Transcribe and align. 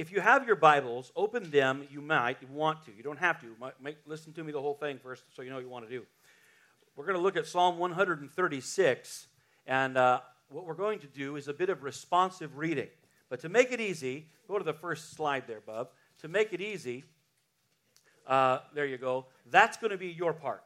if 0.00 0.10
you 0.10 0.22
have 0.22 0.46
your 0.46 0.56
Bibles, 0.56 1.12
open 1.14 1.50
them. 1.50 1.86
You 1.90 2.00
might 2.00 2.48
want 2.48 2.86
to. 2.86 2.90
You 2.96 3.02
don't 3.02 3.18
have 3.18 3.38
to. 3.42 3.48
Might 3.82 3.98
listen 4.06 4.32
to 4.32 4.42
me 4.42 4.50
the 4.50 4.60
whole 4.60 4.72
thing 4.72 4.98
first, 4.98 5.24
so 5.36 5.42
you 5.42 5.50
know 5.50 5.56
what 5.56 5.62
you 5.62 5.68
want 5.68 5.84
to 5.84 5.90
do. 5.90 6.06
We're 6.96 7.04
going 7.04 7.18
to 7.18 7.22
look 7.22 7.36
at 7.36 7.46
Psalm 7.46 7.76
136, 7.76 9.26
and 9.66 9.98
uh, 9.98 10.20
what 10.48 10.64
we're 10.64 10.72
going 10.72 11.00
to 11.00 11.06
do 11.06 11.36
is 11.36 11.48
a 11.48 11.52
bit 11.52 11.68
of 11.68 11.82
responsive 11.82 12.56
reading. 12.56 12.88
But 13.28 13.40
to 13.40 13.50
make 13.50 13.72
it 13.72 13.80
easy, 13.80 14.28
go 14.48 14.56
to 14.56 14.64
the 14.64 14.72
first 14.72 15.12
slide 15.12 15.46
there, 15.46 15.60
Bub. 15.60 15.90
To 16.22 16.28
make 16.28 16.54
it 16.54 16.62
easy, 16.62 17.04
uh, 18.26 18.60
there 18.74 18.86
you 18.86 18.96
go. 18.96 19.26
That's 19.50 19.76
going 19.76 19.90
to 19.90 19.98
be 19.98 20.08
your 20.08 20.32
part. 20.32 20.64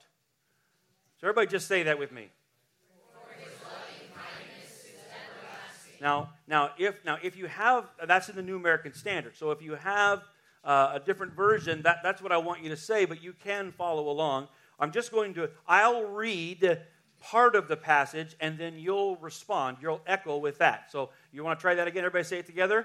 So 1.20 1.26
everybody 1.26 1.48
just 1.48 1.66
say 1.66 1.82
that 1.82 1.98
with 1.98 2.12
me. 2.12 2.28
Now, 6.04 6.28
now, 6.46 6.72
if 6.76 7.02
now 7.02 7.16
if 7.22 7.34
you 7.34 7.46
have 7.46 7.86
that's 8.06 8.28
in 8.28 8.36
the 8.36 8.42
New 8.42 8.56
American 8.56 8.92
Standard. 8.92 9.34
So 9.36 9.52
if 9.52 9.62
you 9.62 9.74
have 9.74 10.22
uh, 10.62 10.90
a 10.96 11.00
different 11.00 11.32
version, 11.32 11.80
that, 11.80 12.00
that's 12.02 12.20
what 12.20 12.30
I 12.30 12.36
want 12.36 12.62
you 12.62 12.68
to 12.68 12.76
say. 12.76 13.06
But 13.06 13.22
you 13.22 13.32
can 13.32 13.72
follow 13.72 14.10
along. 14.10 14.48
I'm 14.78 14.92
just 14.92 15.10
going 15.10 15.32
to. 15.32 15.48
I'll 15.66 16.04
read 16.04 16.78
part 17.20 17.56
of 17.56 17.68
the 17.68 17.76
passage, 17.78 18.36
and 18.38 18.58
then 18.58 18.78
you'll 18.78 19.16
respond. 19.16 19.78
You'll 19.80 20.02
echo 20.06 20.36
with 20.36 20.58
that. 20.58 20.92
So 20.92 21.08
you 21.32 21.42
want 21.42 21.58
to 21.58 21.62
try 21.62 21.74
that 21.74 21.88
again? 21.88 22.04
Everybody 22.04 22.24
say 22.24 22.38
it 22.38 22.46
together. 22.46 22.84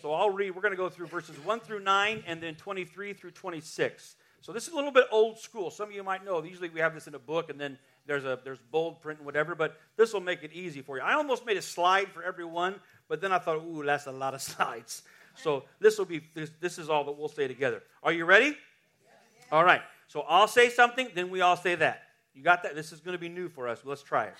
So 0.00 0.14
I'll 0.14 0.30
read. 0.30 0.52
We're 0.52 0.62
going 0.62 0.72
to 0.72 0.78
go 0.78 0.88
through 0.88 1.08
verses 1.08 1.38
1 1.40 1.60
through 1.60 1.80
9 1.80 2.24
and 2.26 2.42
then 2.42 2.54
23 2.54 3.12
through 3.12 3.32
26. 3.32 4.16
So 4.40 4.52
this 4.52 4.68
is 4.68 4.72
a 4.72 4.76
little 4.76 4.92
bit 4.92 5.06
old 5.10 5.38
school. 5.38 5.70
Some 5.70 5.88
of 5.88 5.94
you 5.94 6.04
might 6.04 6.24
know. 6.24 6.42
Usually 6.42 6.68
we 6.68 6.80
have 6.80 6.94
this 6.94 7.08
in 7.08 7.14
a 7.14 7.18
book 7.18 7.50
and 7.50 7.60
then 7.60 7.76
there's 8.06 8.24
a 8.24 8.38
there's 8.44 8.58
bold 8.70 9.00
print 9.00 9.18
and 9.18 9.26
whatever, 9.26 9.54
but 9.54 9.78
this 9.96 10.12
will 10.12 10.20
make 10.20 10.42
it 10.42 10.52
easy 10.52 10.82
for 10.82 10.96
you. 10.96 11.02
I 11.02 11.14
almost 11.14 11.44
made 11.44 11.56
a 11.56 11.62
slide 11.62 12.08
for 12.08 12.22
everyone, 12.22 12.76
but 13.08 13.20
then 13.20 13.32
I 13.32 13.38
thought, 13.38 13.62
ooh, 13.64 13.84
that's 13.84 14.06
a 14.06 14.12
lot 14.12 14.34
of 14.34 14.42
slides. 14.52 15.02
So 15.34 15.64
this 15.80 15.98
will 15.98 16.06
be 16.06 16.22
this, 16.34 16.50
this 16.60 16.78
is 16.78 16.88
all 16.88 17.04
that 17.04 17.12
we'll 17.12 17.28
say 17.28 17.48
together. 17.48 17.82
Are 18.02 18.12
you 18.12 18.24
ready? 18.24 18.56
All 19.52 19.64
right. 19.64 19.82
So 20.08 20.24
I'll 20.28 20.48
say 20.48 20.70
something, 20.70 21.08
then 21.14 21.30
we 21.30 21.40
all 21.40 21.56
say 21.56 21.74
that. 21.74 22.02
You 22.34 22.42
got 22.42 22.62
that? 22.62 22.74
This 22.74 22.92
is 22.92 23.00
going 23.00 23.14
to 23.14 23.18
be 23.18 23.28
new 23.28 23.48
for 23.48 23.68
us. 23.68 23.80
Let's 23.84 24.02
try 24.02 24.24
it. 24.24 24.34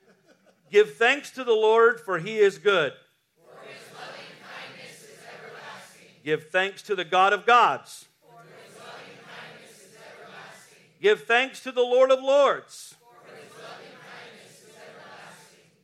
Give 0.70 0.94
thanks 0.94 1.30
to 1.32 1.44
the 1.44 1.52
Lord, 1.52 2.00
for 2.00 2.18
he 2.18 2.38
is 2.38 2.58
good. 2.58 2.92
Give 6.24 6.48
thanks 6.50 6.82
to 6.82 6.94
the 6.94 7.04
God 7.04 7.32
of 7.32 7.44
gods. 7.46 8.06
Give 11.00 11.20
thanks 11.20 11.60
to 11.64 11.72
the 11.72 11.82
Lord 11.82 12.12
of 12.12 12.22
lords. 12.22 12.91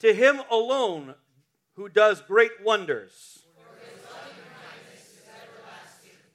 To 0.01 0.15
him 0.15 0.41
alone 0.51 1.15
who 1.75 1.89
does 1.89 2.21
great 2.21 2.53
wonders. 2.65 3.43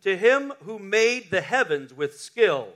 To 0.02 0.18
him 0.18 0.52
who 0.64 0.80
made 0.80 1.32
the 1.32 1.40
heavens 1.40 1.94
with 1.94 2.20
skill. 2.20 2.68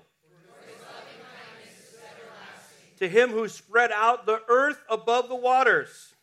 To 2.99 3.07
him 3.07 3.29
who 3.29 3.47
spread 3.49 3.91
out 3.91 4.25
the 4.25 4.41
earth 4.47 4.81
above 4.89 5.27
the 5.27 5.35
waters. 5.35 6.13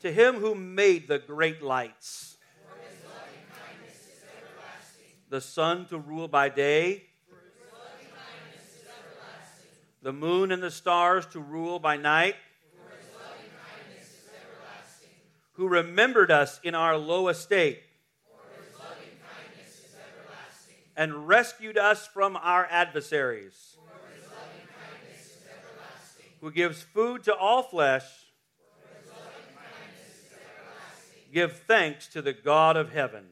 To 0.00 0.10
him 0.10 0.36
who 0.36 0.54
made 0.54 1.06
the 1.06 1.18
great 1.18 1.62
lights. 1.62 2.38
The 5.28 5.40
sun 5.40 5.86
to 5.86 5.98
rule 5.98 6.26
by 6.28 6.48
day. 6.48 7.09
The 10.02 10.12
moon 10.12 10.50
and 10.50 10.62
the 10.62 10.70
stars 10.70 11.26
to 11.26 11.40
rule 11.40 11.78
by 11.78 11.96
night. 11.96 12.36
Who 15.52 15.68
remembered 15.68 16.30
us 16.30 16.58
in 16.64 16.74
our 16.74 16.96
low 16.96 17.28
estate 17.28 17.82
and 20.96 21.26
rescued 21.26 21.78
us 21.78 22.06
from 22.06 22.36
our 22.36 22.66
adversaries, 22.70 23.76
who 26.40 26.50
gives 26.50 26.82
food 26.82 27.24
to 27.24 27.34
all 27.34 27.62
flesh. 27.62 28.04
Give 31.32 31.52
thanks 31.52 32.06
to 32.08 32.20
the 32.20 32.32
God 32.32 32.76
of 32.76 32.92
heaven. 32.92 33.26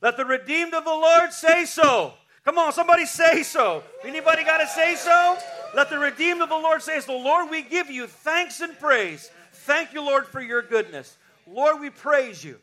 Let 0.00 0.16
the 0.16 0.24
redeemed 0.24 0.74
of 0.74 0.84
the 0.84 0.90
Lord 0.90 1.32
say 1.32 1.64
so. 1.64 2.14
Come 2.48 2.56
on, 2.56 2.72
somebody 2.72 3.04
say 3.04 3.42
so. 3.42 3.82
Anybody 4.02 4.42
got 4.42 4.56
to 4.56 4.66
say 4.66 4.94
so? 4.94 5.36
Let 5.74 5.90
the 5.90 5.98
redeemed 5.98 6.40
of 6.40 6.48
the 6.48 6.56
Lord 6.56 6.80
say 6.80 6.98
so. 7.00 7.14
Lord, 7.14 7.50
we 7.50 7.60
give 7.60 7.90
you 7.90 8.06
thanks 8.06 8.62
and 8.62 8.78
praise. 8.78 9.30
Thank 9.52 9.92
you, 9.92 10.00
Lord, 10.00 10.26
for 10.26 10.40
your 10.40 10.62
goodness. 10.62 11.18
Lord, 11.46 11.78
we 11.78 11.90
praise 11.90 12.42
you. 12.42 12.58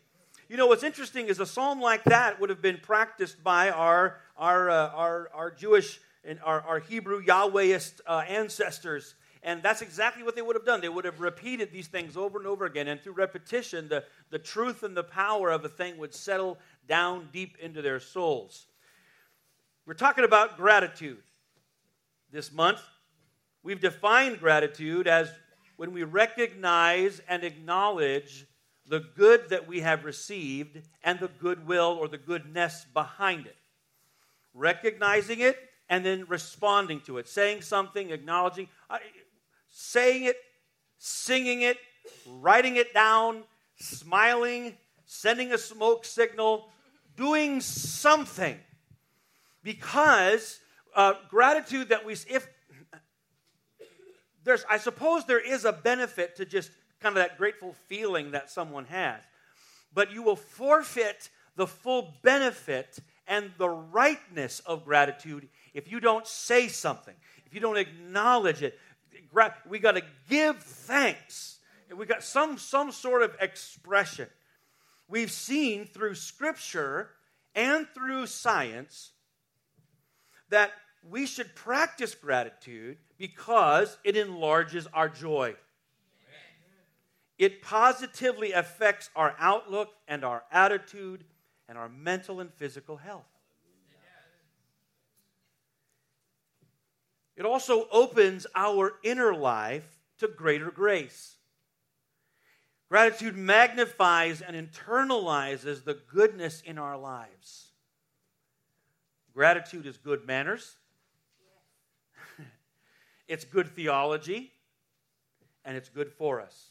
You 0.50 0.57
know, 0.57 0.66
what's 0.66 0.81
interesting 0.81 1.28
is 1.28 1.40
a 1.40 1.46
psalm 1.46 1.81
like 1.81 2.03
that 2.06 2.41
would 2.41 2.50
have 2.50 2.63
been 2.63 2.79
practiced 2.79 3.44
by 3.44 3.69
our, 3.69 4.18
our, 4.38 4.72
uh, 4.72 4.90
our, 4.90 5.29
our 5.35 5.51
Jewish 5.51 6.00
and 6.23 6.40
our, 6.44 6.62
our 6.62 6.79
Hebrew 6.79 7.23
Yahwehist 7.23 8.02
uh, 8.07 8.23
ancestors. 8.28 9.13
And 9.44 9.62
that's 9.62 9.84
exactly 9.84 10.23
what 10.23 10.35
they 10.35 10.41
would 10.41 10.56
have 10.56 10.66
done. 10.66 10.81
They 10.81 10.90
would 10.90 11.06
have 11.06 11.19
repeated 11.19 11.72
these 11.72 11.90
things 11.90 12.17
over 12.17 12.40
and 12.40 12.47
over 12.47 12.66
again. 12.66 12.88
And 12.88 13.00
through 13.00 13.13
repetition, 13.13 13.88
the, 13.88 14.03
the 14.31 14.40
truth 14.40 14.81
and 14.81 14.97
the 14.97 15.03
power 15.03 15.52
of 15.52 15.63
a 15.63 15.69
thing 15.69 16.00
would 16.00 16.16
settle 16.16 16.57
down 16.88 17.29
deep 17.31 17.56
into 17.62 17.84
their 17.84 18.00
souls. 18.00 18.66
We're 19.88 19.94
talking 19.94 20.23
about 20.23 20.57
gratitude 20.57 21.22
this 22.31 22.51
month. 22.51 22.81
We've 23.62 23.79
defined 23.79 24.40
gratitude 24.40 25.07
as 25.07 25.29
when 25.78 25.91
we 25.91 26.03
recognize 26.03 27.22
and 27.29 27.44
acknowledge 27.44 28.47
the 28.88 29.01
good 29.16 29.50
that 29.50 29.68
we 29.68 29.81
have 29.81 30.03
received 30.03 30.81
and 31.03 31.19
the 31.19 31.28
goodwill 31.28 32.00
or 32.01 32.07
the 32.07 32.18
goodness 32.18 32.84
behind 32.96 33.46
it. 33.46 33.56
Recognizing 34.56 35.41
it 35.41 35.56
and 35.88 36.03
then 36.03 36.25
responding 36.28 37.02
to 37.02 37.19
it, 37.19 37.29
saying 37.29 37.62
something, 37.62 38.09
acknowledging, 38.09 38.67
uh, 38.90 38.97
saying 39.69 40.23
it, 40.23 40.38
singing 40.97 41.62
it, 41.62 41.78
writing 42.25 42.78
it 42.78 42.91
down, 42.91 43.44
smiling, 43.75 44.78
sending 45.06 45.53
a 45.53 45.59
smoke 45.59 46.06
signal, 46.06 46.69
doing 47.16 47.62
something. 47.62 48.59
Because 49.65 50.59
uh, 50.95 51.15
gratitude 51.27 51.89
that 51.89 52.05
we, 52.05 52.13
if 52.13 52.47
there's, 54.43 54.63
I 54.69 54.77
suppose 54.77 55.25
there 55.25 55.39
is 55.39 55.65
a 55.65 55.73
benefit 55.73 56.35
to 56.35 56.45
just 56.45 56.69
kind 57.01 57.17
of 57.17 57.23
that 57.23 57.39
grateful 57.39 57.73
feeling 57.87 58.31
that 58.31 58.51
someone 58.51 58.85
has. 58.85 59.19
But 59.91 60.11
you 60.13 60.21
will 60.21 60.35
forfeit 60.35 61.31
the 61.55 61.65
full 61.65 62.13
benefit 62.21 62.99
and 63.27 63.51
the 63.57 63.67
rightness 63.67 64.59
of 64.59 64.85
gratitude 64.85 65.49
if 65.73 65.91
you 65.91 65.99
don't 65.99 66.27
say 66.27 66.67
something, 66.67 67.15
if 67.47 67.55
you 67.55 67.59
don't 67.59 67.77
acknowledge 67.77 68.61
it. 68.61 68.77
We 69.67 69.79
got 69.79 69.93
to 69.93 70.03
give 70.29 70.61
thanks. 70.61 71.57
We 71.95 72.05
got 72.05 72.23
some 72.23 72.59
some 72.59 72.91
sort 72.91 73.23
of 73.23 73.35
expression. 73.41 74.27
We've 75.07 75.31
seen 75.31 75.85
through 75.85 76.15
Scripture 76.15 77.09
and 77.55 77.87
through 77.95 78.27
science 78.27 79.11
that 80.50 80.72
we 81.07 81.25
should 81.25 81.56
practice 81.56 82.16
gratitude 82.16 82.97
because 83.17 83.97
it 84.03 84.17
enlarges 84.17 84.88
our 84.94 85.09
joy. 85.09 85.56
It 87.38 87.61
positively 87.61 88.53
affects 88.53 89.09
our 89.16 89.35
outlook 89.39 89.89
and 90.07 90.23
our 90.23 90.44
attitude 90.51 91.25
and 91.67 91.78
our 91.78 91.89
mental 91.89 92.39
and 92.39 92.53
physical 92.53 92.97
health. 92.97 93.25
It 97.35 97.45
also 97.45 97.88
opens 97.91 98.47
our 98.55 98.94
inner 99.03 99.35
life 99.35 100.00
to 100.19 100.28
greater 100.28 100.72
grace. 100.72 101.35
Gratitude 102.90 103.35
magnifies 103.35 104.41
and 104.41 104.55
internalizes 104.55 105.84
the 105.84 105.99
goodness 106.08 106.61
in 106.61 106.78
our 106.78 106.97
lives. 106.97 107.72
Gratitude 109.35 109.85
is 109.85 109.97
good 109.97 110.26
manners, 110.26 110.78
it's 113.28 113.43
good 113.43 113.67
theology, 113.67 114.53
and 115.66 115.76
it's 115.76 115.90
good 115.90 116.09
for 116.09 116.40
us. 116.40 116.70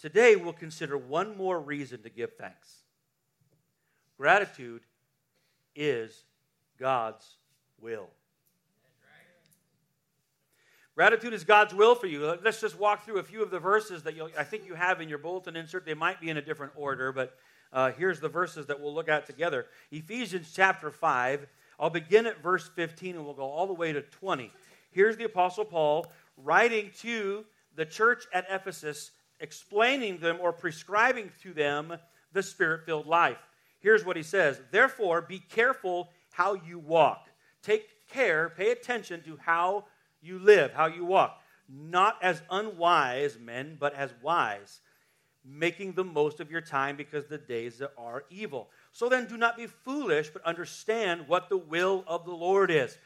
Today, 0.00 0.36
we'll 0.36 0.52
consider 0.52 0.96
one 0.96 1.36
more 1.36 1.58
reason 1.58 2.02
to 2.02 2.08
give 2.08 2.34
thanks. 2.36 2.84
Gratitude 4.16 4.82
is 5.74 6.22
God's 6.78 7.26
will. 7.80 8.08
Gratitude 10.94 11.34
is 11.34 11.42
God's 11.42 11.74
will 11.74 11.96
for 11.96 12.06
you. 12.06 12.38
Let's 12.44 12.60
just 12.60 12.78
walk 12.78 13.04
through 13.04 13.18
a 13.18 13.22
few 13.24 13.42
of 13.42 13.50
the 13.50 13.58
verses 13.58 14.04
that 14.04 14.14
I 14.38 14.44
think 14.44 14.66
you 14.66 14.74
have 14.74 15.00
in 15.00 15.08
your 15.08 15.18
bulletin 15.18 15.56
insert. 15.56 15.84
They 15.84 15.94
might 15.94 16.20
be 16.20 16.30
in 16.30 16.36
a 16.36 16.42
different 16.42 16.72
order, 16.76 17.10
but 17.10 17.36
uh, 17.72 17.92
here's 17.92 18.20
the 18.20 18.28
verses 18.28 18.66
that 18.66 18.80
we'll 18.80 18.94
look 18.94 19.08
at 19.08 19.26
together. 19.26 19.66
Ephesians 19.90 20.52
chapter 20.54 20.90
5. 20.90 21.46
I'll 21.78 21.90
begin 21.90 22.26
at 22.26 22.42
verse 22.42 22.68
15 22.68 23.16
and 23.16 23.24
we'll 23.24 23.34
go 23.34 23.48
all 23.48 23.66
the 23.66 23.72
way 23.72 23.92
to 23.92 24.02
20. 24.02 24.52
Here's 24.90 25.16
the 25.16 25.24
Apostle 25.24 25.64
Paul 25.64 26.12
writing 26.36 26.90
to 27.00 27.44
the 27.76 27.86
church 27.86 28.24
at 28.34 28.46
Ephesus, 28.50 29.12
explaining 29.38 30.18
them 30.18 30.38
or 30.40 30.52
prescribing 30.52 31.30
to 31.42 31.52
them 31.52 31.96
the 32.32 32.42
spirit 32.42 32.84
filled 32.84 33.06
life. 33.06 33.38
Here's 33.78 34.04
what 34.04 34.16
he 34.16 34.22
says 34.22 34.60
Therefore, 34.70 35.22
be 35.22 35.38
careful 35.38 36.10
how 36.32 36.54
you 36.54 36.78
walk. 36.78 37.28
Take 37.62 37.88
care, 38.08 38.50
pay 38.50 38.70
attention 38.70 39.22
to 39.22 39.38
how 39.40 39.86
you 40.20 40.38
live, 40.38 40.72
how 40.72 40.86
you 40.86 41.04
walk. 41.04 41.40
Not 41.68 42.16
as 42.20 42.42
unwise 42.50 43.38
men, 43.38 43.76
but 43.78 43.94
as 43.94 44.12
wise, 44.22 44.80
making 45.44 45.92
the 45.92 46.04
most 46.04 46.40
of 46.40 46.50
your 46.50 46.60
time 46.60 46.96
because 46.96 47.26
the 47.26 47.38
days 47.38 47.82
are 47.96 48.24
evil. 48.30 48.68
So 48.92 49.08
then, 49.08 49.26
do 49.26 49.36
not 49.36 49.56
be 49.56 49.66
foolish, 49.66 50.30
but 50.30 50.44
understand 50.44 51.26
what 51.28 51.48
the 51.48 51.56
will 51.56 52.04
of 52.06 52.24
the 52.24 52.32
Lord 52.32 52.70
is. 52.70 52.96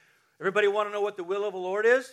Everybody 0.41 0.69
want 0.69 0.89
to 0.89 0.93
know 0.93 1.01
what 1.01 1.17
the 1.17 1.25
will 1.25 1.45
of 1.45 1.53
the 1.53 1.59
Lord 1.59 1.87
is? 1.87 2.11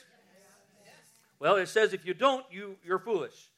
Well, 1.39 1.55
it 1.55 1.67
says 1.67 1.93
if 1.93 2.05
you 2.05 2.13
don't, 2.13 2.45
you, 2.51 2.75
you're 2.85 2.99
foolish. 2.99 3.49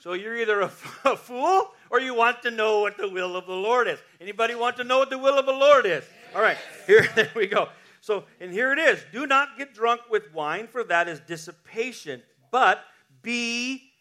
So 0.00 0.14
you're 0.14 0.36
either 0.36 0.62
a, 0.62 0.66
a, 1.04 1.16
fool 1.16 1.70
or 1.90 2.00
you 2.00 2.14
want 2.14 2.42
to 2.42 2.50
know 2.50 2.80
what 2.80 2.98
the 2.98 3.08
will 3.08 3.36
of 3.36 3.46
the 3.46 3.54
Lord 3.54 3.86
is. 3.86 4.00
Anybody 4.20 4.54
want 4.54 4.76
to 4.78 4.84
know 4.84 4.98
what 4.98 5.10
the 5.10 5.18
will 5.18 5.38
of 5.38 5.46
the 5.46 5.52
Lord 5.52 5.86
is? 5.86 6.04
All 6.34 6.42
right, 6.42 6.58
here 6.86 7.08
there 7.14 7.30
we 7.34 7.46
go. 7.46 7.68
So, 8.00 8.24
and 8.38 8.52
here 8.52 8.72
it 8.72 8.78
is. 8.78 9.02
Do 9.12 9.26
not 9.26 9.56
get 9.56 9.72
drunk 9.72 10.02
with 10.10 10.34
wine, 10.34 10.66
for 10.66 10.84
that 10.84 11.08
is 11.08 11.20
dissipation, 11.20 12.20
but 12.50 12.80
be 13.22 13.93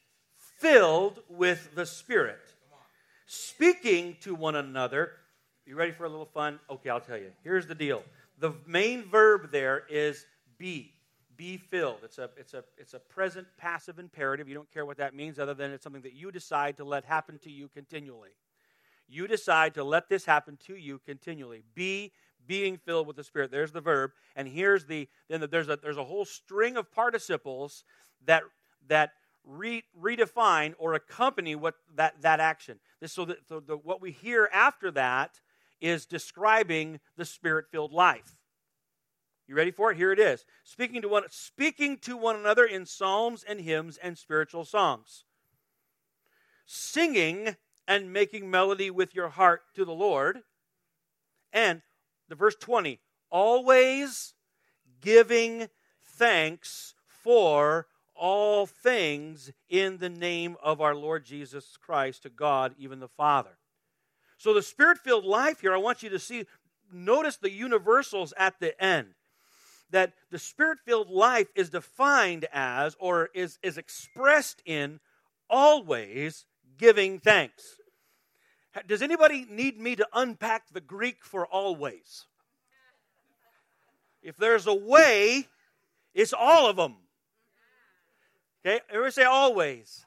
filled 0.64 1.20
with 1.28 1.76
the 1.76 1.86
Spirit. 1.86 2.40
Speaking 3.26 4.16
to 4.22 4.34
one 4.34 4.56
another. 4.56 5.12
You 5.66 5.76
ready 5.76 5.92
for 5.92 6.06
a 6.06 6.10
little 6.10 6.26
fun? 6.26 6.58
Okay, 6.70 6.90
I'll 6.90 7.02
tell 7.02 7.18
you. 7.18 7.32
Here's 7.44 7.68
the 7.68 7.76
deal. 7.76 8.02
The 8.40 8.54
main 8.66 9.04
verb 9.04 9.52
there 9.52 9.84
is 9.90 10.26
be 10.58 10.94
be 11.36 11.58
filled. 11.58 11.98
It's 12.04 12.20
a, 12.20 12.30
it's, 12.38 12.54
a, 12.54 12.64
it's 12.78 12.94
a 12.94 13.00
present 13.00 13.48
passive 13.58 13.98
imperative. 14.00 14.48
You 14.48 14.54
don't 14.54 14.72
care 14.72 14.86
what 14.86 14.98
that 14.98 15.16
means, 15.16 15.40
other 15.40 15.56
than 15.56 15.72
it's 15.72 15.84
something 15.84 16.04
that 16.04 16.14
you 16.14 16.32
decide 16.32 16.78
to 16.78 16.84
let 16.84 17.04
happen 17.04 17.40
to 17.40 17.52
you 17.52 17.68
continually. 17.68 18.30
You 19.10 19.28
decide 19.28 19.74
to 19.74 19.84
let 19.84 20.08
this 20.10 20.26
happen 20.26 20.58
to 20.68 20.76
you 20.76 21.02
continually. 21.06 21.64
Be 21.74 22.14
being 22.48 22.78
filled 22.78 23.08
with 23.08 23.16
the 23.16 23.24
Spirit. 23.24 23.52
There's 23.52 23.72
the 23.72 23.82
verb. 23.82 24.12
And 24.36 24.48
here's 24.48 24.86
the, 24.86 25.10
then 25.28 25.46
there's, 25.50 25.70
a, 25.70 25.78
there's 25.82 25.98
a 25.98 26.04
whole 26.04 26.24
string 26.24 26.78
of 26.78 26.92
participles 26.92 27.84
that, 28.26 28.44
that 28.88 29.14
re, 29.46 29.84
redefine 30.00 30.74
or 30.78 30.94
accompany 30.94 31.56
what 31.56 31.76
that, 31.96 32.22
that 32.22 32.40
action. 32.40 32.80
This, 33.00 33.14
so 33.14 33.26
that 33.26 33.48
the, 33.48 33.78
what 33.78 34.02
we 34.02 34.12
hear 34.12 34.50
after 34.54 34.92
that 34.92 35.42
is 35.82 36.06
describing 36.06 37.00
the 37.18 37.26
Spirit 37.26 37.66
filled 37.72 37.92
life. 37.92 38.38
You 39.48 39.56
ready 39.56 39.72
for 39.72 39.92
it? 39.92 39.98
Here 39.98 40.12
it 40.12 40.20
is. 40.20 40.46
Speaking 40.64 41.02
to 41.02 41.10
one 41.10 41.24
speaking 41.30 41.98
to 42.00 42.16
one 42.16 42.38
another 42.38 42.66
in 42.66 42.86
psalms 42.86 43.44
and 43.48 43.60
hymns 43.60 43.98
and 43.98 44.18
spiritual 44.18 44.64
songs. 44.64 45.26
Singing 46.66 47.58
and 47.88 48.14
making 48.14 48.50
melody 48.50 48.90
with 48.90 49.14
your 49.14 49.30
heart 49.30 49.64
to 49.76 49.84
the 49.84 49.94
Lord. 49.94 50.40
And 51.52 51.82
the 52.30 52.36
verse 52.36 52.56
20, 52.60 53.00
always 53.30 54.34
giving 55.02 55.68
thanks 56.02 56.96
for 57.06 57.88
all 58.24 58.66
things 58.66 59.52
in 59.68 59.98
the 59.98 60.10
name 60.10 60.56
of 60.64 60.80
our 60.80 60.96
Lord 60.96 61.26
Jesus 61.26 61.76
Christ 61.76 62.24
to 62.24 62.30
God, 62.30 62.74
even 62.78 63.02
the 63.02 63.10
Father. 63.10 63.58
So 64.38 64.54
the 64.54 64.62
spirit 64.62 64.98
filled 64.98 65.26
life 65.26 65.60
here, 65.60 65.74
I 65.74 65.78
want 65.78 66.04
you 66.04 66.10
to 66.10 66.20
see, 66.20 66.46
notice 66.90 67.36
the 67.36 67.52
universals 67.52 68.34
at 68.38 68.62
the 68.62 68.82
end 68.82 69.08
that 69.90 70.14
the 70.32 70.40
spirit 70.40 70.80
filled 70.86 71.10
life 71.10 71.50
is 71.54 71.70
defined 71.70 72.46
as 72.54 72.96
or 72.98 73.30
is, 73.34 73.60
is 73.62 73.78
expressed 73.78 74.62
in 74.66 75.02
always 75.50 76.46
giving 76.78 77.20
thanks. 77.20 77.76
Does 78.88 79.02
anybody 79.02 79.46
need 79.50 79.78
me 79.78 79.98
to 79.98 80.08
unpack 80.14 80.70
the 80.72 80.80
Greek 80.80 81.26
for 81.26 81.46
always? 81.46 82.26
If 84.22 84.38
there's 84.38 84.66
a 84.66 84.74
way, 84.74 85.50
it's 86.14 86.32
all 86.32 86.70
of 86.70 86.78
them. 86.78 86.96
Okay, 88.66 88.80
everybody 88.90 89.12
say 89.12 89.24
always. 89.24 90.06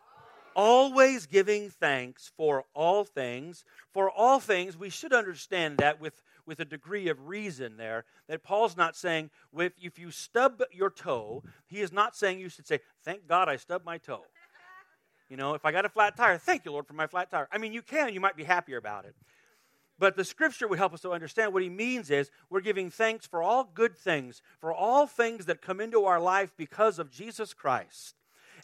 Always 0.55 1.27
giving 1.27 1.69
thanks 1.69 2.33
for 2.37 2.65
all 2.75 3.05
things. 3.05 3.65
For 3.93 4.11
all 4.11 4.41
things, 4.41 4.77
we 4.77 4.89
should 4.89 5.13
understand 5.13 5.79
that 5.79 6.01
with 6.01 6.23
with 6.47 6.61
a 6.61 6.65
degree 6.65 7.09
of 7.09 7.27
reason 7.27 7.77
there 7.77 8.05
that 8.29 8.43
Paul's 8.43 8.77
not 8.77 8.97
saying 8.97 9.31
if, 9.59 9.73
if 9.83 9.99
you 9.99 10.11
stub 10.11 10.63
your 10.73 10.91
toe, 10.91 11.43
he 11.67 11.81
is 11.81 11.93
not 11.93 12.17
saying 12.17 12.39
you 12.39 12.49
should 12.49 12.67
say, 12.67 12.81
Thank 13.05 13.27
God 13.27 13.49
I 13.49 13.57
stubbed 13.57 13.85
my 13.85 13.99
toe. 13.99 14.23
You 15.29 15.37
know, 15.37 15.55
if 15.55 15.65
I 15.65 15.73
got 15.73 15.85
a 15.85 15.89
flat 15.89 16.17
tire, 16.17 16.39
thank 16.39 16.65
you, 16.65 16.71
Lord, 16.71 16.87
for 16.87 16.95
my 16.95 17.09
flat 17.09 17.31
tire. 17.31 17.49
I 17.51 17.59
mean, 17.59 17.73
you 17.73 17.83
can, 17.83 18.15
you 18.15 18.21
might 18.21 18.37
be 18.37 18.45
happier 18.45 18.77
about 18.77 19.05
it. 19.05 19.17
But 19.99 20.17
the 20.17 20.25
scripture 20.25 20.69
would 20.69 20.79
help 20.79 20.95
us 20.95 21.01
to 21.01 21.11
understand 21.11 21.53
what 21.53 21.63
he 21.63 21.69
means 21.69 22.11
is 22.11 22.31
we're 22.49 22.61
giving 22.61 22.91
thanks 22.91 23.27
for 23.27 23.43
all 23.43 23.65
good 23.65 23.97
things, 23.97 24.41
for 24.61 24.73
all 24.73 25.07
things 25.07 25.47
that 25.47 25.63
come 25.63 25.81
into 25.81 26.05
our 26.05 26.21
life 26.21 26.53
because 26.57 26.99
of 26.99 27.11
Jesus 27.11 27.55
Christ. 27.55 28.15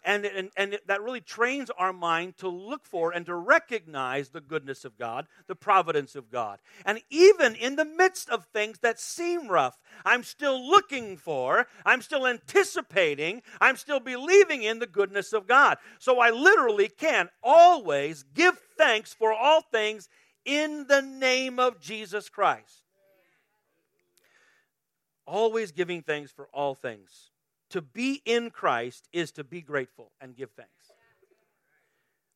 And, 0.05 0.25
and, 0.25 0.49
and 0.57 0.77
that 0.87 1.01
really 1.01 1.21
trains 1.21 1.69
our 1.77 1.93
mind 1.93 2.37
to 2.37 2.49
look 2.49 2.85
for 2.85 3.11
and 3.11 3.25
to 3.25 3.35
recognize 3.35 4.29
the 4.29 4.41
goodness 4.41 4.83
of 4.83 4.97
God, 4.97 5.27
the 5.47 5.55
providence 5.55 6.15
of 6.15 6.29
God. 6.29 6.59
And 6.85 6.99
even 7.09 7.55
in 7.55 7.77
the 7.77 7.85
midst 7.85 8.29
of 8.29 8.45
things 8.45 8.79
that 8.79 8.99
seem 8.99 9.47
rough, 9.47 9.79
I'm 10.03 10.23
still 10.23 10.61
looking 10.69 11.15
for, 11.15 11.67
I'm 11.85 12.01
still 12.01 12.27
anticipating, 12.27 13.43
I'm 13.61 13.77
still 13.77 14.01
believing 14.01 14.63
in 14.63 14.79
the 14.79 14.87
goodness 14.87 15.31
of 15.31 15.47
God. 15.47 15.77
So 15.99 16.19
I 16.19 16.31
literally 16.31 16.89
can 16.89 17.29
always 17.41 18.23
give 18.33 18.59
thanks 18.77 19.13
for 19.13 19.31
all 19.31 19.61
things 19.61 20.09
in 20.43 20.85
the 20.87 21.01
name 21.01 21.59
of 21.59 21.79
Jesus 21.79 22.27
Christ. 22.27 22.81
Always 25.25 25.71
giving 25.71 26.01
thanks 26.01 26.31
for 26.31 26.49
all 26.53 26.75
things. 26.75 27.29
To 27.73 27.81
be 27.81 28.21
in 28.23 28.51
Christ 28.51 29.09
is 29.11 29.31
to 29.31 29.43
be 29.43 29.59
grateful 29.59 30.11
and 30.21 30.35
give 30.35 30.51
thanks. 30.51 30.91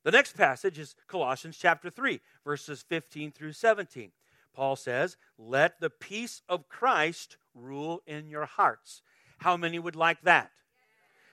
The 0.03 0.09
next 0.09 0.35
passage 0.35 0.79
is 0.79 0.95
Colossians 1.07 1.59
chapter 1.61 1.91
3, 1.91 2.19
verses 2.43 2.83
15 2.89 3.33
through 3.33 3.51
17. 3.51 4.13
Paul 4.55 4.75
says, 4.75 5.15
Let 5.37 5.79
the 5.79 5.91
peace 5.91 6.41
of 6.49 6.67
Christ 6.67 7.37
rule 7.53 8.01
in 8.07 8.31
your 8.31 8.47
hearts. 8.47 9.03
How 9.37 9.55
many 9.55 9.77
would 9.77 9.95
like 9.95 10.23
that? 10.23 10.49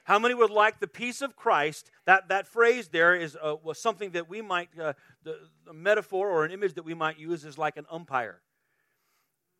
How 0.05 0.19
many 0.19 0.35
would 0.35 0.51
like 0.51 0.81
the 0.81 0.87
peace 0.87 1.23
of 1.23 1.35
Christ? 1.35 1.91
That, 2.05 2.29
that 2.29 2.47
phrase 2.47 2.89
there 2.89 3.17
is 3.17 3.39
uh, 3.43 3.57
was 3.63 3.79
something 3.79 4.11
that 4.11 4.29
we 4.29 4.43
might, 4.43 4.69
uh, 4.79 4.93
the, 5.23 5.49
the 5.65 5.73
metaphor 5.73 6.29
or 6.29 6.45
an 6.45 6.51
image 6.51 6.75
that 6.75 6.85
we 6.85 6.93
might 6.93 7.19
use 7.19 7.47
is 7.47 7.57
like 7.57 7.79
an 7.79 7.87
umpire. 7.91 8.43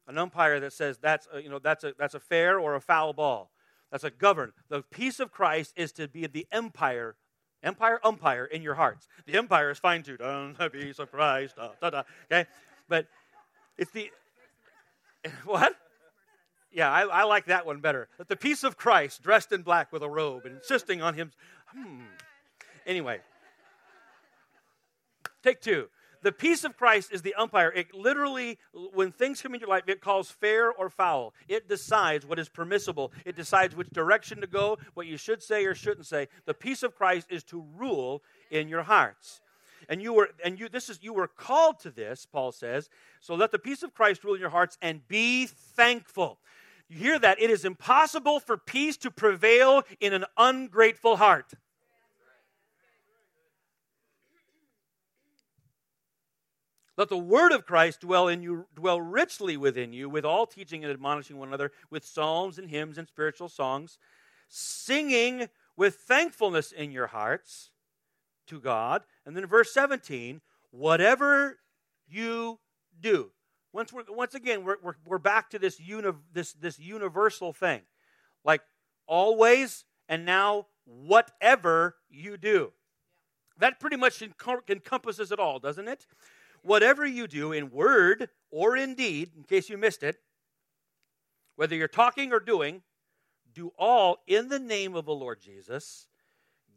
An 0.07 0.19
umpire 0.19 0.61
that 0.61 0.75
says 0.75 0.99
that's, 0.99 1.27
you 1.43 1.49
know, 1.49 1.61
that's, 1.61 1.83
a, 1.83 1.95
that's 1.99 2.13
a 2.13 2.21
fair 2.21 2.61
or 2.61 2.75
a 2.75 2.81
foul 2.83 3.15
ball. 3.15 3.51
That's 3.91 4.05
a 4.05 4.11
govern. 4.11 4.53
The 4.69 4.83
peace 4.83 5.21
of 5.21 5.31
Christ 5.31 5.73
is 5.77 5.93
to 5.93 6.09
be 6.09 6.27
the 6.27 6.47
empire, 6.51 7.17
empire, 7.63 8.01
umpire 8.03 8.45
in 8.45 8.63
your 8.63 8.75
hearts. 8.75 9.09
The 9.27 9.37
empire 9.37 9.71
is 9.71 9.79
fine 9.79 10.03
too. 10.03 10.17
Don't 10.17 10.57
be 10.73 10.93
surprised. 10.93 11.57
Da, 11.57 11.71
da, 11.81 11.91
da. 11.91 12.03
Okay, 12.31 12.49
but 12.89 13.07
it's 13.79 13.91
the 13.93 14.11
what? 15.45 15.75
Yeah, 16.73 16.91
I, 16.91 17.03
I, 17.03 17.23
like 17.23 17.47
that 17.47 17.67
one 17.67 17.79
better. 17.79 18.09
That 18.19 18.29
the 18.29 18.37
peace 18.37 18.65
of 18.65 18.77
Christ, 18.77 19.23
dressed 19.23 19.53
in 19.53 19.63
black 19.63 19.93
with 19.93 20.03
a 20.03 20.09
robe, 20.09 20.45
and 20.45 20.57
insisting 20.57 21.03
on 21.03 21.15
him. 21.15 21.31
Hmm. 21.69 22.01
Anyway, 22.85 23.21
take 25.43 25.61
two 25.61 25.89
the 26.25 26.33
peace 26.33 26.65
of 26.65 26.77
Christ 26.77 27.13
is 27.13 27.21
the 27.21 27.35
umpire. 27.35 27.71
It 27.71 27.95
literally, 27.95 28.59
when 28.73 29.13
things 29.13 29.43
come 29.43 29.53
into 29.55 29.67
your 29.67 29.75
life, 29.75 29.85
it 29.87 30.01
calls 30.01 30.31
fair 30.31 30.73
or 30.73 30.89
foul. 30.89 31.35
It 31.49 31.69
decides 31.69 32.25
what 32.25 32.39
is 32.39 32.49
permissible. 32.49 33.13
It 33.27 33.37
decides 33.37 33.77
which 33.77 33.91
direction 33.91 34.41
to 34.41 34.47
go, 34.47 34.79
what 34.95 35.07
you 35.07 35.19
should 35.19 35.43
say 35.43 35.67
or 35.67 35.75
shouldn't 35.75 36.07
say. 36.07 36.29
The 36.47 36.55
peace 36.55 36.83
of 36.83 36.97
Christ 36.97 37.27
is 37.31 37.45
to 37.45 37.63
rule 37.77 38.23
in 38.51 38.69
your 38.69 38.83
hearts. 38.83 39.43
And 39.89 40.01
you 40.01 40.15
were, 40.15 40.31
and 40.43 40.59
you, 40.59 40.71
this 40.71 40.89
is, 40.89 40.99
you 41.03 41.13
were 41.13 41.29
called 41.29 41.79
to 41.81 41.91
this, 41.91 42.27
Paul 42.27 42.53
says. 42.53 42.89
So 43.21 43.35
let 43.35 43.53
the 43.53 43.59
peace 43.59 43.83
of 43.83 43.93
Christ 43.93 44.25
rule 44.25 44.35
in 44.35 44.41
your 44.41 44.49
hearts 44.49 44.79
and 44.81 45.07
be 45.07 45.47
thankful. 45.47 46.39
You 46.89 46.97
hear 46.97 47.19
that? 47.19 47.41
It 47.41 47.51
is 47.51 47.67
impossible 47.67 48.41
for 48.41 48.57
peace 48.57 48.97
to 48.99 49.11
prevail 49.11 49.83
in 50.01 50.15
an 50.15 50.25
ungrateful 50.39 51.17
heart. 51.17 51.53
Let 56.97 57.09
the 57.09 57.19
word 57.19 57.53
of 57.53 57.67
Christ 57.67 58.01
dwell 58.01 58.29
in 58.29 58.43
you, 58.43 58.67
dwell 58.75 59.01
richly 59.01 59.57
within 59.57 59.93
you, 59.93 60.09
with 60.09 60.25
all 60.25 60.47
teaching 60.47 60.85
and 60.85 60.93
admonishing 60.93 61.37
one 61.37 61.49
another, 61.49 61.73
with 61.91 62.05
psalms 62.05 62.59
and 62.59 62.71
hymns 62.71 62.99
and 62.99 63.09
spiritual 63.09 63.49
songs, 63.49 63.99
singing 64.49 65.49
with 65.77 65.97
thankfulness 65.97 66.71
in 66.71 66.93
your 66.93 67.09
hearts 67.09 67.71
to 68.47 68.61
God. 68.61 69.03
And 69.27 69.37
then 69.37 69.47
verse 69.47 69.73
17, 69.73 70.41
whatever 70.71 71.59
you 72.07 72.61
do. 73.01 73.31
Once, 73.73 73.93
we're, 73.93 74.05
once 74.09 74.37
again, 74.37 74.65
we're, 74.65 74.77
we're, 74.81 74.95
we're 75.05 75.19
back 75.19 75.51
to 75.51 75.59
this, 75.59 75.81
uni, 75.81 76.11
this, 76.33 76.53
this 76.53 76.79
universal 76.79 77.53
thing. 77.53 77.81
Like 78.45 78.61
always 79.07 79.85
and 80.09 80.25
now 80.25 80.67
whatever 80.85 81.97
you 82.09 82.37
do. 82.37 82.73
That 83.59 83.81
pretty 83.81 83.97
much 83.97 84.23
encompasses 84.69 85.33
it 85.33 85.39
all, 85.39 85.59
doesn't 85.59 85.89
it? 85.89 86.07
Whatever 86.65 87.05
you 87.05 87.27
do 87.27 87.53
in 87.53 87.71
word 87.71 88.31
or 88.51 88.75
in 88.75 88.95
deed, 88.95 89.33
in 89.37 89.45
case 89.45 89.69
you 89.69 89.77
missed 89.77 90.03
it, 90.03 90.17
whether 91.57 91.77
you're 91.77 91.89
talking 91.89 92.33
or 92.33 92.41
doing, 92.41 92.83
do 93.53 93.73
all 93.79 94.23
in 94.27 94.49
the 94.49 94.59
name 94.59 94.97
of 94.97 95.05
the 95.05 95.15
Lord 95.15 95.41
Jesus, 95.41 96.09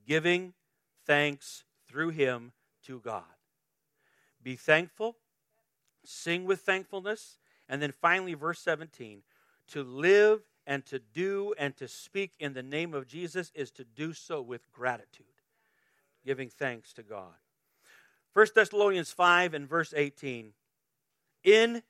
giving 0.06 0.54
thanks 1.06 1.64
through 1.88 2.10
him 2.10 2.52
to 2.84 3.00
God. 3.00 3.24
Be 4.44 4.58
thankful, 4.58 5.16
sing 6.04 6.44
with 6.44 6.60
thankfulness, 6.62 7.38
and 7.70 7.82
then 7.82 7.94
finally, 7.94 8.34
verse 8.34 8.60
17 8.60 9.24
to 9.70 9.84
live 9.84 10.42
and 10.66 10.86
to 10.86 11.00
do 11.00 11.54
and 11.58 11.76
to 11.78 11.88
speak 11.88 12.34
in 12.40 12.54
the 12.54 12.64
name 12.64 12.94
of 12.94 13.08
Jesus 13.08 13.52
is 13.56 13.72
to 13.72 13.84
do 13.84 14.14
so 14.14 14.42
with 14.42 14.70
gratitude, 14.72 15.26
giving 16.26 16.50
thanks 16.50 16.94
to 16.94 17.04
God. 17.04 17.36
1 18.34 18.48
Thessalonians 18.54 19.12
5 19.12 19.54
and 19.54 19.68
verse 19.68 19.94
18 19.96 20.54
In 21.44 21.84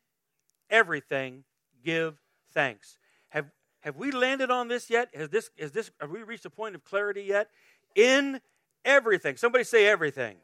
everything 0.70 1.44
give 1.84 2.22
thanks. 2.54 2.98
Have, 3.30 3.52
have 3.82 3.98
we 3.98 4.12
landed 4.12 4.52
on 4.52 4.68
this 4.68 4.90
yet? 4.90 5.10
Has 5.14 5.30
this, 5.30 5.50
has 5.60 5.72
this, 5.72 5.92
have 6.00 6.10
we 6.10 6.24
reached 6.24 6.46
a 6.46 6.50
point 6.50 6.76
of 6.76 6.84
clarity 6.84 7.24
yet? 7.24 7.50
In 7.96 8.42
everything. 8.86 9.38
Somebody 9.38 9.64
say 9.64 9.88
everything. 9.88 10.38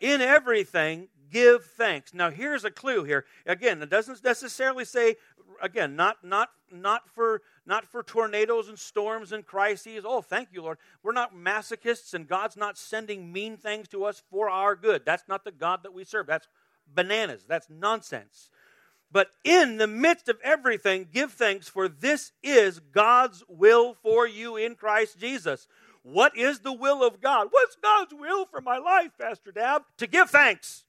everything. 0.00 0.14
In 0.14 0.20
everything, 0.20 1.08
give 1.30 1.64
thanks. 1.64 2.14
Now, 2.14 2.30
here's 2.30 2.64
a 2.64 2.70
clue 2.70 3.04
here. 3.04 3.24
Again, 3.46 3.82
it 3.82 3.90
doesn't 3.90 4.24
necessarily 4.24 4.84
say, 4.84 5.16
again, 5.62 5.96
not, 5.96 6.24
not, 6.24 6.50
not, 6.72 7.08
for, 7.08 7.42
not 7.68 7.84
for 7.84 8.02
tornadoes 8.02 8.68
and 8.68 8.78
storms 8.78 9.30
and 9.30 9.46
crises. 9.46 10.04
Oh, 10.06 10.22
thank 10.22 10.48
you, 10.52 10.62
Lord. 10.62 10.78
We're 11.02 11.12
not 11.12 11.36
masochists, 11.36 12.14
and 12.14 12.26
God's 12.26 12.56
not 12.56 12.78
sending 12.78 13.30
mean 13.30 13.58
things 13.58 13.86
to 13.88 14.04
us 14.04 14.22
for 14.30 14.48
our 14.48 14.74
good. 14.74 15.02
That's 15.04 15.28
not 15.28 15.44
the 15.44 15.52
God 15.52 15.82
that 15.82 15.92
we 15.92 16.02
serve. 16.04 16.26
That's 16.26 16.48
bananas. 16.92 17.44
That's 17.46 17.68
nonsense. 17.68 18.50
But 19.12 19.28
in 19.44 19.76
the 19.76 19.86
midst 19.86 20.28
of 20.28 20.38
everything, 20.42 21.08
give 21.12 21.32
thanks, 21.32 21.68
for 21.68 21.88
this 21.88 22.32
is 22.42 22.80
God's 22.80 23.44
will 23.48 23.94
for 24.02 24.26
you 24.26 24.56
in 24.56 24.74
Christ 24.74 25.18
Jesus. 25.18 25.68
What 26.02 26.36
is 26.36 26.60
the 26.60 26.72
will 26.72 27.06
of 27.06 27.20
God? 27.20 27.48
What's 27.50 27.76
God's 27.76 28.14
will 28.14 28.46
for 28.46 28.62
my 28.62 28.78
life, 28.78 29.10
Pastor 29.20 29.52
Dab? 29.52 29.82
To 29.98 30.06
give 30.06 30.30
thanks. 30.30 30.84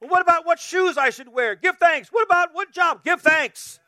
Well, 0.00 0.10
what 0.10 0.20
about 0.20 0.44
what 0.44 0.58
shoes 0.58 0.98
I 0.98 1.10
should 1.10 1.28
wear? 1.28 1.54
Give 1.54 1.76
thanks. 1.76 2.08
What 2.12 2.24
about 2.24 2.50
what 2.52 2.72
job? 2.72 3.04
Give 3.04 3.20
thanks. 3.20 3.78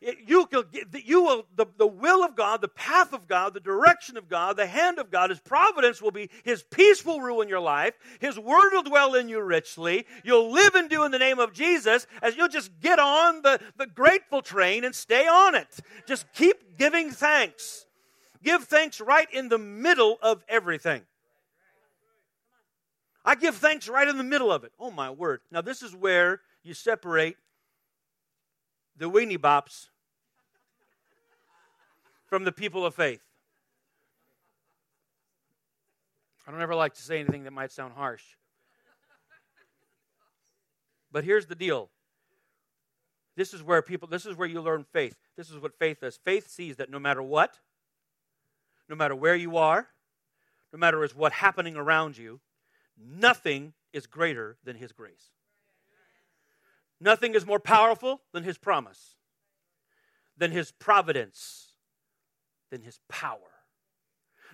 You, 0.00 0.48
you 0.92 1.22
will, 1.22 1.46
the, 1.56 1.66
the 1.78 1.86
will 1.86 2.24
of 2.24 2.36
God, 2.36 2.60
the 2.60 2.68
path 2.68 3.12
of 3.12 3.26
God, 3.26 3.54
the 3.54 3.60
direction 3.60 4.16
of 4.16 4.28
God, 4.28 4.56
the 4.56 4.66
hand 4.66 4.98
of 4.98 5.10
God, 5.10 5.30
His 5.30 5.40
providence 5.40 6.02
will 6.02 6.10
be 6.10 6.30
His 6.44 6.62
peace 6.62 7.04
will 7.04 7.20
rule 7.20 7.40
in 7.40 7.48
your 7.48 7.60
life. 7.60 7.94
His 8.20 8.38
word 8.38 8.70
will 8.72 8.82
dwell 8.82 9.14
in 9.14 9.28
you 9.28 9.40
richly. 9.40 10.06
You'll 10.22 10.52
live 10.52 10.74
and 10.74 10.90
do 10.90 11.04
in 11.04 11.10
the 11.10 11.18
name 11.18 11.38
of 11.38 11.52
Jesus 11.52 12.06
as 12.20 12.36
you'll 12.36 12.48
just 12.48 12.70
get 12.80 12.98
on 12.98 13.42
the, 13.42 13.60
the 13.76 13.86
grateful 13.86 14.42
train 14.42 14.84
and 14.84 14.94
stay 14.94 15.26
on 15.26 15.54
it. 15.54 15.78
Just 16.06 16.26
keep 16.34 16.76
giving 16.76 17.10
thanks. 17.10 17.86
Give 18.42 18.62
thanks 18.64 19.00
right 19.00 19.28
in 19.32 19.48
the 19.48 19.58
middle 19.58 20.18
of 20.20 20.44
everything. 20.48 21.02
I 23.24 23.36
give 23.36 23.56
thanks 23.56 23.88
right 23.88 24.06
in 24.06 24.18
the 24.18 24.24
middle 24.24 24.52
of 24.52 24.64
it. 24.64 24.72
Oh, 24.78 24.90
my 24.90 25.10
word. 25.10 25.40
Now, 25.50 25.62
this 25.62 25.82
is 25.82 25.96
where 25.96 26.42
you 26.62 26.74
separate 26.74 27.36
the 28.96 29.10
weenie 29.10 29.38
bops 29.38 29.88
from 32.26 32.44
the 32.44 32.52
people 32.52 32.84
of 32.84 32.94
faith. 32.94 33.22
I 36.46 36.50
don't 36.50 36.60
ever 36.60 36.74
like 36.74 36.94
to 36.94 37.02
say 37.02 37.20
anything 37.20 37.44
that 37.44 37.52
might 37.52 37.72
sound 37.72 37.94
harsh. 37.94 38.22
But 41.10 41.24
here's 41.24 41.46
the 41.46 41.54
deal. 41.54 41.90
This 43.36 43.54
is 43.54 43.62
where 43.62 43.82
people, 43.82 44.08
this 44.08 44.26
is 44.26 44.36
where 44.36 44.48
you 44.48 44.60
learn 44.60 44.84
faith. 44.84 45.16
This 45.36 45.50
is 45.50 45.58
what 45.58 45.78
faith 45.78 46.02
is. 46.02 46.16
Faith 46.16 46.48
sees 46.48 46.76
that 46.76 46.90
no 46.90 46.98
matter 46.98 47.22
what, 47.22 47.58
no 48.88 48.94
matter 48.94 49.14
where 49.14 49.34
you 49.34 49.56
are, 49.56 49.88
no 50.72 50.78
matter 50.78 51.08
what's 51.14 51.36
happening 51.36 51.76
around 51.76 52.18
you, 52.18 52.40
Nothing 52.96 53.74
is 53.92 54.06
greater 54.06 54.56
than 54.64 54.76
His 54.76 54.92
grace. 54.92 55.30
Nothing 57.00 57.34
is 57.34 57.46
more 57.46 57.60
powerful 57.60 58.22
than 58.32 58.44
His 58.44 58.58
promise, 58.58 59.16
than 60.36 60.50
His 60.50 60.72
providence, 60.72 61.72
than 62.70 62.82
His 62.82 62.98
power. 63.08 63.38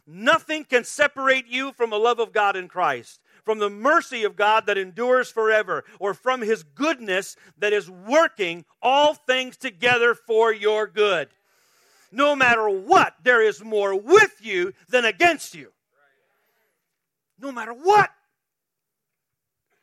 Nothing 0.07 0.65
can 0.65 0.85
separate 0.85 1.47
you 1.47 1.73
from 1.73 1.91
the 1.91 1.99
love 1.99 2.19
of 2.19 2.33
God 2.33 2.57
in 2.57 2.69
Christ, 2.69 3.21
from 3.45 3.59
the 3.59 3.71
mercy 3.71 4.25
of 4.25 4.37
God 4.37 4.67
that 4.67 4.79
endures 4.79 5.31
forever, 5.31 5.85
or 5.99 6.15
from 6.15 6.41
His 6.41 6.63
goodness 6.63 7.37
that 7.59 7.73
is 7.73 7.91
working 7.91 8.65
all 8.83 9.15
things 9.15 9.57
together 9.57 10.15
for 10.15 10.53
your 10.53 10.87
good. 10.87 11.29
No 12.11 12.35
matter 12.35 12.69
what, 12.69 13.15
there 13.23 13.43
is 13.43 13.63
more 13.63 13.95
with 13.95 14.39
you 14.41 14.73
than 14.89 15.05
against 15.05 15.55
you. 15.55 15.73
No 17.39 17.53
matter 17.53 17.73
what. 17.73 18.11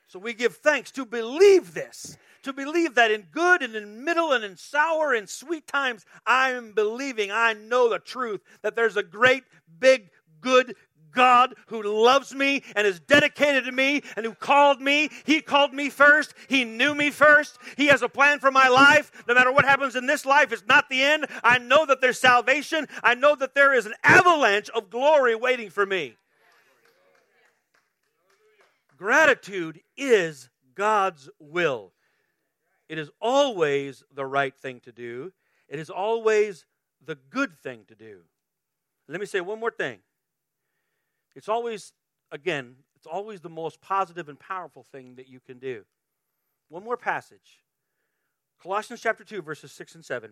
So 0.08 0.20
we 0.20 0.34
give 0.34 0.58
thanks 0.58 0.92
to 0.92 1.06
believe 1.06 1.74
this, 1.74 2.18
to 2.44 2.54
believe 2.54 2.96
that 2.96 3.12
in 3.12 3.28
good 3.32 3.62
and 3.62 3.76
in 3.76 4.06
middle 4.06 4.32
and 4.32 4.44
in 4.44 4.56
sour 4.56 5.14
and 5.14 5.28
sweet 5.28 5.68
times, 5.68 6.06
I 6.26 6.52
am 6.52 6.72
believing, 6.72 7.30
I 7.30 7.54
know 7.54 7.90
the 7.90 8.00
truth, 8.00 8.42
that 8.62 8.76
there's 8.76 8.96
a 8.96 9.04
great, 9.04 9.44
big, 9.80 10.10
good 10.40 10.76
God 11.14 11.56
who 11.68 11.82
loves 11.82 12.34
me 12.34 12.64
and 12.76 12.88
is 12.88 13.00
dedicated 13.02 13.66
to 13.66 13.72
me 13.72 14.04
and 14.16 14.26
who 14.26 14.34
called 14.34 14.80
me. 14.80 15.10
He 15.26 15.42
called 15.42 15.74
me 15.74 15.90
first. 15.90 16.34
He 16.48 16.64
knew 16.64 16.94
me 16.96 17.10
first. 17.10 17.58
He 17.76 17.88
has 17.88 18.02
a 18.02 18.10
plan 18.10 18.40
for 18.40 18.52
my 18.52 18.68
life. 18.68 19.12
No 19.28 19.34
matter 19.34 19.52
what 19.52 19.66
happens 19.66 19.96
in 19.96 20.06
this 20.06 20.26
life, 20.26 20.54
it's 20.54 20.68
not 20.68 20.90
the 20.90 21.02
end. 21.02 21.26
I 21.44 21.58
know 21.58 21.86
that 21.86 22.00
there's 22.00 22.20
salvation. 22.20 22.88
I 23.04 23.16
know 23.16 23.36
that 23.36 23.56
there 23.56 23.74
is 23.74 23.86
an 23.86 23.96
avalanche 24.04 24.70
of 24.70 24.90
glory 24.90 25.36
waiting 25.36 25.70
for 25.70 25.86
me. 25.86 26.16
Gratitude 28.98 29.82
is 29.96 30.50
God's 30.76 31.30
will. 31.40 31.94
It 32.90 32.98
is 32.98 33.12
always 33.22 34.04
the 34.14 34.26
right 34.26 34.56
thing 34.56 34.80
to 34.82 34.92
do, 34.92 35.32
it 35.70 35.80
is 35.80 35.90
always 35.90 36.66
the 37.06 37.16
good 37.16 37.58
thing 37.60 37.86
to 37.88 37.96
do. 37.96 38.22
Let 39.08 39.20
me 39.20 39.26
say 39.26 39.40
one 39.40 39.60
more 39.60 39.72
thing. 39.72 40.00
It's 41.36 41.48
always, 41.48 41.94
again, 42.32 42.78
it's 42.96 43.06
always 43.06 43.42
the 43.42 43.50
most 43.50 43.80
positive 43.80 44.28
and 44.28 44.40
powerful 44.40 44.84
thing 44.84 45.16
that 45.16 45.30
you 45.30 45.40
can 45.40 45.60
do. 45.60 45.86
One 46.70 46.84
more 46.84 46.98
passage 46.98 47.60
Colossians 48.62 49.02
chapter 49.02 49.24
2, 49.24 49.42
verses 49.42 49.72
6 49.72 49.96
and 49.96 50.06
7. 50.06 50.32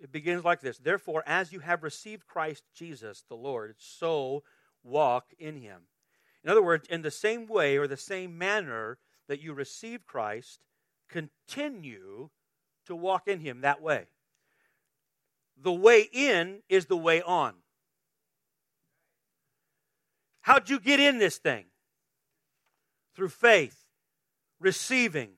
It 0.00 0.10
begins 0.10 0.44
like 0.44 0.60
this 0.60 0.78
Therefore, 0.78 1.22
as 1.26 1.52
you 1.52 1.60
have 1.60 1.82
received 1.82 2.26
Christ 2.26 2.64
Jesus 2.74 3.24
the 3.28 3.36
Lord, 3.36 3.74
so 3.78 4.42
walk 4.82 5.26
in 5.38 5.56
him 5.56 5.82
in 6.44 6.50
other 6.50 6.62
words, 6.62 6.86
in 6.88 7.02
the 7.02 7.10
same 7.10 7.46
way 7.46 7.78
or 7.78 7.86
the 7.86 7.96
same 7.96 8.36
manner 8.36 8.98
that 9.28 9.40
you 9.40 9.54
received 9.54 10.06
Christ, 10.06 10.60
continue 11.08 12.28
to 12.86 12.94
walk 12.94 13.26
in 13.26 13.40
Him 13.40 13.62
that 13.62 13.80
way. 13.80 14.04
The 15.56 15.72
way 15.72 16.08
in 16.12 16.60
is 16.68 16.86
the 16.86 16.96
way 16.96 17.22
on. 17.22 17.54
How'd 20.42 20.68
you 20.68 20.78
get 20.78 21.00
in 21.00 21.18
this 21.18 21.38
thing? 21.38 21.64
Through 23.16 23.30
faith, 23.30 23.78
receiving, 24.60 25.30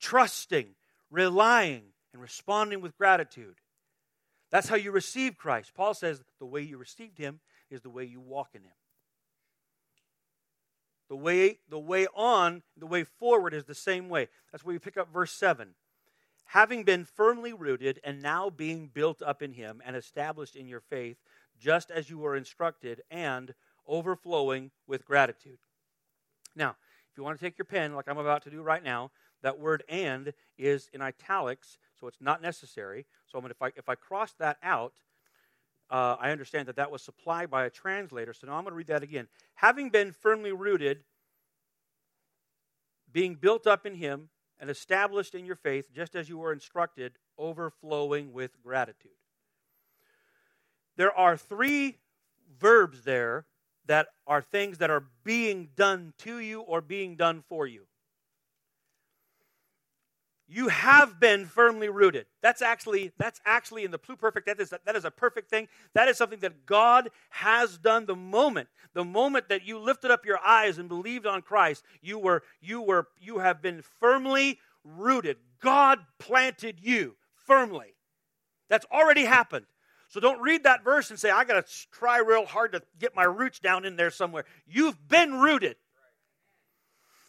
trusting, 0.00 0.68
relying, 1.10 1.82
and 2.14 2.22
responding 2.22 2.80
with 2.80 2.96
gratitude. 2.96 3.56
That's 4.50 4.68
how 4.68 4.76
you 4.76 4.92
receive 4.92 5.36
Christ. 5.36 5.72
Paul 5.74 5.92
says 5.92 6.22
the 6.38 6.46
way 6.46 6.62
you 6.62 6.78
received 6.78 7.18
Him 7.18 7.40
is 7.70 7.82
the 7.82 7.90
way 7.90 8.04
you 8.04 8.20
walk 8.20 8.50
in 8.54 8.62
Him. 8.62 8.72
The 11.14 11.20
way, 11.20 11.58
the 11.68 11.78
way 11.78 12.08
on, 12.12 12.64
the 12.76 12.88
way 12.88 13.04
forward 13.04 13.54
is 13.54 13.66
the 13.66 13.74
same 13.76 14.08
way. 14.08 14.26
That's 14.50 14.64
where 14.64 14.72
we 14.72 14.80
pick 14.80 14.96
up 14.96 15.12
verse 15.12 15.30
7. 15.30 15.76
Having 16.46 16.82
been 16.82 17.04
firmly 17.04 17.52
rooted 17.52 18.00
and 18.02 18.20
now 18.20 18.50
being 18.50 18.90
built 18.92 19.22
up 19.22 19.40
in 19.40 19.52
him 19.52 19.80
and 19.86 19.94
established 19.94 20.56
in 20.56 20.66
your 20.66 20.80
faith, 20.80 21.18
just 21.56 21.92
as 21.92 22.10
you 22.10 22.18
were 22.18 22.34
instructed, 22.34 23.00
and 23.12 23.54
overflowing 23.86 24.72
with 24.88 25.04
gratitude. 25.04 25.58
Now, 26.56 26.70
if 27.12 27.16
you 27.16 27.22
want 27.22 27.38
to 27.38 27.44
take 27.44 27.58
your 27.58 27.64
pen, 27.64 27.94
like 27.94 28.08
I'm 28.08 28.18
about 28.18 28.42
to 28.42 28.50
do 28.50 28.60
right 28.60 28.82
now, 28.82 29.12
that 29.40 29.60
word 29.60 29.84
and 29.88 30.32
is 30.58 30.90
in 30.92 31.00
italics, 31.00 31.78
so 32.00 32.08
it's 32.08 32.20
not 32.20 32.42
necessary. 32.42 33.06
So 33.26 33.38
I'm 33.38 33.48
if 33.48 33.62
I, 33.62 33.70
if 33.76 33.88
I 33.88 33.94
cross 33.94 34.32
that 34.40 34.56
out, 34.64 34.94
uh, 35.90 36.16
I 36.18 36.30
understand 36.30 36.68
that 36.68 36.76
that 36.76 36.90
was 36.90 37.02
supplied 37.02 37.50
by 37.50 37.64
a 37.66 37.70
translator. 37.70 38.32
So 38.32 38.46
now 38.46 38.54
I'm 38.54 38.64
going 38.64 38.72
to 38.72 38.76
read 38.76 38.86
that 38.88 39.02
again. 39.02 39.28
Having 39.54 39.90
been 39.90 40.12
firmly 40.12 40.52
rooted, 40.52 41.04
being 43.12 43.34
built 43.34 43.66
up 43.66 43.86
in 43.86 43.94
Him, 43.94 44.28
and 44.58 44.70
established 44.70 45.34
in 45.34 45.44
your 45.44 45.56
faith, 45.56 45.86
just 45.94 46.14
as 46.14 46.28
you 46.28 46.38
were 46.38 46.52
instructed, 46.52 47.12
overflowing 47.36 48.32
with 48.32 48.62
gratitude. 48.62 49.10
there 50.96 51.12
are 51.12 51.36
three 51.36 51.98
verbs 52.58 53.02
there 53.02 53.46
that 53.86 54.06
are 54.26 54.40
things 54.40 54.78
that 54.78 54.90
are 54.90 55.04
being 55.24 55.68
done 55.76 56.14
to 56.18 56.38
you 56.38 56.60
or 56.60 56.80
being 56.80 57.16
done 57.16 57.42
for 57.48 57.66
you. 57.66 57.86
You 60.46 60.68
have 60.68 61.18
been 61.18 61.46
firmly 61.46 61.88
rooted. 61.88 62.26
That's 62.42 62.60
actually 62.60 63.12
that's 63.18 63.40
actually 63.46 63.84
in 63.84 63.90
the 63.90 63.98
pluperfect. 63.98 64.44
That 64.44 64.60
is 64.60 64.74
that 64.84 64.96
is 64.96 65.04
a 65.04 65.10
perfect 65.10 65.48
thing. 65.48 65.68
That 65.94 66.08
is 66.08 66.18
something 66.18 66.40
that 66.40 66.66
God 66.66 67.10
has 67.30 67.78
done. 67.78 68.04
The 68.06 68.14
moment 68.14 68.68
the 68.92 69.04
moment 69.04 69.48
that 69.48 69.64
you 69.64 69.78
lifted 69.78 70.10
up 70.10 70.26
your 70.26 70.38
eyes 70.38 70.78
and 70.78 70.88
believed 70.88 71.26
on 71.26 71.42
Christ, 71.42 71.82
you 72.02 72.18
were 72.18 72.42
you 72.60 72.82
were 72.82 73.08
you 73.20 73.38
have 73.38 73.62
been 73.62 73.82
firmly 74.00 74.58
rooted. 74.84 75.38
God 75.60 76.00
planted 76.18 76.78
you 76.80 77.16
firmly. 77.34 77.94
That's 78.68 78.86
already 78.92 79.24
happened. 79.24 79.66
So 80.08 80.20
don't 80.20 80.40
read 80.40 80.64
that 80.64 80.84
verse 80.84 81.10
and 81.10 81.18
say, 81.18 81.30
I 81.30 81.44
got 81.44 81.66
to 81.66 81.88
try 81.90 82.18
real 82.18 82.44
hard 82.44 82.72
to 82.72 82.82
get 82.98 83.16
my 83.16 83.24
roots 83.24 83.58
down 83.58 83.84
in 83.84 83.96
there 83.96 84.10
somewhere. 84.10 84.44
You've 84.66 85.08
been 85.08 85.40
rooted. 85.40 85.76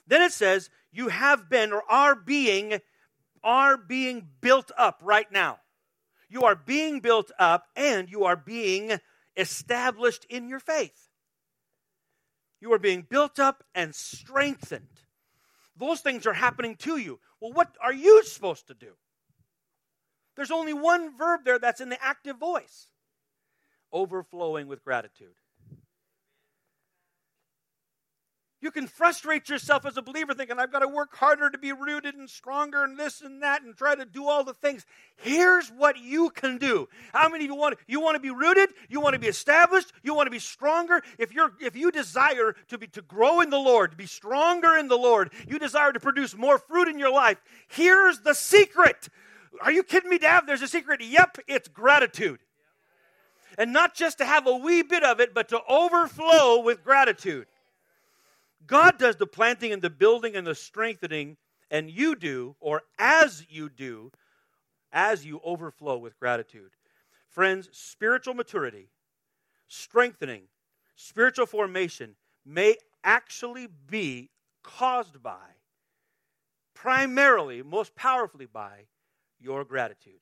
Then 0.06 0.22
it 0.22 0.34
says, 0.34 0.70
you 0.92 1.08
have 1.08 1.50
been 1.50 1.74
or 1.74 1.82
are 1.90 2.14
being 2.14 2.80
are 3.46 3.78
being 3.78 4.28
built 4.42 4.72
up 4.78 5.00
right 5.02 5.32
now. 5.32 5.60
You 6.28 6.44
are 6.44 6.56
being 6.56 7.00
built 7.00 7.32
up 7.40 7.68
and 7.76 8.10
you 8.10 8.26
are 8.26 8.36
being 8.36 9.00
established 9.38 10.26
in 10.28 10.50
your 10.50 10.60
faith. 10.60 11.10
You 12.60 12.74
are 12.74 12.80
being 12.80 13.06
built 13.08 13.40
up 13.40 13.64
and 13.76 13.94
strengthened. 13.94 15.02
Those 15.78 16.02
things 16.02 16.26
are 16.26 16.34
happening 16.34 16.76
to 16.78 16.98
you. 16.98 17.20
Well, 17.40 17.54
what 17.54 17.76
are 17.82 17.94
you 17.94 18.24
supposed 18.24 18.68
to 18.68 18.74
do? 18.74 18.94
There's 20.36 20.52
only 20.52 20.74
one 20.74 21.16
verb 21.16 21.42
there 21.46 21.60
that's 21.60 21.80
in 21.80 21.90
the 21.90 22.04
active 22.04 22.38
voice 22.38 22.88
overflowing 23.92 24.68
with 24.68 24.84
gratitude. 24.84 25.36
You 28.62 28.72
can 28.72 28.88
frustrate 28.88 29.50
yourself 29.50 29.86
as 29.86 29.98
a 29.98 30.02
believer 30.02 30.34
thinking, 30.34 30.58
I've 30.58 30.72
got 30.72 30.80
to 30.80 30.88
work 30.88 31.16
harder 31.16 31.50
to 31.50 31.58
be 31.58 31.72
rooted 31.72 32.16
and 32.16 32.30
stronger 32.30 32.84
and 32.84 32.98
this 32.98 33.22
and 33.22 33.44
that 33.44 33.64
and 33.64 33.76
try 33.76 33.96
to 33.96 34.06
do 34.06 34.28
all 34.28 34.44
the 34.44 34.54
things. 34.54 34.86
Here's 35.18 35.70
what 35.70 36.00
you 36.00 36.30
can 36.30 36.58
do. 36.58 36.88
How 37.14 37.28
many 37.30 37.46
of 37.46 37.52
you 37.52 37.56
want 37.56 37.78
you 37.86 38.00
want 38.00 38.16
to 38.16 38.22
be 38.22 38.32
rooted? 38.32 38.70
You 38.90 39.02
want 39.02 39.14
to 39.14 39.20
be 39.20 39.28
established? 39.28 39.92
You 40.04 40.16
want 40.16 40.28
to 40.28 40.32
be 40.32 40.40
stronger? 40.40 41.04
If 41.20 41.34
you're 41.34 41.52
if 41.60 41.76
you 41.76 41.92
desire 41.92 42.56
to 42.70 42.78
be 42.78 42.88
to 42.88 43.02
grow 43.02 43.42
in 43.42 43.50
the 43.50 43.60
Lord, 43.60 43.92
to 43.92 43.98
be 43.98 44.08
stronger 44.08 44.78
in 44.78 44.88
the 44.88 44.98
Lord, 44.98 45.34
you 45.48 45.60
desire 45.60 45.92
to 45.92 46.00
produce 46.00 46.36
more 46.36 46.58
fruit 46.58 46.88
in 46.88 46.98
your 46.98 47.12
life, 47.12 47.38
here's 47.68 48.22
the 48.22 48.34
secret. 48.34 49.10
Are 49.62 49.72
you 49.72 49.84
kidding 49.84 50.10
me, 50.10 50.18
Dad? 50.18 50.46
There's 50.48 50.62
a 50.62 50.68
secret. 50.68 51.02
Yep, 51.02 51.40
it's 51.48 51.68
gratitude. 51.68 52.40
And 53.58 53.72
not 53.72 53.96
just 53.96 54.18
to 54.18 54.26
have 54.26 54.48
a 54.48 54.56
wee 54.56 54.82
bit 54.82 55.04
of 55.04 55.20
it, 55.20 55.34
but 55.34 55.50
to 55.50 55.62
overflow 55.68 56.62
with 56.62 56.84
gratitude. 56.84 57.48
God 58.68 58.98
does 58.98 59.16
the 59.18 59.28
planting 59.28 59.72
and 59.72 59.82
the 59.82 59.90
building 59.90 60.36
and 60.36 60.46
the 60.46 60.56
strengthening, 60.56 61.38
and 61.70 61.90
you 61.90 62.16
do, 62.16 62.56
or 62.60 62.84
as 62.98 63.46
you 63.50 63.70
do, 63.70 64.12
as 64.92 65.26
you 65.26 65.42
overflow 65.44 65.98
with 65.98 66.20
gratitude. 66.20 66.72
Friends, 67.30 67.70
spiritual 67.74 68.34
maturity, 68.34 68.90
strengthening, 69.68 70.44
spiritual 70.96 71.46
formation 71.46 72.16
may 72.46 72.78
actually 73.04 73.68
be 73.68 74.30
caused 74.64 75.22
by, 75.22 75.56
primarily, 76.74 77.62
most 77.62 77.96
powerfully 77.96 78.46
by, 78.46 78.86
your 79.40 79.66
gratitude. 79.66 80.22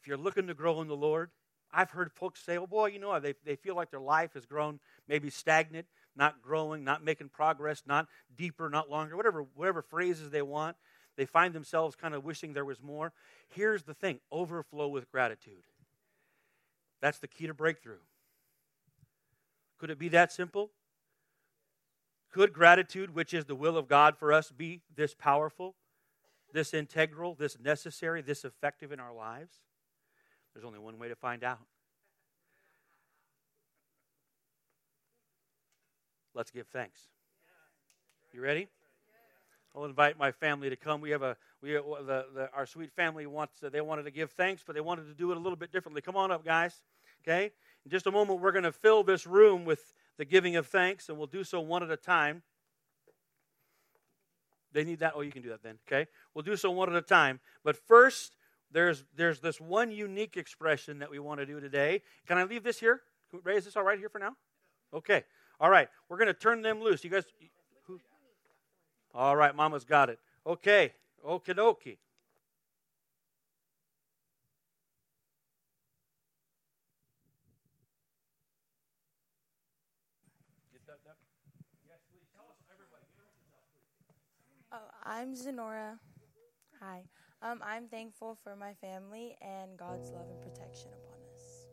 If 0.00 0.06
you're 0.06 0.16
looking 0.16 0.46
to 0.46 0.54
grow 0.54 0.80
in 0.80 0.88
the 0.88 0.96
Lord, 0.96 1.30
I've 1.72 1.90
heard 1.90 2.12
folks 2.12 2.40
say, 2.40 2.56
oh 2.56 2.66
boy, 2.66 2.86
you 2.86 3.00
know, 3.00 3.18
they, 3.18 3.34
they 3.44 3.56
feel 3.56 3.74
like 3.74 3.90
their 3.90 4.00
life 4.00 4.34
has 4.34 4.46
grown 4.46 4.78
maybe 5.08 5.30
stagnant 5.30 5.86
not 6.16 6.42
growing, 6.42 6.84
not 6.84 7.04
making 7.04 7.28
progress, 7.28 7.82
not 7.86 8.06
deeper, 8.36 8.68
not 8.68 8.90
longer, 8.90 9.16
whatever, 9.16 9.44
whatever 9.54 9.82
phrases 9.82 10.30
they 10.30 10.42
want. 10.42 10.76
They 11.16 11.26
find 11.26 11.54
themselves 11.54 11.94
kind 11.96 12.14
of 12.14 12.24
wishing 12.24 12.52
there 12.52 12.64
was 12.64 12.82
more. 12.82 13.12
Here's 13.48 13.84
the 13.84 13.94
thing 13.94 14.20
overflow 14.32 14.88
with 14.88 15.10
gratitude. 15.10 15.62
That's 17.00 17.18
the 17.18 17.28
key 17.28 17.46
to 17.46 17.54
breakthrough. 17.54 17.98
Could 19.78 19.90
it 19.90 19.98
be 19.98 20.08
that 20.08 20.32
simple? 20.32 20.70
Could 22.32 22.52
gratitude, 22.52 23.14
which 23.14 23.32
is 23.32 23.44
the 23.44 23.54
will 23.54 23.76
of 23.76 23.86
God 23.86 24.16
for 24.16 24.32
us, 24.32 24.50
be 24.50 24.80
this 24.96 25.14
powerful, 25.14 25.76
this 26.52 26.74
integral, 26.74 27.34
this 27.34 27.58
necessary, 27.60 28.22
this 28.22 28.44
effective 28.44 28.90
in 28.90 28.98
our 28.98 29.14
lives? 29.14 29.54
There's 30.52 30.64
only 30.64 30.78
one 30.78 30.98
way 30.98 31.08
to 31.08 31.16
find 31.16 31.44
out. 31.44 31.60
Let's 36.34 36.50
give 36.50 36.66
thanks. 36.66 37.00
You 38.32 38.40
ready? 38.40 38.66
I'll 39.74 39.84
invite 39.84 40.18
my 40.18 40.32
family 40.32 40.68
to 40.68 40.76
come. 40.76 41.00
We 41.00 41.10
have 41.10 41.22
a 41.22 41.36
we 41.62 41.72
have, 41.72 41.84
the, 41.84 42.26
the 42.34 42.50
our 42.52 42.66
sweet 42.66 42.92
family 42.92 43.26
wants 43.26 43.60
they 43.60 43.80
wanted 43.80 44.04
to 44.04 44.10
give 44.10 44.32
thanks, 44.32 44.62
but 44.66 44.74
they 44.74 44.80
wanted 44.80 45.04
to 45.04 45.14
do 45.14 45.30
it 45.30 45.36
a 45.36 45.40
little 45.40 45.56
bit 45.56 45.72
differently. 45.72 46.02
Come 46.02 46.16
on 46.16 46.32
up, 46.32 46.44
guys. 46.44 46.82
Okay. 47.22 47.52
In 47.84 47.90
just 47.90 48.06
a 48.06 48.10
moment, 48.10 48.40
we're 48.40 48.52
going 48.52 48.64
to 48.64 48.72
fill 48.72 49.02
this 49.02 49.26
room 49.26 49.64
with 49.64 49.94
the 50.16 50.24
giving 50.24 50.56
of 50.56 50.66
thanks, 50.66 51.08
and 51.08 51.18
we'll 51.18 51.26
do 51.26 51.44
so 51.44 51.60
one 51.60 51.82
at 51.82 51.90
a 51.90 51.96
time. 51.96 52.42
They 54.72 54.84
need 54.84 54.98
that. 55.00 55.12
Oh, 55.14 55.20
you 55.20 55.30
can 55.30 55.42
do 55.42 55.50
that 55.50 55.62
then. 55.62 55.78
Okay. 55.88 56.08
We'll 56.34 56.42
do 56.42 56.56
so 56.56 56.70
one 56.70 56.90
at 56.90 56.96
a 56.96 57.02
time. 57.02 57.38
But 57.62 57.76
first, 57.76 58.36
there's 58.72 59.04
there's 59.16 59.38
this 59.38 59.60
one 59.60 59.92
unique 59.92 60.36
expression 60.36 60.98
that 60.98 61.10
we 61.10 61.20
want 61.20 61.38
to 61.38 61.46
do 61.46 61.60
today. 61.60 62.02
Can 62.26 62.38
I 62.38 62.44
leave 62.44 62.64
this 62.64 62.80
here? 62.80 63.02
Ray, 63.44 63.56
is 63.56 63.64
this 63.64 63.76
all 63.76 63.84
right 63.84 63.98
here 63.98 64.08
for 64.08 64.18
now? 64.18 64.36
Okay. 64.92 65.24
All 65.60 65.70
right, 65.70 65.88
we're 66.08 66.18
going 66.18 66.28
to 66.28 66.34
turn 66.34 66.62
them 66.62 66.80
loose. 66.80 67.04
You 67.04 67.10
guys, 67.10 67.24
who? 67.86 68.00
All 69.14 69.36
right, 69.36 69.54
Mama's 69.54 69.84
got 69.84 70.10
it. 70.10 70.18
Okay, 70.46 70.92
okie 71.24 71.56
dokie. 71.56 71.98
Oh, 84.72 84.78
I'm 85.04 85.34
Zenora. 85.36 85.98
Hi. 86.80 87.04
Um, 87.42 87.60
I'm 87.64 87.86
thankful 87.86 88.36
for 88.42 88.56
my 88.56 88.72
family 88.80 89.36
and 89.40 89.78
God's 89.78 90.10
love 90.10 90.26
and 90.28 90.40
protection 90.40 90.90
upon 90.92 91.20
us. 91.32 91.66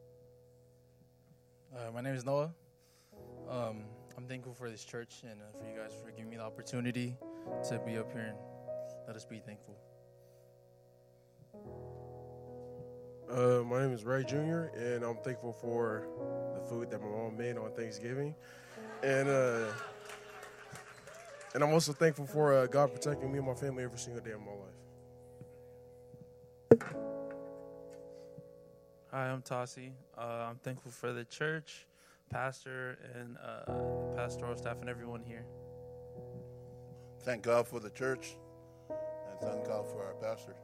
Uh, 1.73 1.91
my 1.91 2.01
name 2.01 2.13
is 2.13 2.23
Noah. 2.23 2.53
Um, 3.51 3.83
I'm 4.17 4.25
thankful 4.27 4.53
for 4.53 4.69
this 4.69 4.85
church 4.85 5.23
and 5.23 5.41
uh, 5.41 5.59
for 5.59 5.65
you 5.65 5.73
guys 5.77 5.93
for 5.93 6.09
giving 6.11 6.29
me 6.29 6.37
the 6.37 6.43
opportunity 6.43 7.17
to 7.67 7.81
be 7.85 7.97
up 7.97 8.13
here 8.13 8.21
and 8.21 8.37
let 9.07 9.17
us 9.17 9.25
be 9.25 9.39
thankful. 9.39 9.75
Uh, 13.29 13.61
my 13.63 13.81
name 13.81 13.91
is 13.93 14.05
Ray 14.05 14.23
Jr., 14.23 14.69
and 14.77 15.03
I'm 15.03 15.17
thankful 15.17 15.51
for 15.51 16.07
the 16.55 16.61
food 16.61 16.89
that 16.91 17.01
my 17.01 17.09
mom 17.09 17.35
made 17.37 17.57
on 17.57 17.73
Thanksgiving. 17.73 18.33
And 19.03 19.27
uh, 19.27 19.65
and 21.53 21.61
I'm 21.61 21.73
also 21.73 21.91
thankful 21.91 22.25
for 22.25 22.53
uh, 22.53 22.67
God 22.67 22.93
protecting 22.93 23.29
me 23.31 23.39
and 23.39 23.47
my 23.47 23.53
family 23.53 23.83
every 23.83 23.99
single 23.99 24.23
day 24.23 24.31
of 24.31 24.39
my 24.39 24.51
life. 24.51 24.77
Hi, 29.11 29.27
I'm 29.27 29.41
Tossie. 29.41 29.91
Uh, 30.17 30.47
I'm 30.49 30.55
thankful 30.57 30.91
for 30.91 31.11
the 31.11 31.25
church 31.25 31.85
pastor 32.31 32.97
and 33.13 33.37
uh, 33.37 34.15
pastoral 34.15 34.55
staff 34.55 34.77
and 34.79 34.89
everyone 34.89 35.21
here. 35.21 35.45
Thank 37.23 37.43
God 37.43 37.67
for 37.67 37.79
the 37.79 37.89
church 37.89 38.35
and 38.89 39.39
thank 39.41 39.65
God 39.67 39.85
for 39.87 40.03
our 40.05 40.15
pastor. 40.15 40.55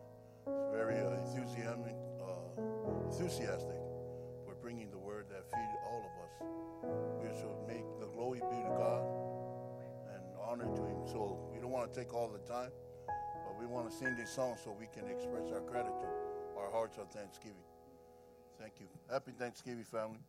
It's 0.48 0.72
very 0.72 0.98
uh, 0.98 1.12
enthusiastic, 1.12 1.96
uh, 2.22 2.62
enthusiastic 3.06 3.78
for 4.46 4.56
bringing 4.62 4.90
the 4.90 4.98
word 4.98 5.26
that 5.30 5.44
feed 5.52 5.72
all 5.92 6.04
of 6.08 6.14
us. 6.24 6.34
We 7.22 7.28
should 7.38 7.68
make 7.68 7.86
the 8.00 8.08
glory 8.08 8.40
be 8.40 8.64
to 8.64 8.76
God 8.78 9.04
and 10.16 10.24
honor 10.42 10.74
to 10.74 10.82
Him. 10.86 11.06
So 11.06 11.50
we 11.54 11.60
don't 11.60 11.72
want 11.72 11.94
to 11.94 12.00
take 12.00 12.14
all 12.14 12.30
the 12.30 12.40
time, 12.52 12.72
but 13.46 13.60
we 13.60 13.66
want 13.66 13.92
to 13.92 13.96
sing 13.96 14.16
these 14.16 14.30
songs 14.30 14.62
so 14.64 14.76
we 14.80 14.88
can 14.88 15.12
express 15.12 15.52
our 15.52 15.62
gratitude, 15.62 16.16
our 16.58 16.72
hearts 16.72 16.98
of 16.98 17.12
thanksgiving. 17.12 17.68
Thank 18.58 18.80
you. 18.80 18.88
Happy 19.12 19.32
Thanksgiving, 19.38 19.84
family. 19.84 20.20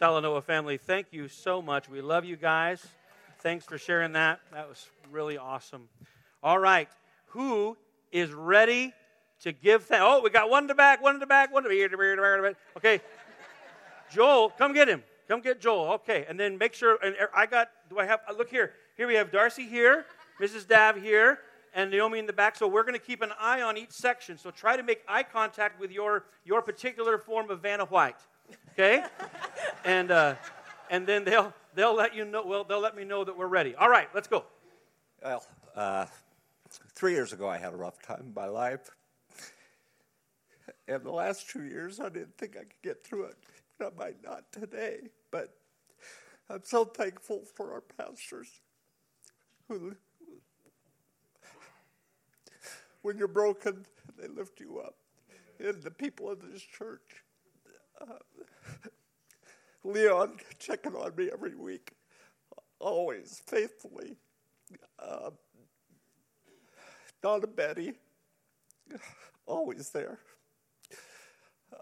Salanoa 0.00 0.42
family, 0.42 0.76
thank 0.76 1.06
you 1.10 1.26
so 1.26 1.62
much. 1.62 1.88
We 1.88 2.02
love 2.02 2.26
you 2.26 2.36
guys. 2.36 2.86
Thanks 3.40 3.64
for 3.64 3.78
sharing 3.78 4.12
that. 4.12 4.40
That 4.52 4.68
was 4.68 4.90
really 5.10 5.38
awesome. 5.38 5.88
All 6.42 6.58
right. 6.58 6.88
Who 7.28 7.78
is 8.12 8.30
ready 8.30 8.92
to 9.40 9.52
give 9.52 9.84
thanks? 9.84 10.04
Oh, 10.06 10.20
we 10.22 10.28
got 10.28 10.50
one 10.50 10.64
in 10.64 10.66
the 10.66 10.74
back, 10.74 11.02
one 11.02 11.14
in 11.14 11.20
the 11.20 11.26
back, 11.26 11.50
one 11.50 11.64
in 11.64 11.70
the 11.70 12.42
back. 12.42 12.56
Okay. 12.76 13.00
Joel, 14.12 14.50
come 14.50 14.74
get 14.74 14.86
him. 14.86 15.02
Come 15.28 15.40
get 15.40 15.62
Joel. 15.62 15.92
Okay. 15.94 16.26
And 16.28 16.38
then 16.38 16.58
make 16.58 16.74
sure, 16.74 16.98
and 17.02 17.16
er, 17.18 17.30
I 17.34 17.46
got, 17.46 17.70
do 17.88 17.98
I 17.98 18.04
have, 18.04 18.20
uh, 18.28 18.34
look 18.34 18.50
here. 18.50 18.74
Here 18.98 19.06
we 19.06 19.14
have 19.14 19.32
Darcy 19.32 19.66
here, 19.66 20.04
Mrs. 20.38 20.68
Dav 20.68 21.00
here, 21.00 21.38
and 21.74 21.90
Naomi 21.90 22.18
in 22.18 22.26
the 22.26 22.34
back. 22.34 22.56
So 22.56 22.68
we're 22.68 22.82
going 22.82 22.92
to 22.92 22.98
keep 22.98 23.22
an 23.22 23.32
eye 23.40 23.62
on 23.62 23.78
each 23.78 23.92
section. 23.92 24.36
So 24.36 24.50
try 24.50 24.76
to 24.76 24.82
make 24.82 25.00
eye 25.08 25.22
contact 25.22 25.80
with 25.80 25.90
your, 25.90 26.24
your 26.44 26.60
particular 26.60 27.16
form 27.16 27.48
of 27.48 27.62
Vanna 27.62 27.86
White. 27.86 28.20
Okay? 28.72 29.04
and, 29.84 30.10
uh, 30.10 30.34
and 30.90 31.06
then 31.06 31.24
they'll, 31.24 31.52
they'll 31.74 31.94
let 31.94 32.14
you 32.14 32.24
know, 32.24 32.44
well, 32.44 32.64
they'll 32.64 32.80
let 32.80 32.96
me 32.96 33.04
know 33.04 33.24
that 33.24 33.36
we're 33.36 33.46
ready. 33.46 33.74
All 33.74 33.88
right, 33.88 34.08
let's 34.14 34.28
go. 34.28 34.44
Well, 35.22 35.44
uh, 35.74 36.06
three 36.94 37.12
years 37.12 37.32
ago, 37.32 37.48
I 37.48 37.58
had 37.58 37.72
a 37.72 37.76
rough 37.76 38.00
time 38.02 38.24
in 38.26 38.34
my 38.34 38.46
life. 38.46 38.90
And 40.88 41.02
the 41.02 41.10
last 41.10 41.50
two 41.50 41.64
years, 41.64 41.98
I 41.98 42.08
didn't 42.08 42.36
think 42.38 42.56
I 42.56 42.60
could 42.60 42.82
get 42.82 43.04
through 43.04 43.24
it. 43.24 43.36
I 43.80 43.88
might 43.98 44.22
not 44.24 44.50
today, 44.52 45.00
but 45.30 45.54
I'm 46.48 46.62
so 46.64 46.84
thankful 46.84 47.42
for 47.54 47.72
our 47.72 47.80
pastors 47.80 48.48
who, 49.68 49.96
when 53.02 53.18
you're 53.18 53.28
broken, 53.28 53.84
they 54.18 54.28
lift 54.28 54.60
you 54.60 54.78
up. 54.78 54.94
And 55.58 55.82
the 55.82 55.90
people 55.90 56.30
of 56.30 56.40
this 56.40 56.62
church, 56.62 57.24
uh, 58.00 58.18
Leon 59.84 60.38
checking 60.58 60.94
on 60.94 61.14
me 61.16 61.30
every 61.32 61.54
week, 61.54 61.92
always 62.80 63.42
faithfully. 63.46 64.16
Uh, 64.98 65.30
Donna 67.22 67.46
Betty, 67.46 67.94
always 69.46 69.90
there. 69.90 70.18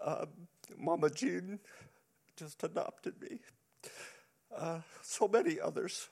Uh, 0.03 0.25
Mama 0.77 1.09
Jean 1.09 1.59
just 2.35 2.63
adopted 2.63 3.19
me. 3.21 3.39
Uh, 4.55 4.79
so 5.01 5.27
many 5.27 5.59
others. 5.59 6.09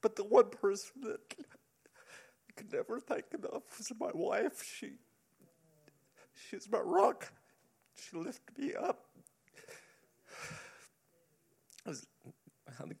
But 0.00 0.16
the 0.16 0.24
one 0.24 0.50
person 0.50 1.02
that 1.02 1.20
I 1.38 2.52
could 2.56 2.72
never 2.72 3.00
thank 3.00 3.24
enough 3.32 3.62
was 3.78 3.90
my 3.98 4.10
wife. 4.12 4.62
She, 4.62 4.92
she's 6.48 6.68
my 6.70 6.80
rock. 6.80 7.32
She 7.94 8.16
lifted 8.16 8.58
me 8.58 8.74
up. 8.74 9.03
As 11.86 12.06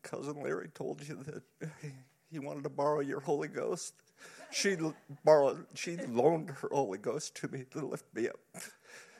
cousin 0.02 0.42
Larry 0.42 0.68
told 0.74 1.06
you 1.06 1.22
that 1.24 1.42
he 2.30 2.38
wanted 2.38 2.64
to 2.64 2.68
borrow 2.68 3.00
your 3.00 3.20
Holy 3.20 3.48
Ghost. 3.48 3.94
She 4.50 4.76
borrowed, 5.24 5.66
she 5.74 5.96
loaned 5.96 6.50
her 6.50 6.68
Holy 6.70 6.98
Ghost 6.98 7.34
to 7.36 7.48
me 7.48 7.64
to 7.70 7.86
lift 7.86 8.06
me 8.14 8.28
up. 8.28 8.40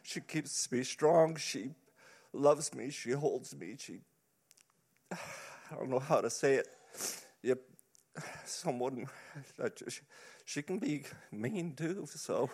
She 0.03 0.21
keeps 0.21 0.71
me 0.71 0.85
strong. 0.85 1.37
She 1.37 1.71
loves 2.33 2.75
me. 2.75 2.91
She 2.91 3.13
holds 3.13 3.57
me. 3.57 3.77
She, 3.79 4.01
I 5.11 5.75
don't 5.77 5.89
know 5.89 5.99
how 5.99 6.21
to 6.21 6.31
say 6.31 6.55
it. 6.55 6.69
Yep, 7.43 7.61
someone, 8.45 9.07
she 10.45 10.63
can 10.63 10.79
be 10.79 11.05
mean 11.33 11.75
too. 11.75 12.07
So, 12.07 12.51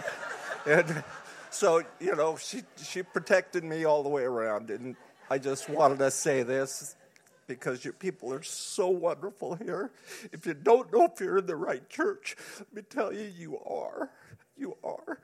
and 0.66 1.04
so 1.50 1.82
you 2.00 2.14
know, 2.16 2.36
she 2.36 2.62
she 2.82 3.02
protected 3.02 3.64
me 3.64 3.84
all 3.84 4.02
the 4.02 4.08
way 4.08 4.22
around, 4.22 4.70
and 4.70 4.96
I 5.32 5.38
just 5.38 5.68
wanted 5.68 6.00
to 6.00 6.10
say 6.10 6.42
this 6.42 6.96
because 7.46 7.84
your 7.84 7.94
people 7.94 8.34
are 8.34 8.42
so 8.42 8.88
wonderful 8.88 9.54
here. 9.54 9.92
If 10.32 10.44
you 10.44 10.54
don't 10.54 10.92
know 10.92 11.04
if 11.04 11.20
you're 11.20 11.38
in 11.38 11.46
the 11.46 11.54
right 11.54 11.88
church, 11.88 12.34
let 12.58 12.74
me 12.74 12.82
tell 12.82 13.12
you, 13.12 13.30
you 13.38 13.56
are. 13.58 14.10
You 14.56 14.76
are. 14.82 15.20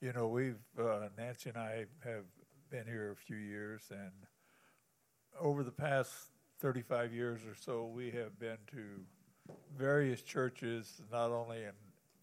You 0.00 0.12
know, 0.12 0.28
we've, 0.28 0.58
uh, 0.78 1.08
Nancy 1.16 1.50
and 1.50 1.58
I 1.58 1.86
have 2.04 2.24
been 2.70 2.84
here 2.86 3.12
a 3.12 3.16
few 3.16 3.36
years, 3.36 3.82
and 3.90 4.12
over 5.40 5.64
the 5.64 5.72
past 5.72 6.12
35 6.60 7.12
years 7.12 7.40
or 7.44 7.54
so, 7.54 7.86
we 7.86 8.10
have 8.10 8.38
been 8.38 8.58
to 8.72 9.04
various 9.76 10.22
churches, 10.22 11.00
not 11.12 11.30
only 11.30 11.62
in 11.62 11.72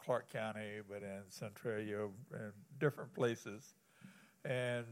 Clark 0.03 0.31
County, 0.31 0.81
but 0.87 1.01
in 1.03 1.21
Centralia 1.29 2.07
and 2.33 2.53
different 2.79 3.13
places. 3.13 3.75
And 4.43 4.85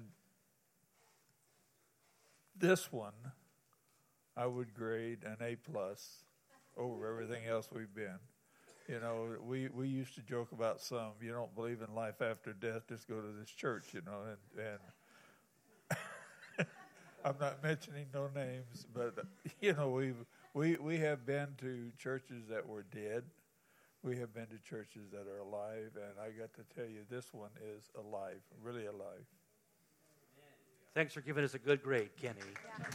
this 2.58 2.92
one, 2.92 3.14
I 4.38 4.46
would 4.46 4.74
grade 4.74 5.20
an 5.26 5.38
A 5.42 5.56
plus 5.56 6.24
over 6.78 7.10
everything 7.10 7.48
else 7.48 7.70
we've 7.72 7.94
been. 7.94 8.20
You 8.88 9.00
know, 9.00 9.36
we, 9.44 9.68
we 9.70 9.88
used 9.88 10.16
to 10.16 10.22
joke 10.22 10.52
about 10.52 10.82
some, 10.82 11.12
you 11.22 11.32
don't 11.32 11.54
believe 11.56 11.82
in 11.88 11.94
life 11.94 12.22
after 12.22 12.54
death, 12.54 12.88
just 12.88 13.08
go 13.08 13.22
to 13.22 13.28
this 13.40 13.50
church, 13.50 13.94
you 13.94 14.02
know, 14.06 14.22
and, 14.28 14.78
and 16.60 16.68
I'm 17.26 17.36
not 17.40 17.64
mentioning 17.64 18.08
no 18.14 18.30
names, 18.34 18.88
but, 18.94 19.26
you 19.62 19.74
know, 19.74 19.90
we 19.90 20.14
we, 20.54 20.76
we 20.76 20.98
have 20.98 21.26
been 21.26 21.48
to 21.60 21.92
churches 21.98 22.44
that 22.50 22.68
were 22.68 22.84
dead. 22.84 23.24
We 24.04 24.18
have 24.18 24.34
been 24.34 24.48
to 24.48 24.58
churches 24.68 25.12
that 25.12 25.28
are 25.28 25.40
alive, 25.40 25.92
and 25.96 26.20
I 26.20 26.30
got 26.32 26.54
to 26.56 26.76
tell 26.76 26.90
you, 26.90 27.02
this 27.10 27.34
one 27.34 27.52
is 27.76 27.84
alive, 27.96 28.42
really 28.62 28.88
alive. 28.88 29.26
Thanks 30.94 31.14
for 31.14 31.22
giving 31.22 31.44
us 31.44 31.54
a 31.54 31.60
good 31.60 31.82
grade, 31.82 32.10
Kenny. 32.20 32.40
Yeah. 32.80 32.86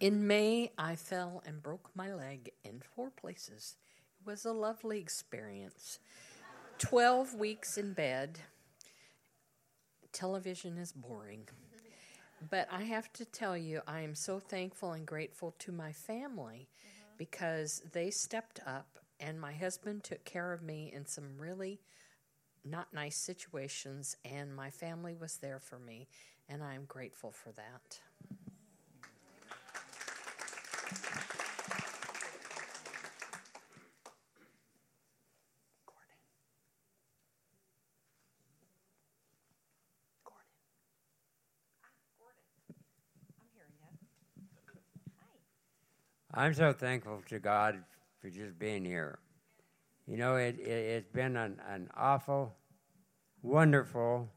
In 0.00 0.26
May, 0.26 0.72
I 0.76 0.96
fell 0.96 1.44
and 1.46 1.62
broke 1.62 1.88
my 1.94 2.12
leg 2.12 2.50
in 2.64 2.82
four 2.96 3.10
places. 3.10 3.76
It 4.20 4.26
was 4.26 4.44
a 4.44 4.50
lovely 4.50 4.98
experience. 4.98 6.00
12 6.82 7.34
weeks 7.34 7.78
in 7.78 7.92
bed. 7.92 8.40
Television 10.12 10.76
is 10.76 10.92
boring. 10.92 11.48
But 12.50 12.66
I 12.72 12.82
have 12.82 13.12
to 13.14 13.24
tell 13.24 13.56
you, 13.56 13.82
I 13.86 14.00
am 14.00 14.16
so 14.16 14.40
thankful 14.40 14.92
and 14.92 15.06
grateful 15.06 15.54
to 15.60 15.70
my 15.70 15.92
family 15.92 16.68
mm-hmm. 16.68 17.14
because 17.18 17.82
they 17.92 18.10
stepped 18.10 18.58
up 18.66 18.98
and 19.20 19.40
my 19.40 19.52
husband 19.52 20.02
took 20.02 20.24
care 20.24 20.52
of 20.52 20.60
me 20.60 20.92
in 20.92 21.06
some 21.06 21.38
really 21.38 21.80
not 22.64 22.92
nice 22.92 23.16
situations, 23.16 24.16
and 24.24 24.54
my 24.54 24.70
family 24.70 25.14
was 25.14 25.36
there 25.38 25.58
for 25.58 25.78
me, 25.78 26.08
and 26.48 26.62
I 26.62 26.74
am 26.74 26.84
grateful 26.84 27.32
for 27.32 27.52
that. 27.52 28.00
I'm 46.42 46.54
so 46.54 46.72
thankful 46.72 47.22
to 47.28 47.38
God 47.38 47.84
for 48.20 48.28
just 48.28 48.58
being 48.58 48.84
here. 48.84 49.20
You 50.08 50.16
know, 50.16 50.34
it, 50.34 50.58
it, 50.58 50.92
has 50.92 51.04
been 51.04 51.36
an, 51.36 51.60
an 51.68 51.88
awful, 51.96 52.52
wonderful 53.42 54.28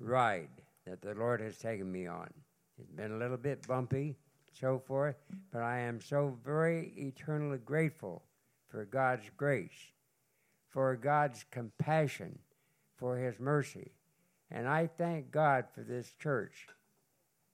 ride 0.00 0.48
that 0.84 1.00
the 1.00 1.14
Lord 1.14 1.40
has 1.42 1.58
taken 1.58 1.92
me 1.92 2.08
on. 2.08 2.28
It's 2.76 2.90
been 2.90 3.12
a 3.12 3.18
little 3.18 3.36
bit 3.36 3.68
bumpy, 3.68 4.16
so 4.52 4.82
forth, 4.84 5.14
but 5.52 5.62
I 5.62 5.78
am 5.78 6.00
so 6.00 6.36
very 6.44 6.92
eternally 6.96 7.58
grateful 7.64 8.24
for 8.68 8.84
God's 8.84 9.30
grace, 9.36 9.92
for 10.70 10.96
God's 10.96 11.44
compassion, 11.52 12.36
for 12.96 13.16
His 13.16 13.38
mercy. 13.38 13.92
And 14.50 14.66
I 14.66 14.88
thank 14.88 15.30
God 15.30 15.66
for 15.72 15.82
this 15.82 16.12
church 16.20 16.66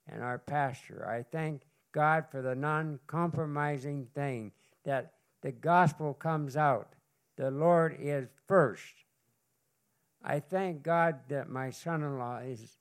and 0.08 0.22
our 0.22 0.38
pastor. 0.38 1.06
I 1.06 1.22
thank 1.22 1.66
God 1.94 2.26
for 2.30 2.42
the 2.42 2.56
non 2.56 2.98
compromising 3.06 4.08
thing 4.14 4.52
that 4.84 5.14
the 5.40 5.52
gospel 5.52 6.12
comes 6.12 6.56
out. 6.56 6.88
The 7.36 7.50
Lord 7.50 7.96
is 8.00 8.28
first. 8.48 8.94
I 10.22 10.40
thank 10.40 10.82
God 10.82 11.20
that 11.28 11.48
my 11.48 11.70
son 11.70 12.02
in 12.02 12.18
law 12.18 12.38
is 12.38 12.78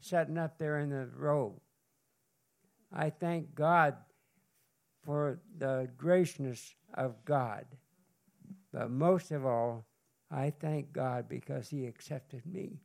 sitting 0.00 0.38
up 0.38 0.58
there 0.58 0.78
in 0.80 0.90
the 0.90 1.08
robe. 1.16 1.60
I 2.92 3.10
thank 3.10 3.54
God 3.54 3.96
for 5.04 5.40
the 5.58 5.88
graciousness 5.98 6.74
of 6.94 7.24
God. 7.24 7.66
But 8.72 8.90
most 8.90 9.30
of 9.32 9.44
all, 9.44 9.84
I 10.30 10.50
thank 10.50 10.92
God 10.92 11.28
because 11.28 11.68
He 11.68 11.86
accepted 11.86 12.46
me. 12.46 12.80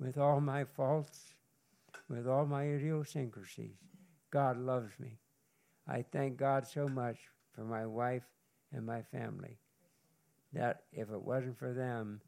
with 0.00 0.18
all 0.18 0.40
my 0.40 0.64
faults, 0.64 1.34
with 2.08 2.26
all 2.28 2.46
my 2.46 2.64
idiosyncrasies. 2.64 3.78
God 4.34 4.58
loves 4.58 4.98
me. 4.98 5.20
I 5.86 6.04
thank 6.10 6.38
God 6.38 6.66
so 6.66 6.88
much 6.88 7.18
for 7.54 7.62
my 7.62 7.86
wife 7.86 8.24
and 8.72 8.84
my 8.84 9.00
family 9.00 9.58
that 10.52 10.82
if 10.92 11.08
it 11.12 11.22
wasn't 11.22 11.56
for 11.56 11.72
them, 11.72 12.20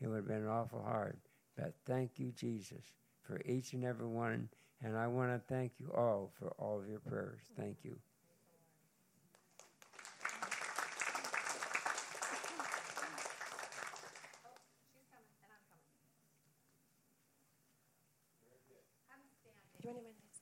it 0.00 0.08
would 0.08 0.16
have 0.16 0.28
been 0.28 0.48
awful 0.48 0.82
hard. 0.82 1.18
But 1.54 1.74
thank 1.86 2.12
you, 2.18 2.32
Jesus, 2.32 2.82
for 3.20 3.42
each 3.44 3.74
and 3.74 3.84
every 3.84 4.06
one. 4.06 4.48
And 4.82 4.96
I 4.96 5.06
want 5.08 5.30
to 5.30 5.54
thank 5.54 5.72
you 5.78 5.92
all 5.94 6.32
for 6.38 6.48
all 6.58 6.80
of 6.80 6.88
your 6.88 7.00
prayers. 7.00 7.42
Thank 7.54 7.76
you. 7.82 7.98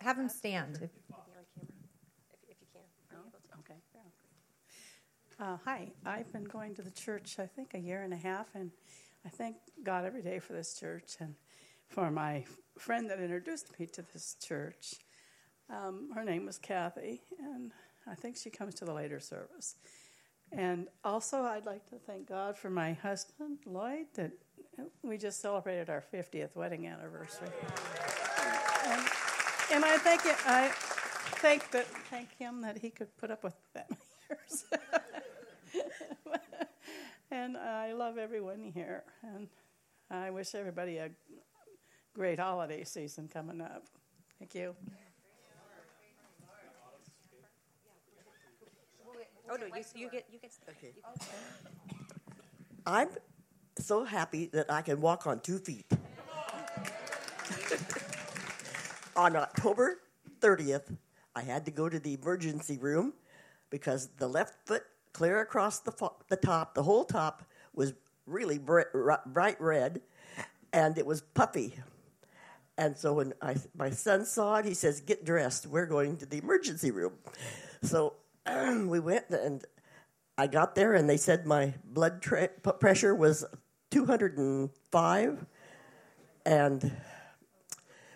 Have 0.00 0.18
him 0.18 0.28
stand. 0.28 0.76
If, 0.76 0.90
if 2.48 2.56
you 2.60 2.66
can. 2.72 3.20
Okay. 3.60 3.78
Uh, 5.38 5.56
hi, 5.64 5.92
I've 6.06 6.32
been 6.32 6.44
going 6.44 6.74
to 6.76 6.82
the 6.82 6.90
church, 6.90 7.36
I 7.38 7.46
think, 7.46 7.74
a 7.74 7.78
year 7.78 8.02
and 8.02 8.12
a 8.12 8.16
half, 8.16 8.46
and 8.54 8.70
I 9.26 9.28
thank 9.28 9.56
God 9.82 10.06
every 10.06 10.22
day 10.22 10.38
for 10.38 10.54
this 10.54 10.78
church 10.78 11.16
and 11.20 11.34
for 11.88 12.10
my 12.10 12.44
friend 12.78 13.10
that 13.10 13.20
introduced 13.20 13.78
me 13.78 13.86
to 13.86 14.02
this 14.12 14.36
church. 14.42 14.94
Um, 15.68 16.08
her 16.14 16.24
name 16.24 16.46
was 16.46 16.56
Kathy, 16.56 17.20
and 17.38 17.72
I 18.06 18.14
think 18.14 18.36
she 18.36 18.48
comes 18.48 18.74
to 18.76 18.84
the 18.86 18.94
later 18.94 19.20
service. 19.20 19.76
And 20.52 20.88
also, 21.04 21.42
I'd 21.42 21.66
like 21.66 21.88
to 21.90 21.96
thank 21.96 22.26
God 22.26 22.56
for 22.56 22.70
my 22.70 22.94
husband, 22.94 23.58
Lloyd, 23.66 24.06
that 24.14 24.32
we 25.02 25.18
just 25.18 25.40
celebrated 25.40 25.90
our 25.90 26.02
50th 26.12 26.56
wedding 26.56 26.86
anniversary. 26.86 27.48
And, 29.72 29.76
and 29.76 29.84
I 29.84 29.98
thank 29.98 30.26
it, 30.26 30.36
I 30.46 30.68
thank 31.38 31.70
that 31.70 31.86
thank 32.10 32.36
him 32.36 32.60
that 32.62 32.78
he 32.78 32.90
could 32.90 33.16
put 33.16 33.30
up 33.30 33.44
with 33.44 33.54
that 33.74 33.88
many 33.88 34.02
years. 34.28 34.64
and 37.30 37.56
I 37.56 37.92
love 37.92 38.18
everyone 38.18 38.72
here, 38.74 39.04
and 39.22 39.48
I 40.10 40.30
wish 40.30 40.54
everybody 40.54 40.96
a 40.96 41.10
great 42.14 42.40
holiday 42.40 42.84
season 42.84 43.28
coming 43.28 43.60
up. 43.60 43.84
Thank 44.38 44.54
you. 44.54 44.74
oh 49.50 49.56
no, 49.56 49.66
you, 49.66 49.84
you 49.94 50.10
get 50.10 50.26
you 50.32 50.38
get. 50.40 50.52
Okay. 50.68 50.92
I'm 52.86 53.08
so 53.78 54.04
happy 54.04 54.46
that 54.52 54.70
I 54.70 54.82
can 54.82 55.00
walk 55.00 55.26
on 55.26 55.40
two 55.40 55.58
feet. 55.58 55.86
on 59.20 59.36
October 59.36 60.00
30th, 60.40 60.96
I 61.36 61.42
had 61.42 61.66
to 61.66 61.70
go 61.70 61.90
to 61.90 61.98
the 61.98 62.14
emergency 62.14 62.78
room 62.78 63.12
because 63.68 64.08
the 64.16 64.26
left 64.26 64.66
foot, 64.66 64.82
clear 65.12 65.40
across 65.40 65.80
the, 65.80 65.92
fo- 65.92 66.16
the 66.28 66.36
top, 66.36 66.74
the 66.74 66.82
whole 66.82 67.04
top, 67.04 67.42
was 67.74 67.92
really 68.24 68.56
bright, 68.56 68.86
bright 69.26 69.60
red 69.60 70.00
and 70.72 70.96
it 70.96 71.04
was 71.04 71.20
puffy. 71.20 71.74
And 72.78 72.96
so 72.96 73.12
when 73.12 73.34
I, 73.42 73.56
my 73.76 73.90
son 73.90 74.24
saw 74.24 74.56
it, 74.56 74.64
he 74.64 74.72
says, 74.72 75.02
Get 75.02 75.26
dressed. 75.26 75.66
We're 75.66 75.84
going 75.86 76.16
to 76.16 76.26
the 76.26 76.38
emergency 76.38 76.90
room. 76.90 77.12
So 77.82 78.14
we 78.46 79.00
went 79.00 79.28
and 79.28 79.62
I 80.38 80.46
got 80.46 80.74
there 80.74 80.94
and 80.94 81.10
they 81.10 81.18
said 81.18 81.46
my 81.46 81.74
blood 81.84 82.22
tra- 82.22 82.48
pressure 82.48 83.14
was 83.14 83.44
205. 83.90 85.46
And 86.46 86.92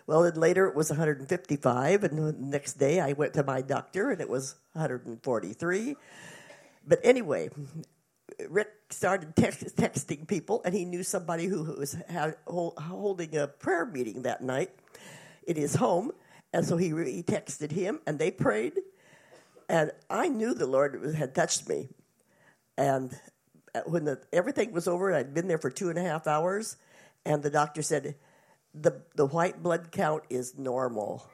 well, 0.07 0.23
then 0.23 0.35
later 0.35 0.67
it 0.67 0.75
was 0.75 0.89
155, 0.89 2.03
and 2.03 2.17
the 2.17 2.35
next 2.37 2.73
day 2.73 2.99
I 2.99 3.13
went 3.13 3.33
to 3.33 3.43
my 3.43 3.61
doctor 3.61 4.11
and 4.11 4.21
it 4.21 4.29
was 4.29 4.55
143. 4.73 5.95
But 6.87 6.99
anyway, 7.03 7.49
Rick 8.47 8.69
started 8.89 9.35
text, 9.35 9.75
texting 9.75 10.27
people, 10.27 10.61
and 10.63 10.75
he 10.75 10.85
knew 10.85 11.03
somebody 11.03 11.45
who 11.45 11.63
was 11.63 11.97
holding 12.47 13.35
a 13.35 13.47
prayer 13.47 13.85
meeting 13.85 14.23
that 14.23 14.41
night 14.41 14.71
in 15.47 15.55
his 15.55 15.75
home, 15.75 16.11
and 16.53 16.65
so 16.65 16.77
he, 16.77 16.89
he 16.89 17.23
texted 17.23 17.71
him, 17.71 17.99
and 18.05 18.19
they 18.19 18.31
prayed. 18.31 18.73
And 19.67 19.91
I 20.09 20.27
knew 20.27 20.53
the 20.53 20.67
Lord 20.67 21.15
had 21.15 21.33
touched 21.33 21.67
me. 21.67 21.89
And 22.77 23.17
uh, 23.73 23.81
when 23.85 24.05
the, 24.05 24.21
everything 24.31 24.71
was 24.71 24.87
over, 24.87 25.13
I'd 25.13 25.33
been 25.33 25.47
there 25.47 25.57
for 25.57 25.71
two 25.71 25.89
and 25.89 25.97
a 25.97 26.03
half 26.03 26.27
hours, 26.27 26.77
and 27.25 27.41
the 27.41 27.49
doctor 27.49 27.81
said, 27.81 28.15
the, 28.79 29.01
the 29.15 29.25
white 29.25 29.63
blood 29.63 29.91
count 29.91 30.23
is 30.29 30.57
normal. 30.57 31.25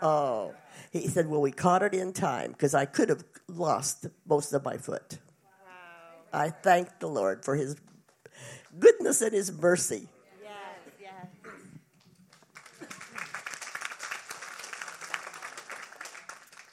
Oh, 0.00 0.54
he 0.92 1.08
said, 1.08 1.26
well, 1.26 1.40
we 1.40 1.50
caught 1.50 1.82
it 1.82 1.92
in 1.92 2.12
time 2.12 2.52
because 2.52 2.72
I 2.74 2.84
could 2.84 3.08
have 3.08 3.24
lost 3.48 4.06
most 4.26 4.52
of 4.52 4.64
my 4.64 4.76
foot. 4.76 5.18
Wow. 5.64 6.40
I 6.40 6.50
thank 6.50 7.00
the 7.00 7.08
Lord 7.08 7.44
for 7.44 7.56
his 7.56 7.74
goodness 8.78 9.20
and 9.22 9.32
his 9.32 9.50
mercy. 9.50 10.08
Yes, 10.40 10.52
yes. 11.00 11.26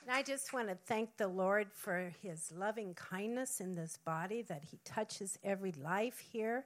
And 0.03 0.12
I 0.12 0.21
just 0.21 0.53
want 0.53 0.67
to 0.67 0.77
thank 0.86 1.17
the 1.17 1.27
Lord 1.27 1.69
for 1.73 2.13
his 2.21 2.51
loving 2.55 2.93
kindness 2.93 3.60
in 3.60 3.73
this 3.73 3.97
body, 4.05 4.43
that 4.43 4.65
he 4.69 4.77
touches 4.86 5.39
every 5.43 5.73
life 5.81 6.19
here. 6.19 6.65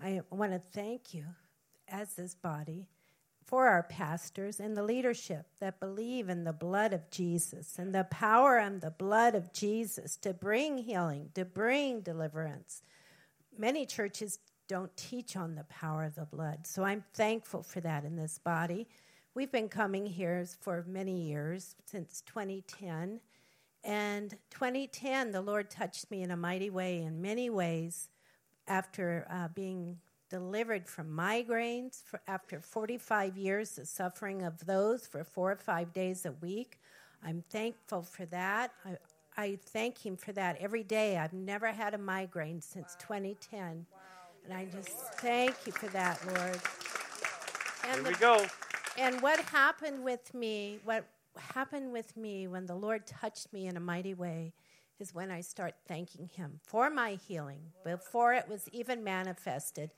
I 0.00 0.20
want 0.30 0.52
to 0.52 0.60
thank 0.72 1.14
you 1.14 1.24
as 1.88 2.14
this 2.14 2.34
body 2.34 2.88
for 3.44 3.68
our 3.68 3.84
pastors 3.84 4.58
and 4.58 4.76
the 4.76 4.82
leadership 4.82 5.46
that 5.60 5.78
believe 5.78 6.28
in 6.28 6.42
the 6.42 6.52
blood 6.52 6.92
of 6.92 7.08
Jesus 7.10 7.78
and 7.78 7.94
the 7.94 8.04
power 8.04 8.58
and 8.58 8.80
the 8.80 8.90
blood 8.90 9.36
of 9.36 9.52
Jesus 9.52 10.16
to 10.16 10.34
bring 10.34 10.78
healing, 10.78 11.30
to 11.34 11.44
bring 11.44 12.00
deliverance. 12.00 12.82
Many 13.56 13.86
churches 13.86 14.40
don't 14.68 14.94
teach 14.96 15.36
on 15.36 15.54
the 15.54 15.64
power 15.64 16.02
of 16.02 16.16
the 16.16 16.24
blood, 16.24 16.66
so 16.66 16.82
I'm 16.82 17.04
thankful 17.14 17.62
for 17.62 17.80
that 17.80 18.04
in 18.04 18.16
this 18.16 18.38
body. 18.38 18.88
We've 19.34 19.52
been 19.52 19.68
coming 19.68 20.06
here 20.06 20.44
for 20.60 20.84
many 20.88 21.28
years, 21.28 21.76
since 21.84 22.22
2010. 22.22 23.20
And 23.84 24.30
2010, 24.50 25.30
the 25.30 25.40
Lord 25.40 25.70
touched 25.70 26.10
me 26.10 26.22
in 26.22 26.32
a 26.32 26.36
mighty 26.36 26.70
way 26.70 27.02
in 27.02 27.22
many 27.22 27.48
ways 27.48 28.08
after 28.66 29.26
uh, 29.30 29.48
being 29.54 29.98
delivered 30.28 30.88
from 30.88 31.08
migraines 31.08 32.02
for 32.04 32.20
after 32.26 32.60
45 32.60 33.36
years 33.36 33.78
of 33.78 33.86
suffering 33.88 34.42
of 34.42 34.66
those 34.66 35.06
for 35.06 35.24
four 35.24 35.52
or 35.52 35.56
five 35.56 35.92
days 35.92 36.26
a 36.26 36.32
week. 36.32 36.78
I'm 37.24 37.42
thankful 37.50 38.02
for 38.02 38.26
that. 38.26 38.72
I, 38.84 38.96
I 39.36 39.58
thank 39.66 40.04
Him 40.04 40.16
for 40.16 40.32
that 40.32 40.56
every 40.60 40.82
day. 40.82 41.18
I've 41.18 41.32
never 41.32 41.68
had 41.68 41.94
a 41.94 41.98
migraine 41.98 42.60
since 42.60 42.96
2010. 42.98 43.86
And 44.44 44.54
I 44.54 44.66
just 44.66 44.90
thank 45.16 45.54
you 45.66 45.72
for 45.72 45.86
that, 45.88 46.24
Lord. 46.26 46.60
And 47.90 48.02
Here 48.02 48.12
we 48.12 48.18
go. 48.18 48.46
And 48.98 49.20
what 49.20 49.40
happened 49.40 50.02
with 50.02 50.32
me, 50.34 50.78
what 50.84 51.04
happened 51.36 51.92
with 51.92 52.16
me 52.16 52.46
when 52.46 52.66
the 52.66 52.74
Lord 52.74 53.06
touched 53.06 53.52
me 53.52 53.66
in 53.66 53.76
a 53.76 53.80
mighty 53.80 54.14
way, 54.14 54.52
is 54.98 55.14
when 55.14 55.30
I 55.30 55.40
start 55.40 55.74
thanking 55.86 56.28
Him 56.34 56.60
for 56.62 56.90
my 56.90 57.18
healing 57.28 57.60
before 57.84 58.34
it 58.34 58.48
was 58.48 58.68
even 58.72 59.04
manifested. 59.04 59.90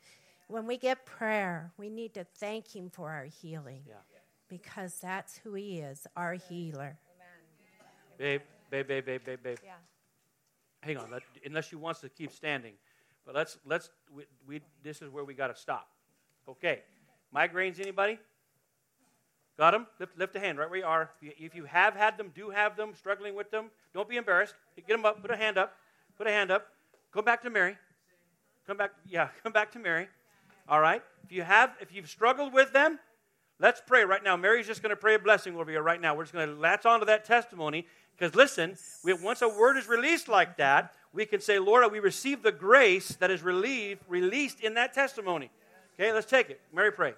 When 0.49 0.67
we 0.67 0.77
get 0.77 1.05
prayer, 1.05 1.73
we 1.77 1.89
need 1.89 2.15
to 2.15 2.25
thank 2.25 2.75
Him 2.75 2.91
for 2.91 3.11
our 3.11 3.25
healing 3.25 3.83
yeah. 3.87 3.95
because 4.49 4.99
that's 5.01 5.39
who 5.39 5.55
He 5.55 5.79
is, 5.79 6.07
our 6.17 6.35
healer. 6.35 6.99
Babe, 8.17 8.43
babe, 8.71 8.89
babe, 8.89 9.05
babe, 9.05 9.25
babe, 9.25 9.43
babe. 9.43 9.59
Yeah. 9.65 9.73
Hang 10.81 10.97
on, 10.97 11.11
let, 11.11 11.23
unless 11.45 11.73
you 11.73 11.79
wants 11.79 12.01
to 12.01 12.09
keep 12.09 12.33
standing, 12.33 12.75
but 13.27 13.35
let's 13.35 13.59
let's 13.67 13.91
we, 14.15 14.25
we 14.47 14.61
this 14.83 15.03
is 15.03 15.11
where 15.11 15.25
we 15.25 15.35
got 15.35 15.49
to 15.49 15.61
stop. 15.61 15.89
Okay, 16.49 16.83
migraines. 17.35 17.81
Anybody? 17.81 18.19
Got 19.59 19.73
them? 19.73 19.87
Lift, 19.99 20.17
lift 20.17 20.37
a 20.37 20.41
hand 20.41 20.59
right 20.59 20.71
where 20.71 20.79
you 20.79 20.85
are. 20.85 21.11
If 21.21 21.55
you 21.57 21.65
have 21.65 21.95
had 21.95 22.17
them, 22.17 22.31
do 22.33 22.51
have 22.51 22.77
them, 22.77 22.93
struggling 22.97 23.35
with 23.35 23.51
them, 23.51 23.71
don't 23.93 24.09
be 24.09 24.17
embarrassed. 24.17 24.55
Get 24.77 24.87
them 24.87 25.05
up. 25.05 25.21
Put 25.21 25.33
a 25.33 25.37
hand 25.37 25.59
up. 25.59 25.75
Put 26.17 26.29
a 26.29 26.31
hand 26.31 26.53
up. 26.53 26.69
Go 27.13 27.23
back 27.23 27.43
to 27.43 27.51
Mary. 27.51 27.77
Come 28.67 28.77
back. 28.77 28.93
Yeah, 29.07 29.29
come 29.43 29.53
back 29.53 29.73
to 29.73 29.81
Mary. 29.81 30.07
All 30.69 30.81
right. 30.81 31.03
If 31.25 31.33
you 31.33 31.43
have, 31.43 31.73
if 31.81 31.93
you've 31.93 32.09
struggled 32.09 32.53
with 32.53 32.73
them, 32.73 33.01
let's 33.59 33.83
pray 33.85 34.05
right 34.05 34.23
now. 34.23 34.37
Mary's 34.37 34.67
just 34.67 34.81
going 34.81 34.91
to 34.91 34.97
pray 34.97 35.17
a 35.17 35.19
blessing 35.19 35.57
over 35.57 35.73
you 35.73 35.81
right 35.81 36.01
now. 36.01 36.15
We're 36.15 36.25
just 36.25 36.35
going 36.35 36.49
to 36.49 36.55
latch 36.55 36.87
onto 36.87 37.07
that 37.07 37.25
testimony 37.25 37.85
because 38.17 38.37
listen, 38.37 38.77
we, 39.03 39.13
once 39.13 39.43
a 39.43 39.49
word 39.49 39.77
is 39.77 39.89
released 39.89 40.29
like 40.29 40.57
that, 40.59 40.93
we 41.13 41.27
can 41.27 41.41
say, 41.41 41.59
Lord, 41.59 41.91
we 41.91 41.99
receive 41.99 42.43
the 42.43 42.53
grace 42.53 43.17
that 43.17 43.31
is 43.31 43.43
relieved, 43.43 44.03
released 44.09 44.61
in 44.61 44.75
that 44.75 44.93
testimony. 44.93 45.51
Okay, 45.95 46.13
let's 46.13 46.27
take 46.27 46.49
it. 46.51 46.61
Mary, 46.73 46.93
pray. 46.93 47.15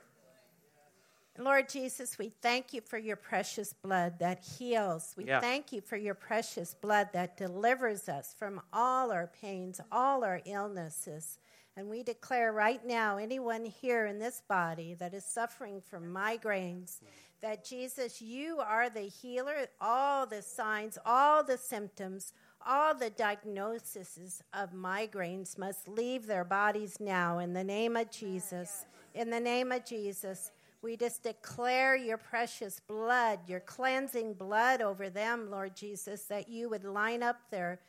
Lord 1.41 1.69
Jesus, 1.69 2.19
we 2.19 2.33
thank 2.43 2.75
you 2.75 2.81
for 2.83 2.99
your 2.99 3.17
precious 3.17 3.73
blood 3.73 4.19
that 4.19 4.45
heals. 4.45 5.15
We 5.17 5.25
Yeah. 5.25 5.41
thank 5.41 5.73
you 5.73 5.81
for 5.81 5.97
your 5.97 6.15
precious 6.15 6.75
blood 6.75 7.13
that 7.13 7.37
delivers 7.37 8.09
us 8.09 8.35
from 8.35 8.61
all 8.73 9.11
our 9.11 9.27
pains, 9.27 9.81
all 9.91 10.23
our 10.23 10.43
illnesses. 10.45 11.39
And 11.77 11.89
we 11.89 12.03
declare 12.03 12.53
right 12.53 12.85
now, 12.85 13.17
anyone 13.17 13.65
here 13.65 14.05
in 14.05 14.19
this 14.19 14.43
body 14.43 14.95
that 14.95 15.15
is 15.15 15.25
suffering 15.25 15.81
from 15.81 16.13
migraines, 16.13 17.01
that 17.41 17.65
Jesus, 17.65 18.21
you 18.21 18.59
are 18.61 18.91
the 18.91 19.09
healer. 19.09 19.67
All 19.81 20.27
the 20.27 20.43
signs, 20.43 20.99
all 21.07 21.43
the 21.43 21.57
symptoms, 21.57 22.35
all 22.67 22.95
the 22.95 23.09
diagnoses 23.09 24.43
of 24.53 24.73
migraines 24.73 25.57
must 25.57 25.89
leave 25.89 26.27
their 26.27 26.45
bodies 26.45 27.01
now 27.01 27.39
in 27.39 27.55
the 27.55 27.65
name 27.65 27.97
of 27.97 28.11
Jesus. 28.11 28.85
In 29.15 29.31
the 29.31 29.41
name 29.41 29.73
of 29.73 29.85
Jesus. 29.87 30.53
We 30.83 30.97
just 30.97 31.23
declare 31.23 31.95
your 31.95 32.17
precious 32.17 32.81
blood, 32.81 33.41
your 33.47 33.61
cleansing 33.61 34.35
blood 34.35 34.81
over 34.81 35.11
them, 35.11 35.51
Lord 35.51 35.77
Jesus, 35.77 36.25
that 36.25 36.49
you 36.49 36.71
would 36.71 36.85
line 36.85 37.23
up 37.23 37.37
their 37.51 37.81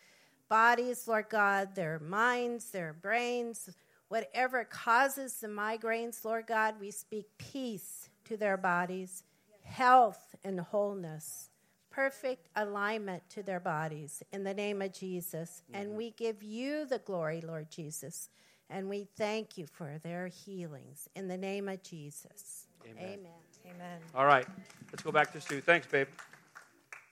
bodies, 0.49 1.08
Lord 1.08 1.30
God, 1.30 1.73
their 1.73 1.99
minds, 1.99 2.71
their 2.71 2.91
brains, 2.91 3.69
whatever 4.10 4.65
causes 4.65 5.36
the 5.36 5.47
migraines, 5.47 6.25
Lord 6.25 6.47
God, 6.47 6.75
we 6.82 6.91
speak 6.91 7.27
peace 7.38 8.10
to 8.25 8.36
their 8.36 8.58
bodies, 8.58 9.23
health 9.63 10.36
and 10.43 10.60
wholeness, 10.60 11.49
perfect 11.89 12.49
alignment 12.58 13.23
to 13.30 13.41
their 13.41 13.62
bodies 13.62 14.21
in 14.34 14.43
the 14.43 14.54
name 14.54 14.82
of 14.82 14.91
Jesus. 14.91 15.63
And 15.73 15.91
we 15.91 16.12
give 16.12 16.43
you 16.43 16.86
the 16.86 16.99
glory, 16.99 17.39
Lord 17.39 17.71
Jesus. 17.71 18.27
And 18.69 18.89
we 18.89 19.08
thank 19.17 19.58
you 19.58 19.65
for 19.65 19.97
their 20.04 20.27
healings 20.27 21.08
in 21.15 21.30
the 21.30 21.38
name 21.38 21.69
of 21.69 21.82
Jesus. 21.82 22.67
Amen. 22.89 23.19
Amen. 23.65 23.99
All 24.15 24.25
right. 24.25 24.45
Let's 24.91 25.03
go 25.03 25.11
back 25.11 25.31
to 25.33 25.41
Sue. 25.41 25.61
Thanks, 25.61 25.87
babe. 25.87 26.07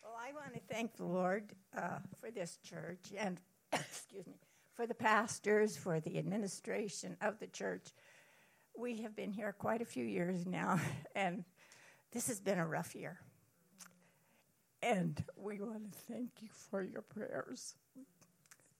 Well, 0.04 0.14
I 0.20 0.34
want 0.34 0.54
to 0.54 0.60
thank 0.74 0.96
the 0.96 1.06
Lord 1.06 1.44
uh, 1.78 2.00
for 2.20 2.32
this 2.32 2.58
church 2.64 3.00
and, 3.18 3.40
excuse 3.74 4.28
me, 4.28 4.36
for 4.74 4.88
the 4.88 4.94
pastors, 4.94 5.78
for 5.78 6.00
the 6.00 6.18
administration 6.18 7.18
of 7.22 7.40
the 7.40 7.48
church. 7.48 7.88
We 8.78 9.02
have 9.02 9.16
been 9.16 9.32
here 9.32 9.54
quite 9.58 9.82
a 9.82 9.86
few 9.86 10.06
years 10.06 10.46
now, 10.46 10.80
and 11.16 11.44
this 12.12 12.28
has 12.28 12.40
been 12.40 12.58
a 12.58 12.68
rough 12.68 12.96
year. 12.96 13.20
And 14.82 15.22
we 15.36 15.60
want 15.60 15.92
to 15.92 16.00
thank 16.12 16.30
you 16.42 16.50
for 16.52 16.82
your 16.82 17.02
prayers. 17.02 17.76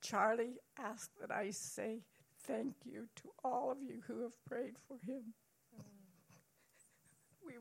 Charlie 0.02 0.60
asked 0.78 1.12
that 1.20 1.32
I 1.32 1.52
say 1.52 2.00
thank 2.44 2.76
you 2.86 3.08
to 3.18 3.30
all 3.44 3.72
of 3.72 3.82
you 3.82 4.02
who 4.08 4.24
have 4.24 4.46
prayed 4.46 4.76
for 4.88 4.98
him. 5.06 5.34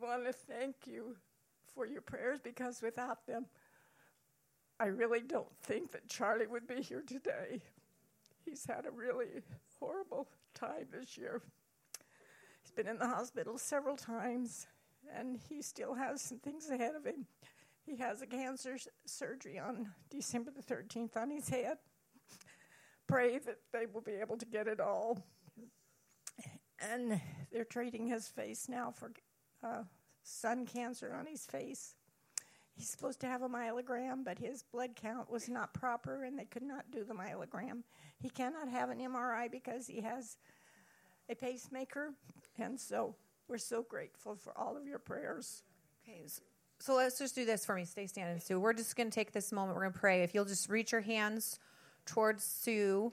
Want 0.08 0.24
to 0.24 0.32
thank 0.32 0.74
you 0.86 1.16
for 1.74 1.84
your 1.86 2.00
prayers 2.00 2.38
because 2.42 2.80
without 2.80 3.26
them, 3.26 3.44
I 4.80 4.86
really 4.86 5.20
don't 5.20 5.54
think 5.62 5.92
that 5.92 6.08
Charlie 6.08 6.46
would 6.46 6.66
be 6.66 6.80
here 6.80 7.02
today. 7.06 7.60
He's 8.42 8.64
had 8.64 8.86
a 8.86 8.90
really 8.90 9.42
horrible 9.78 10.26
time 10.54 10.86
this 10.90 11.18
year. 11.18 11.42
He's 12.62 12.70
been 12.70 12.86
in 12.88 12.98
the 12.98 13.06
hospital 13.06 13.58
several 13.58 13.98
times, 13.98 14.66
and 15.14 15.38
he 15.46 15.60
still 15.60 15.92
has 15.92 16.22
some 16.22 16.38
things 16.38 16.70
ahead 16.70 16.94
of 16.94 17.04
him. 17.04 17.26
He 17.84 17.96
has 17.96 18.22
a 18.22 18.26
cancer 18.26 18.76
s- 18.76 18.88
surgery 19.04 19.58
on 19.58 19.92
December 20.08 20.50
the 20.56 20.62
13th 20.62 21.18
on 21.18 21.30
his 21.30 21.50
head. 21.50 21.76
Pray 23.06 23.38
that 23.40 23.58
they 23.74 23.84
will 23.84 24.00
be 24.00 24.12
able 24.12 24.38
to 24.38 24.46
get 24.46 24.68
it 24.68 24.80
all. 24.80 25.22
And 26.80 27.20
they're 27.52 27.64
treating 27.64 28.06
his 28.06 28.26
face 28.26 28.70
now 28.70 28.90
for 28.90 29.12
uh, 29.62 29.82
sun 30.28 30.66
cancer 30.66 31.14
on 31.18 31.26
his 31.26 31.44
face. 31.46 31.94
He's 32.74 32.88
supposed 32.88 33.20
to 33.20 33.26
have 33.26 33.42
a 33.42 33.48
myelogram, 33.48 34.24
but 34.24 34.38
his 34.38 34.62
blood 34.62 34.90
count 34.94 35.30
was 35.30 35.48
not 35.48 35.74
proper 35.74 36.22
and 36.24 36.38
they 36.38 36.44
could 36.44 36.62
not 36.62 36.90
do 36.92 37.02
the 37.02 37.14
myelogram. 37.14 37.82
He 38.20 38.30
cannot 38.30 38.68
have 38.68 38.90
an 38.90 38.98
MRI 38.98 39.50
because 39.50 39.86
he 39.88 40.00
has 40.02 40.36
a 41.28 41.34
pacemaker. 41.34 42.12
And 42.58 42.78
so 42.78 43.16
we're 43.48 43.58
so 43.58 43.82
grateful 43.82 44.36
for 44.36 44.56
all 44.56 44.76
of 44.76 44.86
your 44.86 44.98
prayers. 44.98 45.62
Okay, 46.04 46.22
so 46.78 46.94
let's 46.94 47.18
just 47.18 47.34
do 47.34 47.44
this 47.44 47.66
for 47.66 47.74
me. 47.74 47.84
Stay 47.84 48.06
standing, 48.06 48.38
Sue. 48.38 48.60
We're 48.60 48.72
just 48.72 48.94
going 48.94 49.10
to 49.10 49.14
take 49.14 49.32
this 49.32 49.50
moment. 49.50 49.74
We're 49.74 49.82
going 49.82 49.94
to 49.94 49.98
pray. 49.98 50.22
If 50.22 50.34
you'll 50.34 50.44
just 50.44 50.68
reach 50.68 50.92
your 50.92 51.00
hands 51.00 51.58
towards 52.06 52.44
Sue, 52.44 53.12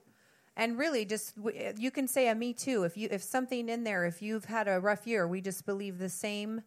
and 0.57 0.77
really, 0.77 1.03
just 1.03 1.33
you 1.77 1.91
can 1.91 2.07
say 2.07 2.29
a 2.29 2.35
me 2.35 2.53
too. 2.53 2.83
If 2.83 2.95
you 2.95 3.09
if 3.11 3.21
something 3.21 3.67
in 3.67 3.83
there, 3.83 4.05
if 4.05 4.21
you've 4.21 4.45
had 4.45 4.69
a 4.69 4.79
rough 4.79 5.05
year, 5.05 5.27
we 5.27 5.41
just 5.41 5.65
believe 5.65 5.97
the 5.97 6.07
same 6.07 6.61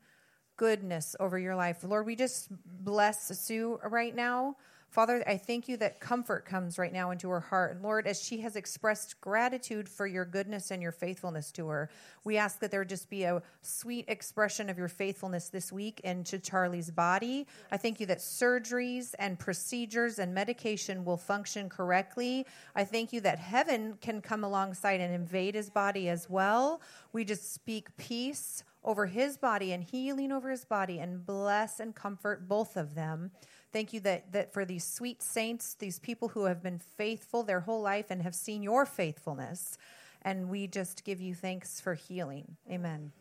goodness 0.59 1.17
over 1.19 1.39
your 1.39 1.57
life. 1.57 1.83
Lord, 1.83 2.05
we 2.05 2.15
just 2.15 2.49
bless 2.85 3.39
Sue 3.41 3.81
right 3.83 4.15
now. 4.15 4.57
Father, 4.91 5.23
I 5.27 5.37
thank 5.37 5.69
you 5.69 5.77
that 5.79 6.01
comfort 6.01 6.47
comes 6.47 6.79
right 6.79 6.93
now 6.93 7.11
into 7.11 7.29
her 7.29 7.41
heart. 7.41 7.73
And 7.73 7.83
Lord, 7.83 8.07
as 8.07 8.23
she 8.23 8.41
has 8.41 8.57
expressed 8.57 9.21
gratitude 9.21 9.87
for 9.87 10.07
your 10.07 10.25
goodness 10.25 10.71
and 10.71 10.81
your 10.81 10.93
faithfulness 10.93 11.53
to 11.53 11.69
her, 11.69 11.91
we 12.25 12.39
ask 12.39 12.59
that 12.61 12.71
there 12.71 12.87
just 12.87 13.11
be 13.11 13.25
a 13.25 13.43
sweet 13.61 14.07
expression 14.09 14.71
of 14.71 14.79
your 14.79 14.89
faithfulness 14.89 15.51
this 15.51 15.71
week 15.71 16.01
into 16.05 16.39
Charlie's 16.39 16.91
body. 16.91 17.47
I 17.71 17.77
thank 17.77 18.01
you 18.01 18.07
that 18.07 18.19
surgeries 18.19 19.15
and 19.19 19.39
procedures 19.39 20.19
and 20.19 20.35
medication 20.35 21.05
will 21.05 21.19
function 21.19 21.69
correctly. 21.69 22.47
I 22.75 22.85
thank 22.85 23.13
you 23.13 23.21
that 23.21 23.39
heaven 23.39 23.99
can 24.01 24.23
come 24.23 24.43
alongside 24.43 25.01
and 25.01 25.15
invade 25.15 25.55
his 25.55 25.69
body 25.69 26.09
as 26.09 26.31
well. 26.31 26.81
We 27.13 27.25
just 27.27 27.53
speak 27.53 27.95
peace 27.99 28.65
over 28.89 29.05
his 29.05 29.37
body 29.37 29.73
and 29.73 29.85
healing 29.85 30.33
over 30.33 30.49
his 30.49 30.65
body 30.65 30.99
and 30.99 31.27
bless 31.27 31.79
and 31.79 31.95
comfort 31.95 32.49
both 32.49 32.75
of 32.75 32.95
them. 32.95 33.31
Thank 33.71 33.93
you 33.93 34.01
that, 34.01 34.33
that 34.33 34.55
for 34.55 34.65
these 34.65 34.83
sweet 34.83 35.23
saints, 35.23 35.75
these 35.75 35.99
people 35.99 36.29
who 36.29 36.47
have 36.47 36.63
been 36.63 36.79
faithful 36.79 37.43
their 37.43 37.61
whole 37.61 37.83
life 37.83 38.07
and 38.09 38.23
have 38.23 38.35
seen 38.35 38.63
your 38.63 38.87
faithfulness. 38.87 39.77
And 40.23 40.49
we 40.49 40.67
just 40.67 41.05
give 41.05 41.21
you 41.21 41.35
thanks 41.35 41.83
for 41.83 41.93
healing. 41.93 42.57
Amen. 42.71 43.13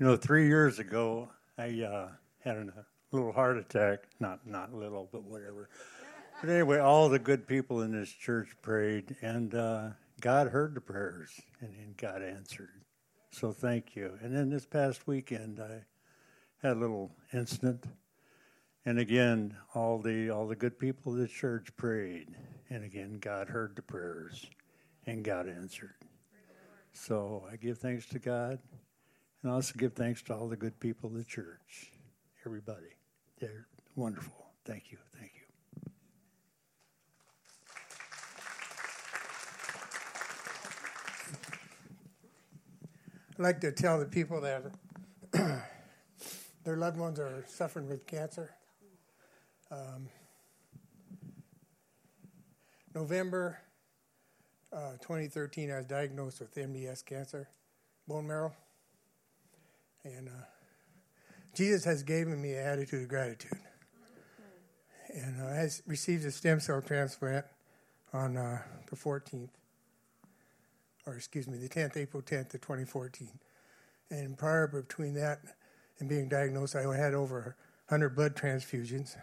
You 0.00 0.06
know, 0.06 0.16
three 0.16 0.48
years 0.48 0.80
ago, 0.80 1.28
I 1.56 1.82
uh, 1.82 2.08
had 2.42 2.56
a 2.56 2.66
little 3.12 3.30
heart 3.30 3.58
attack. 3.58 4.00
Not 4.18 4.44
not 4.44 4.74
little, 4.74 5.08
but 5.12 5.22
whatever. 5.22 5.68
But 6.40 6.50
anyway, 6.50 6.78
all 6.78 7.08
the 7.08 7.18
good 7.18 7.46
people 7.46 7.82
in 7.82 7.92
this 7.92 8.10
church 8.10 8.56
prayed, 8.62 9.14
and 9.20 9.54
uh, 9.54 9.90
God 10.20 10.48
heard 10.48 10.74
the 10.74 10.80
prayers, 10.80 11.30
and, 11.60 11.74
and 11.74 11.96
God 11.96 12.22
answered. 12.22 12.84
So 13.32 13.52
thank 13.52 13.96
you. 13.96 14.18
And 14.22 14.34
then 14.34 14.50
this 14.50 14.66
past 14.66 15.06
weekend, 15.06 15.60
I 15.60 15.84
had 16.66 16.76
a 16.76 16.80
little 16.80 17.10
incident, 17.32 17.86
and 18.84 18.98
again, 18.98 19.56
all 19.74 19.98
the 19.98 20.30
all 20.30 20.46
the 20.46 20.56
good 20.56 20.78
people 20.78 21.12
of 21.12 21.18
the 21.18 21.28
church 21.28 21.68
prayed, 21.76 22.28
and 22.68 22.84
again, 22.84 23.18
God 23.20 23.48
heard 23.48 23.76
the 23.76 23.82
prayers, 23.82 24.46
and 25.06 25.24
God 25.24 25.48
answered. 25.48 25.94
So 26.92 27.46
I 27.50 27.56
give 27.56 27.78
thanks 27.78 28.06
to 28.06 28.18
God, 28.18 28.58
and 29.42 29.52
also 29.52 29.74
give 29.78 29.94
thanks 29.94 30.22
to 30.22 30.34
all 30.34 30.48
the 30.48 30.56
good 30.56 30.78
people 30.80 31.08
of 31.08 31.16
the 31.16 31.24
church. 31.24 31.92
Everybody, 32.44 32.96
they're 33.38 33.68
wonderful. 33.94 34.46
Thank 34.64 34.90
you, 34.90 34.98
thank 35.18 35.32
you. 35.34 35.40
I'd 43.29 43.29
like 43.40 43.60
to 43.62 43.72
tell 43.72 43.98
the 43.98 44.04
people 44.04 44.42
that 44.42 44.64
their 46.64 46.76
loved 46.76 46.98
ones 46.98 47.18
are 47.18 47.42
suffering 47.48 47.88
with 47.88 48.06
cancer. 48.06 48.50
Um, 49.70 50.08
November 52.94 53.58
uh, 54.72 54.92
2013, 55.00 55.70
I 55.70 55.78
was 55.78 55.86
diagnosed 55.86 56.40
with 56.40 56.54
MDS 56.54 57.04
cancer, 57.04 57.48
bone 58.06 58.26
marrow. 58.26 58.52
And 60.04 60.28
uh, 60.28 60.44
Jesus 61.54 61.84
has 61.84 62.02
given 62.02 62.40
me 62.40 62.52
an 62.52 62.66
attitude 62.66 63.02
of 63.02 63.08
gratitude. 63.08 63.58
And 65.14 65.40
uh, 65.40 65.46
I 65.46 65.68
received 65.86 66.26
a 66.26 66.30
stem 66.30 66.60
cell 66.60 66.82
transplant 66.82 67.46
on 68.12 68.36
uh, 68.36 68.58
the 68.90 68.96
14th 68.96 69.48
or 71.10 71.16
excuse 71.16 71.48
me, 71.48 71.58
the 71.58 71.68
10th, 71.68 71.96
April 71.96 72.22
10th 72.22 72.54
of 72.54 72.60
2014. 72.60 73.28
And 74.10 74.38
prior 74.38 74.66
between 74.66 75.14
that 75.14 75.40
and 75.98 76.08
being 76.08 76.28
diagnosed, 76.28 76.76
I 76.76 76.82
had 76.96 77.14
over 77.14 77.56
100 77.88 78.10
blood 78.10 78.36
transfusions. 78.36 79.16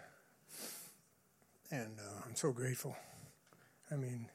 And 1.72 1.98
uh, 2.00 2.22
I'm 2.26 2.36
so 2.36 2.52
grateful. 2.52 2.96
I 3.92 3.96
mean, 3.96 4.28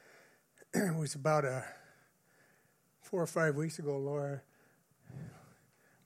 it 0.74 0.96
was 0.96 1.14
about 1.14 1.44
a 1.44 1.64
four 3.02 3.22
or 3.22 3.26
five 3.26 3.56
weeks 3.56 3.78
ago, 3.78 3.96
Laura 3.96 4.42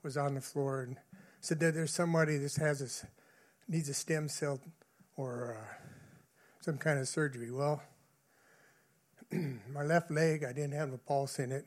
was 0.03 0.17
on 0.17 0.35
the 0.35 0.41
floor 0.41 0.83
and 0.83 0.97
said 1.41 1.59
that 1.61 1.75
there's 1.75 1.93
somebody 1.93 2.37
that 2.37 2.55
has 2.57 2.79
this, 2.79 3.05
needs 3.69 3.89
a 3.89 3.95
stem 3.95 4.29
cell 4.29 4.61
or 5.17 5.57
uh, 5.59 5.87
some 6.61 6.79
kind 6.79 6.99
of 6.99 7.09
surgery. 7.09 7.51
Well, 7.51 7.83
my 9.75 9.83
left 9.83 10.11
leg, 10.11 10.45
I 10.45 10.53
didn't 10.53 10.73
have 10.73 10.93
a 10.93 10.99
pulse 10.99 11.39
in 11.39 11.53
it. 11.53 11.67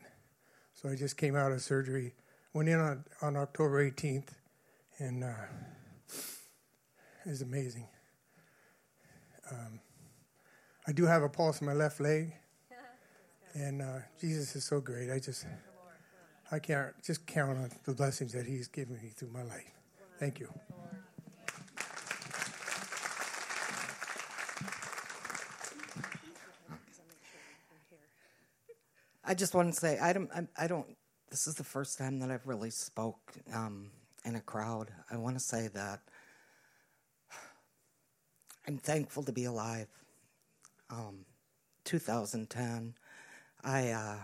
So 0.73 0.89
I 0.89 0.95
just 0.95 1.17
came 1.17 1.35
out 1.35 1.51
of 1.51 1.61
surgery. 1.61 2.13
Went 2.53 2.69
in 2.69 2.79
on, 2.79 3.03
on 3.21 3.35
October 3.35 3.89
18th, 3.89 4.29
and 4.99 5.23
uh, 5.23 5.27
it 7.25 7.29
was 7.29 7.41
amazing. 7.41 7.87
Um, 9.51 9.79
I 10.87 10.91
do 10.91 11.05
have 11.05 11.23
a 11.23 11.29
pulse 11.29 11.61
in 11.61 11.67
my 11.67 11.73
left 11.73 11.99
leg, 11.99 12.33
and 13.53 13.81
uh, 13.81 13.99
Jesus 14.19 14.55
is 14.55 14.63
so 14.63 14.79
great. 14.79 15.11
I 15.11 15.19
just, 15.19 15.45
I 16.51 16.59
can't 16.59 16.93
just 17.03 17.25
count 17.25 17.57
on 17.57 17.71
the 17.83 17.93
blessings 17.93 18.31
that 18.33 18.45
He's 18.45 18.67
given 18.67 18.95
me 19.01 19.09
through 19.09 19.31
my 19.31 19.43
life. 19.43 19.71
Thank 20.19 20.39
you. 20.39 20.49
I 29.27 29.33
just 29.33 29.55
want 29.55 29.73
to 29.73 29.79
say 29.79 29.97
I 29.97 30.13
don't. 30.13 30.29
I, 30.31 30.65
I 30.65 30.67
don't. 30.67 30.85
This 31.31 31.47
is 31.47 31.55
the 31.55 31.63
first 31.63 31.97
time 31.97 32.19
that 32.19 32.29
I've 32.29 32.45
really 32.45 32.69
spoke 32.69 33.33
um, 33.53 33.89
in 34.23 34.35
a 34.35 34.41
crowd. 34.41 34.91
I 35.11 35.17
want 35.17 35.35
to 35.35 35.43
say 35.43 35.67
that 35.73 36.01
I'm 38.67 38.77
thankful 38.77 39.23
to 39.23 39.31
be 39.31 39.45
alive. 39.45 39.87
Um, 40.91 41.25
2010, 41.85 42.93
I 43.63 43.89
uh, 43.89 44.17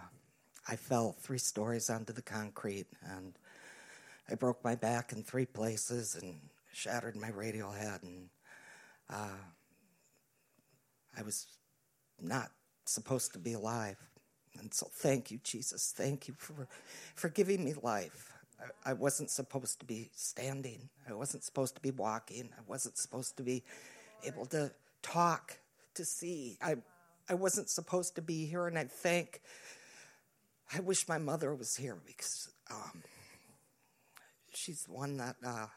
I 0.68 0.76
fell 0.76 1.16
three 1.20 1.40
stories 1.40 1.90
onto 1.90 2.14
the 2.14 2.22
concrete 2.22 2.88
and 3.04 3.34
I 4.30 4.36
broke 4.36 4.64
my 4.64 4.76
back 4.76 5.12
in 5.12 5.24
three 5.24 5.48
places 5.48 6.16
and 6.22 6.36
shattered 6.72 7.16
my 7.16 7.30
radial 7.30 7.72
head 7.72 8.02
and 8.04 8.30
uh, 9.10 9.42
I 11.18 11.24
was 11.24 11.48
not 12.22 12.52
supposed 12.86 13.34
to 13.34 13.40
be 13.40 13.54
alive. 13.54 13.98
And 14.60 14.74
so 14.74 14.88
thank 14.92 15.32
you, 15.32 15.40
Jesus. 15.44 15.94
Thank 15.96 16.28
you 16.28 16.34
for, 16.38 16.68
for 17.16 17.30
giving 17.30 17.64
me 17.64 17.74
life. 17.82 18.34
I, 18.60 18.92
I 18.92 18.94
wasn't 18.94 19.30
supposed 19.30 19.80
to 19.80 19.86
be 19.86 20.10
standing. 20.14 20.90
I 21.10 21.14
wasn't 21.14 21.44
supposed 21.44 21.76
to 21.76 21.82
be 21.82 21.92
walking. 21.92 22.50
I 22.58 22.62
wasn't 22.68 22.98
supposed 22.98 23.38
to 23.38 23.44
be 23.44 23.64
able 24.24 24.46
to 24.48 24.72
talk, 25.02 25.58
to 25.96 26.06
see. 26.06 26.58
I, 26.62 26.76
I 27.30 27.34
wasn't 27.36 27.70
supposed 27.70 28.16
to 28.16 28.22
be 28.22 28.46
here, 28.46 28.68
and 28.68 28.78
I 28.78 28.86
thank. 28.86 29.42
I 30.74 30.80
wish 30.80 31.08
my 31.08 31.18
mother 31.18 31.54
was 31.56 31.76
here 31.76 31.98
because 32.06 32.50
um, 32.70 33.04
she's 34.54 34.84
the 34.84 34.94
one 34.94 35.18
that 35.18 35.36
uh, 35.46 35.68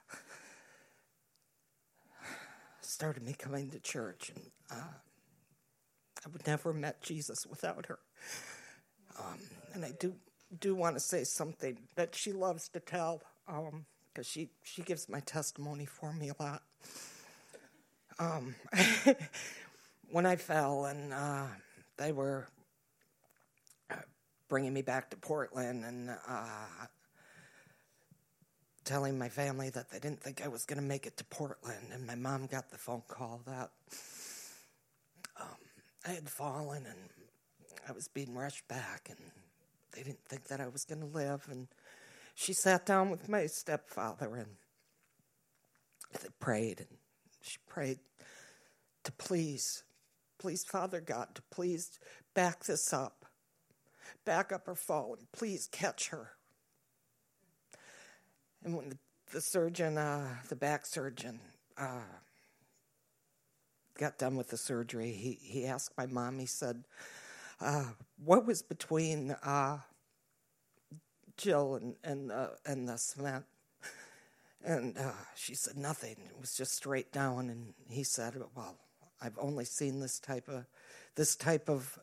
started 2.80 3.22
me 3.22 3.34
coming 3.36 3.70
to 3.70 3.80
church, 3.80 4.30
and 4.34 4.44
uh, 4.70 4.94
I 6.24 6.28
would 6.32 6.46
never 6.46 6.72
have 6.72 6.80
met 6.80 7.02
Jesus 7.02 7.46
without 7.46 7.86
her. 7.86 7.98
Um, 9.18 9.38
and 9.74 9.84
I 9.84 9.92
do 9.98 10.14
do 10.60 10.74
want 10.74 10.96
to 10.96 11.00
say 11.00 11.24
something 11.24 11.78
that 11.96 12.14
she 12.14 12.32
loves 12.32 12.68
to 12.68 12.80
tell 12.80 13.22
because 13.46 13.72
um, 13.72 13.84
she 14.22 14.50
she 14.62 14.82
gives 14.82 15.08
my 15.08 15.20
testimony 15.20 15.84
for 15.84 16.12
me 16.12 16.30
a 16.30 16.42
lot. 16.42 16.62
Um, 18.18 18.54
when 20.10 20.26
I 20.26 20.36
fell 20.36 20.84
and 20.84 21.12
uh, 21.12 21.46
they 21.96 22.12
were 22.12 22.46
uh, 23.90 23.96
bringing 24.48 24.72
me 24.72 24.82
back 24.82 25.10
to 25.10 25.16
Portland 25.16 25.84
and 25.84 26.10
uh, 26.10 26.86
telling 28.84 29.18
my 29.18 29.28
family 29.28 29.70
that 29.70 29.90
they 29.90 29.98
didn't 29.98 30.22
think 30.22 30.44
I 30.44 30.48
was 30.48 30.64
going 30.64 30.80
to 30.80 30.86
make 30.86 31.06
it 31.06 31.16
to 31.16 31.24
Portland, 31.24 31.88
and 31.92 32.06
my 32.06 32.14
mom 32.14 32.46
got 32.46 32.70
the 32.70 32.78
phone 32.78 33.02
call 33.08 33.40
that 33.46 33.70
um, 35.40 35.48
I 36.06 36.10
had 36.10 36.28
fallen 36.28 36.84
and 36.86 37.23
I 37.88 37.92
was 37.92 38.08
being 38.08 38.34
rushed 38.34 38.66
back, 38.68 39.08
and 39.08 39.18
they 39.92 40.02
didn't 40.02 40.24
think 40.28 40.44
that 40.48 40.60
I 40.60 40.68
was 40.68 40.84
going 40.84 41.00
to 41.00 41.06
live. 41.06 41.46
And 41.50 41.68
she 42.34 42.52
sat 42.52 42.86
down 42.86 43.10
with 43.10 43.28
my 43.28 43.46
stepfather 43.46 44.34
and 44.34 44.56
they 46.22 46.28
prayed, 46.40 46.80
and 46.80 46.98
she 47.42 47.58
prayed 47.68 47.98
to 49.04 49.12
please, 49.12 49.84
please, 50.38 50.64
Father 50.64 51.00
God, 51.00 51.34
to 51.34 51.42
please 51.50 51.98
back 52.34 52.64
this 52.64 52.92
up, 52.92 53.26
back 54.24 54.52
up 54.52 54.66
her 54.66 54.74
and 55.18 55.32
please 55.32 55.68
catch 55.70 56.08
her. 56.08 56.30
And 58.64 58.76
when 58.76 58.88
the, 58.90 58.98
the 59.32 59.40
surgeon, 59.40 59.98
uh, 59.98 60.36
the 60.48 60.56
back 60.56 60.86
surgeon, 60.86 61.40
uh, 61.76 62.00
got 63.98 64.18
done 64.18 64.36
with 64.36 64.48
the 64.48 64.56
surgery, 64.56 65.12
he, 65.12 65.38
he 65.40 65.66
asked 65.66 65.92
my 65.98 66.06
mom, 66.06 66.38
he 66.38 66.46
said, 66.46 66.84
uh, 67.60 67.84
what 68.22 68.46
was 68.46 68.62
between 68.62 69.32
uh, 69.42 69.78
Jill 71.36 71.76
and 71.76 71.96
and 72.04 72.32
uh, 72.32 72.48
and 72.66 72.88
the 72.88 72.96
cement? 72.96 73.44
And 74.66 74.96
uh, 74.96 75.12
she 75.36 75.54
said 75.54 75.76
nothing. 75.76 76.16
It 76.24 76.40
was 76.40 76.54
just 76.56 76.72
straight 76.72 77.12
down. 77.12 77.50
And 77.50 77.74
he 77.88 78.02
said, 78.02 78.34
"Well, 78.54 78.76
I've 79.20 79.38
only 79.38 79.64
seen 79.64 80.00
this 80.00 80.18
type 80.18 80.48
of 80.48 80.64
this 81.16 81.36
type 81.36 81.68
of 81.68 81.98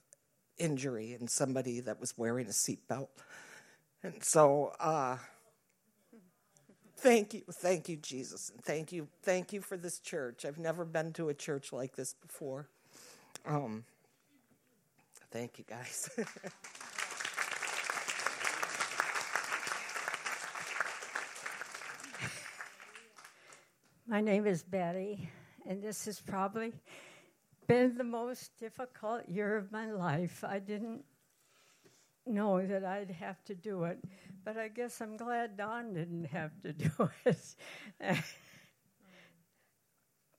injury 0.57 1.17
in 1.19 1.27
somebody 1.27 1.79
that 1.79 1.99
was 1.99 2.17
wearing 2.17 2.47
a 2.47 2.51
seatbelt." 2.51 3.07
And 4.03 4.23
so, 4.23 4.73
uh, 4.79 5.17
thank 6.97 7.35
you, 7.35 7.41
thank 7.51 7.87
you, 7.87 7.97
Jesus, 7.97 8.49
and 8.49 8.63
thank 8.63 8.91
you, 8.91 9.07
thank 9.21 9.53
you 9.53 9.61
for 9.61 9.77
this 9.77 9.99
church. 9.99 10.43
I've 10.43 10.57
never 10.57 10.85
been 10.85 11.13
to 11.13 11.29
a 11.29 11.35
church 11.35 11.71
like 11.71 11.95
this 11.95 12.13
before. 12.13 12.67
Um, 13.45 13.85
Thank 15.31 15.57
you, 15.59 15.65
guys. 15.65 16.09
My 24.07 24.19
name 24.19 24.45
is 24.45 24.61
Betty, 24.61 25.29
and 25.65 25.81
this 25.81 26.03
has 26.03 26.19
probably 26.19 26.73
been 27.65 27.95
the 27.97 28.03
most 28.03 28.57
difficult 28.57 29.29
year 29.29 29.55
of 29.55 29.71
my 29.71 29.89
life. 29.93 30.43
I 30.45 30.59
didn't 30.59 31.05
know 32.25 32.67
that 32.67 32.83
I'd 32.83 33.11
have 33.11 33.41
to 33.45 33.55
do 33.55 33.85
it, 33.85 33.99
but 34.43 34.57
I 34.57 34.67
guess 34.67 34.99
I'm 34.99 35.15
glad 35.15 35.55
Don 35.55 35.93
didn't 35.93 36.25
have 36.25 36.51
to 36.63 36.73
do 36.89 36.91
it. 37.25 37.55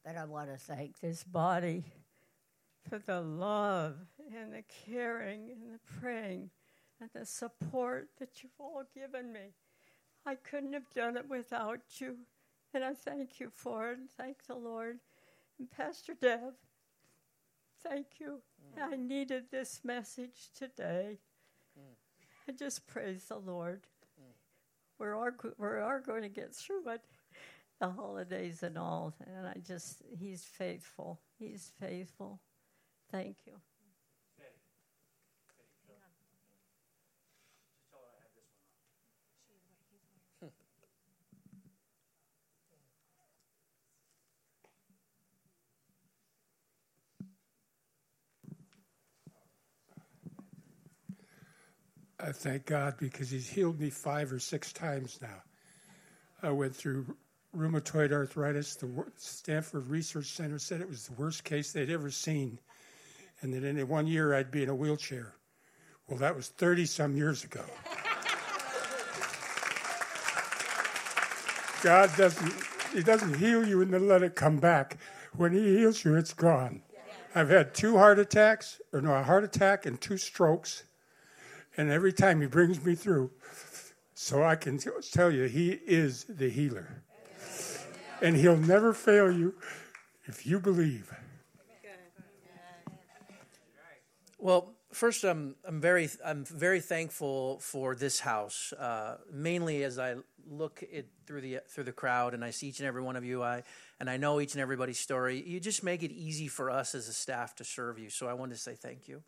but 0.05 0.19
I 0.19 0.27
want 0.27 0.51
to 0.51 0.59
thank 0.59 1.01
this 1.01 1.25
body 1.25 1.87
for 2.91 2.99
the 2.99 3.23
love 3.23 3.97
and 4.37 4.53
the 4.53 4.65
caring 4.87 5.51
and 5.51 5.75
the 5.75 6.01
praying 6.01 6.51
and 7.01 7.11
the 7.15 7.27
support 7.27 8.09
that 8.19 8.43
you've 8.43 8.53
all 8.59 8.85
given 8.95 9.33
me. 9.33 9.55
I 10.25 10.37
couldn't 10.37 10.73
have 10.73 10.91
done 10.95 11.17
it 11.17 11.29
without 11.29 11.81
you, 11.99 12.19
and 12.73 12.85
I 12.85 12.95
thank 12.95 13.41
you 13.41 13.51
for 13.53 13.93
it. 13.93 13.99
Thank 14.17 14.47
the 14.47 14.55
Lord. 14.55 14.99
And 15.59 15.71
Pastor 15.71 16.15
Deb, 16.21 16.55
thank 17.83 18.07
you. 18.21 18.41
Mm. 18.79 18.93
I 18.93 18.97
needed 18.97 19.45
this 19.51 19.81
message 19.85 20.51
today. 20.57 21.19
Mm. 21.79 21.95
I 22.49 22.53
just 22.53 22.87
praise 22.87 23.25
the 23.25 23.39
Lord. 23.39 23.83
Mm. 24.21 24.33
We're, 24.99 25.17
all, 25.17 25.31
we 25.59 25.67
are 25.67 26.01
going 26.01 26.23
to 26.23 26.29
get 26.29 26.55
through 26.55 26.89
it, 26.91 27.03
the 27.81 27.91
holidays 27.91 28.63
and 28.63 28.79
all. 28.79 29.15
And 29.27 29.49
I 29.49 29.57
just, 29.67 30.03
He's 30.17 30.45
faithful. 30.45 31.21
He's 31.39 31.73
faithful. 31.81 32.41
Thank 33.11 33.39
you. 33.47 33.55
I 52.23 52.31
thank 52.31 52.67
God 52.67 52.95
because 52.99 53.31
He's 53.31 53.49
healed 53.49 53.81
me 53.81 53.91
five 53.91 54.33
or 54.33 54.39
six 54.39 54.73
times 54.73 55.19
now. 55.21 55.43
I 56.43 56.51
went 56.51 56.75
through 56.75 57.17
rheumatoid 57.57 58.13
arthritis. 58.13 58.77
The 58.77 58.89
Stanford 59.17 59.89
Research 59.89 60.27
Center 60.27 60.59
said 60.59 60.81
it 60.81 60.89
was 60.89 61.09
the 61.09 61.15
worst 61.15 61.45
case 61.45 61.73
they'd 61.73 61.91
ever 61.91 62.11
seen 62.11 62.59
and 63.43 63.53
that 63.53 63.65
in 63.65 63.89
one 63.89 64.07
year 64.07 64.35
I'd 64.35 64.51
be 64.51 64.63
in 64.63 64.69
a 64.69 64.75
wheelchair. 64.75 65.35
Well, 66.09 66.19
that 66.19 66.37
was 66.37 66.49
30 66.49 66.87
some 66.87 67.17
years 67.17 67.45
ago. 67.45 67.65
God 71.83 72.11
doesn't, 72.17 72.55
He 72.95 73.03
doesn't 73.03 73.35
heal 73.35 73.67
you 73.67 73.83
and 73.83 73.93
then 73.93 74.07
let 74.07 74.23
it 74.23 74.37
come 74.37 74.59
back. 74.59 74.99
When 75.37 75.53
He 75.53 75.79
heals 75.79 76.05
you, 76.05 76.15
it's 76.15 76.35
gone. 76.35 76.83
I've 77.35 77.49
had 77.49 77.75
two 77.75 77.99
heart 77.99 78.19
attacks, 78.19 78.81
or 78.93 79.01
no, 79.01 79.15
a 79.15 79.23
heart 79.23 79.43
attack 79.43 79.87
and 79.87 80.01
two 80.01 80.19
strokes, 80.19 80.85
and 81.77 81.91
every 81.91 82.13
time 82.13 82.41
He 82.41 82.47
brings 82.47 82.85
me 82.85 82.95
through. 82.95 83.31
So 84.15 84.43
I 84.43 84.57
can 84.57 84.79
tell 84.79 85.31
you, 85.31 85.45
He 85.45 85.71
is 85.71 86.25
the 86.29 86.49
healer. 86.49 87.03
And 88.21 88.37
He'll 88.37 88.57
never 88.57 88.93
fail 88.93 89.31
you 89.31 89.55
if 90.27 90.47
you 90.47 90.61
believe. 90.61 91.13
Well, 94.39 94.75
first, 94.93 95.25
I'm 95.25 95.55
I'm 95.65 95.81
very 95.81 96.09
I'm 96.25 96.45
very 96.45 96.81
thankful 96.81 97.59
for 97.61 97.95
this 97.95 98.21
house. 98.21 98.73
Uh, 98.73 99.19
mainly 99.31 99.85
as 99.85 99.99
I 99.99 100.17
look 100.49 100.83
through 101.27 101.41
the 101.41 101.61
through 101.69 101.85
the 101.85 101.93
crowd 101.93 102.35
and 102.35 102.45
I 102.45 102.51
see 102.51 102.69
each 102.69 102.81
and 102.81 102.87
every 102.87 103.03
one 103.03 103.17
of 103.17 103.25
you. 103.25 103.43
I 103.43 103.63
and 104.01 104.11
I 104.11 104.17
know 104.17 104.41
each 104.41 104.55
and 104.55 104.61
everybody's 104.61 104.99
story. 104.99 105.43
You 105.47 105.61
just 105.61 105.83
make 105.83 106.03
it 106.03 106.13
easy 106.13 106.49
for 106.49 106.71
us 106.71 106.95
as 106.95 107.09
a 107.09 107.13
staff 107.13 107.55
to 107.57 107.65
serve 107.65 107.99
you. 107.99 108.11
So 108.11 108.27
I 108.27 108.33
wanted 108.35 108.55
to 108.55 108.61
say 108.61 108.75
thank 108.75 109.09
you. 109.09 109.23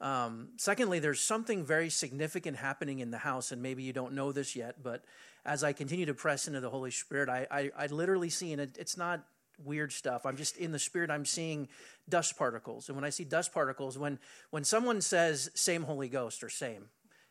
Um, 0.00 0.48
secondly, 0.56 0.98
there's 0.98 1.20
something 1.20 1.64
very 1.64 1.90
significant 1.90 2.56
happening 2.56 3.00
in 3.00 3.10
the 3.10 3.18
house, 3.18 3.52
and 3.52 3.62
maybe 3.62 3.82
you 3.82 3.92
don't 3.92 4.14
know 4.14 4.32
this 4.32 4.56
yet, 4.56 4.82
but 4.82 5.04
as 5.44 5.62
I 5.62 5.72
continue 5.72 6.06
to 6.06 6.14
press 6.14 6.48
into 6.48 6.60
the 6.60 6.70
Holy 6.70 6.90
Spirit, 6.90 7.28
I, 7.28 7.46
I, 7.50 7.70
I 7.76 7.86
literally 7.86 8.30
see, 8.30 8.52
and 8.52 8.60
it, 8.60 8.76
it's 8.78 8.96
not 8.96 9.24
weird 9.64 9.92
stuff. 9.92 10.24
I'm 10.24 10.36
just 10.36 10.56
in 10.56 10.72
the 10.72 10.78
Spirit, 10.78 11.10
I'm 11.10 11.26
seeing 11.26 11.68
dust 12.08 12.38
particles. 12.38 12.88
And 12.88 12.96
when 12.96 13.04
I 13.04 13.10
see 13.10 13.24
dust 13.24 13.52
particles, 13.52 13.98
when, 13.98 14.18
when 14.50 14.64
someone 14.64 15.00
says 15.00 15.50
same 15.54 15.82
Holy 15.82 16.08
Ghost 16.08 16.42
or 16.42 16.48
same, 16.48 16.86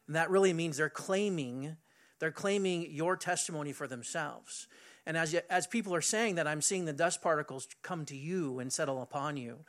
and 0.08 0.16
that 0.16 0.30
really 0.30 0.54
means 0.54 0.78
they're 0.78 0.90
claiming, 0.90 1.78
they're 2.20 2.32
claiming 2.32 2.92
your 2.92 3.16
testimony 3.16 3.72
for 3.72 3.88
themselves. 3.88 4.68
And 5.06 5.18
as, 5.18 5.34
as 5.50 5.66
people 5.66 5.96
are 5.96 6.02
saying 6.02 6.36
that, 6.36 6.48
I'm 6.48 6.62
seeing 6.62 6.86
the 6.86 6.94
dust 6.94 7.22
particles 7.22 7.68
come 7.82 8.06
to 8.06 8.16
you 8.16 8.60
and 8.60 8.72
settle 8.72 9.02
upon 9.02 9.38
you. 9.38 9.60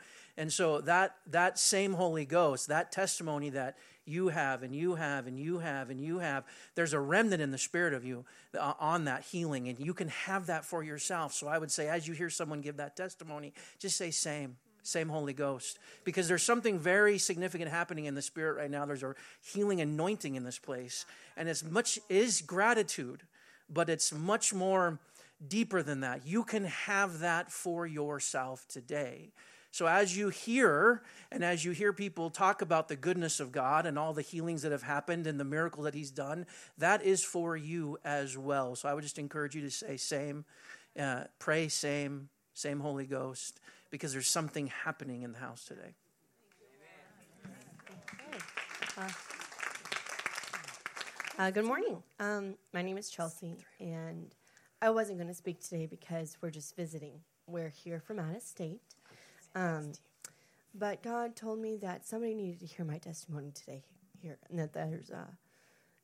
And 0.40 0.50
so 0.50 0.80
that 0.80 1.16
that 1.26 1.58
same 1.58 1.92
Holy 1.92 2.24
Ghost, 2.24 2.68
that 2.68 2.90
testimony 2.92 3.50
that 3.50 3.76
you 4.06 4.28
have 4.28 4.62
and 4.62 4.74
you 4.74 4.94
have 4.94 5.26
and 5.26 5.38
you 5.38 5.58
have 5.58 5.90
and 5.90 6.02
you 6.02 6.20
have, 6.20 6.44
there's 6.74 6.94
a 6.94 6.98
remnant 6.98 7.42
in 7.42 7.50
the 7.50 7.58
spirit 7.58 7.92
of 7.92 8.06
you 8.06 8.24
uh, 8.58 8.72
on 8.80 9.04
that 9.04 9.22
healing, 9.22 9.68
and 9.68 9.78
you 9.78 9.92
can 9.92 10.08
have 10.08 10.46
that 10.46 10.64
for 10.64 10.82
yourself. 10.82 11.34
So 11.34 11.46
I 11.46 11.58
would 11.58 11.70
say, 11.70 11.88
as 11.88 12.08
you 12.08 12.14
hear 12.14 12.30
someone 12.30 12.62
give 12.62 12.78
that 12.78 12.96
testimony, 12.96 13.52
just 13.78 13.98
say 13.98 14.10
same. 14.10 14.56
Same 14.82 15.10
Holy 15.10 15.34
Ghost. 15.34 15.78
Because 16.04 16.26
there's 16.26 16.42
something 16.42 16.78
very 16.78 17.18
significant 17.18 17.70
happening 17.70 18.06
in 18.06 18.14
the 18.14 18.22
Spirit 18.22 18.56
right 18.56 18.70
now. 18.70 18.86
There's 18.86 19.02
a 19.02 19.14
healing 19.42 19.82
anointing 19.82 20.36
in 20.36 20.44
this 20.44 20.58
place. 20.58 21.04
And 21.36 21.50
as 21.50 21.62
much 21.62 21.98
is 22.08 22.40
gratitude, 22.40 23.24
but 23.68 23.90
it's 23.90 24.10
much 24.10 24.54
more 24.54 25.00
deeper 25.46 25.82
than 25.82 26.00
that. 26.00 26.26
You 26.26 26.44
can 26.44 26.64
have 26.64 27.18
that 27.18 27.52
for 27.52 27.86
yourself 27.86 28.66
today. 28.68 29.32
So, 29.72 29.86
as 29.86 30.16
you 30.16 30.30
hear, 30.30 31.02
and 31.30 31.44
as 31.44 31.64
you 31.64 31.70
hear 31.70 31.92
people 31.92 32.28
talk 32.28 32.60
about 32.60 32.88
the 32.88 32.96
goodness 32.96 33.38
of 33.38 33.52
God 33.52 33.86
and 33.86 33.96
all 33.96 34.12
the 34.12 34.22
healings 34.22 34.62
that 34.62 34.72
have 34.72 34.82
happened 34.82 35.28
and 35.28 35.38
the 35.38 35.44
miracle 35.44 35.84
that 35.84 35.94
He's 35.94 36.10
done, 36.10 36.46
that 36.78 37.02
is 37.02 37.22
for 37.22 37.56
you 37.56 37.96
as 38.04 38.36
well. 38.36 38.74
So, 38.74 38.88
I 38.88 38.94
would 38.94 39.04
just 39.04 39.18
encourage 39.18 39.54
you 39.54 39.62
to 39.62 39.70
say, 39.70 39.96
same, 39.96 40.44
uh, 40.98 41.24
pray, 41.38 41.68
same, 41.68 42.30
same 42.52 42.80
Holy 42.80 43.06
Ghost, 43.06 43.60
because 43.90 44.12
there's 44.12 44.28
something 44.28 44.66
happening 44.66 45.22
in 45.22 45.32
the 45.32 45.38
house 45.38 45.64
today. 45.64 45.94
Uh, 48.98 49.08
uh, 51.38 51.50
good 51.52 51.64
morning. 51.64 52.02
Um, 52.18 52.56
my 52.74 52.82
name 52.82 52.98
is 52.98 53.08
Chelsea, 53.08 53.64
and 53.78 54.34
I 54.82 54.90
wasn't 54.90 55.18
going 55.18 55.28
to 55.28 55.34
speak 55.34 55.60
today 55.60 55.86
because 55.86 56.36
we're 56.40 56.50
just 56.50 56.74
visiting. 56.74 57.20
We're 57.46 57.68
here 57.68 58.00
from 58.00 58.18
out 58.18 58.34
of 58.34 58.42
state. 58.42 58.80
Um, 59.54 59.92
but 60.74 61.02
God 61.02 61.34
told 61.34 61.58
me 61.58 61.76
that 61.78 62.06
somebody 62.06 62.34
needed 62.34 62.60
to 62.60 62.66
hear 62.66 62.84
my 62.84 62.98
testimony 62.98 63.50
today 63.50 63.82
here, 64.20 64.38
and 64.48 64.58
that 64.58 64.72
there's 64.72 65.10
uh, 65.10 65.32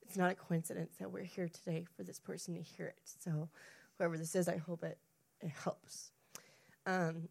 it's 0.03 0.17
not 0.17 0.33
a 0.33 0.35
coincidence 0.35 0.97
that 0.99 1.11
we're 1.11 1.23
here 1.23 1.49
today 1.49 1.85
for 1.97 2.03
this 2.03 2.19
person 2.19 2.55
to 2.55 2.63
hear 2.63 2.87
it. 2.87 3.01
So, 3.21 3.49
whoever 3.97 4.19
this 4.19 4.35
is, 4.35 4.49
I 4.49 4.57
hope 4.57 4.83
it, 4.83 4.99
it 5.41 5.53
helps. 5.63 6.11
Um, 6.85 7.29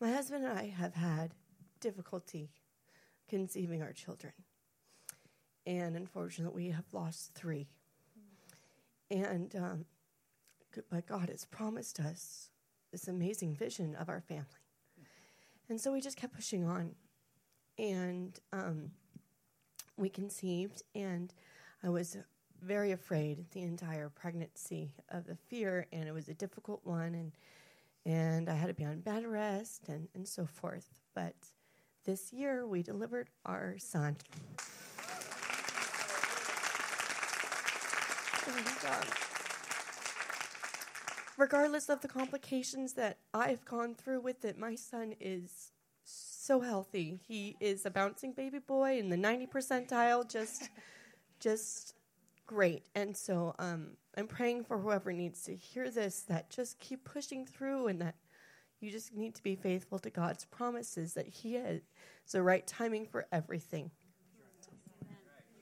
my 0.00 0.10
husband 0.12 0.44
and 0.44 0.58
I 0.58 0.66
have 0.68 0.94
had 0.94 1.32
difficulty 1.80 2.50
conceiving 3.28 3.82
our 3.82 3.92
children, 3.92 4.32
and 5.66 5.96
unfortunately, 5.96 6.64
we 6.64 6.70
have 6.70 6.86
lost 6.92 7.34
three. 7.34 7.68
And 9.10 9.54
um, 9.56 9.84
but 10.88 11.06
God 11.06 11.30
has 11.30 11.44
promised 11.44 11.98
us 11.98 12.50
this 12.92 13.08
amazing 13.08 13.54
vision 13.54 13.94
of 13.96 14.08
our 14.08 14.20
family. 14.20 14.59
And 15.70 15.80
so 15.80 15.92
we 15.92 16.00
just 16.00 16.16
kept 16.16 16.34
pushing 16.34 16.64
on. 16.64 16.96
And 17.78 18.38
um, 18.52 18.90
we 19.96 20.08
conceived, 20.10 20.82
and 20.94 21.32
I 21.82 21.88
was 21.88 22.16
very 22.60 22.90
afraid 22.92 23.46
the 23.52 23.62
entire 23.62 24.10
pregnancy 24.10 24.92
of 25.08 25.26
the 25.26 25.36
fear, 25.36 25.86
and 25.92 26.06
it 26.06 26.12
was 26.12 26.28
a 26.28 26.34
difficult 26.34 26.80
one, 26.84 27.14
and 27.14 27.32
and 28.06 28.48
I 28.48 28.54
had 28.54 28.66
to 28.68 28.74
be 28.74 28.84
on 28.84 29.00
bed 29.00 29.26
rest 29.26 29.88
and, 29.88 30.08
and 30.14 30.26
so 30.26 30.46
forth. 30.46 30.88
But 31.14 31.36
this 32.04 32.32
year 32.32 32.66
we 32.66 32.82
delivered 32.82 33.28
our 33.44 33.76
son. 33.78 34.16
Um, 38.86 39.29
regardless 41.40 41.88
of 41.88 42.02
the 42.02 42.08
complications 42.08 42.92
that 42.92 43.16
I've 43.32 43.64
gone 43.64 43.94
through 43.94 44.20
with 44.20 44.44
it, 44.44 44.58
my 44.58 44.74
son 44.74 45.14
is 45.18 45.72
so 46.04 46.60
healthy. 46.60 47.18
He 47.26 47.56
is 47.60 47.86
a 47.86 47.90
bouncing 47.90 48.32
baby 48.32 48.58
boy 48.58 48.98
in 48.98 49.08
the 49.08 49.16
90 49.16 49.46
percentile, 49.46 50.30
just, 50.30 50.68
just 51.40 51.94
great. 52.46 52.84
And 52.94 53.16
so 53.16 53.54
um, 53.58 53.92
I'm 54.18 54.26
praying 54.26 54.64
for 54.64 54.78
whoever 54.78 55.12
needs 55.12 55.42
to 55.44 55.56
hear 55.56 55.90
this 55.90 56.20
that 56.28 56.50
just 56.50 56.78
keep 56.78 57.04
pushing 57.04 57.46
through 57.46 57.86
and 57.86 58.00
that 58.02 58.16
you 58.80 58.90
just 58.90 59.14
need 59.14 59.34
to 59.34 59.42
be 59.42 59.56
faithful 59.56 59.98
to 60.00 60.10
God's 60.10 60.44
promises 60.44 61.14
that 61.14 61.26
He 61.26 61.54
has 61.54 61.80
the 62.32 62.42
right 62.42 62.66
timing 62.66 63.06
for 63.06 63.26
everything. 63.32 63.90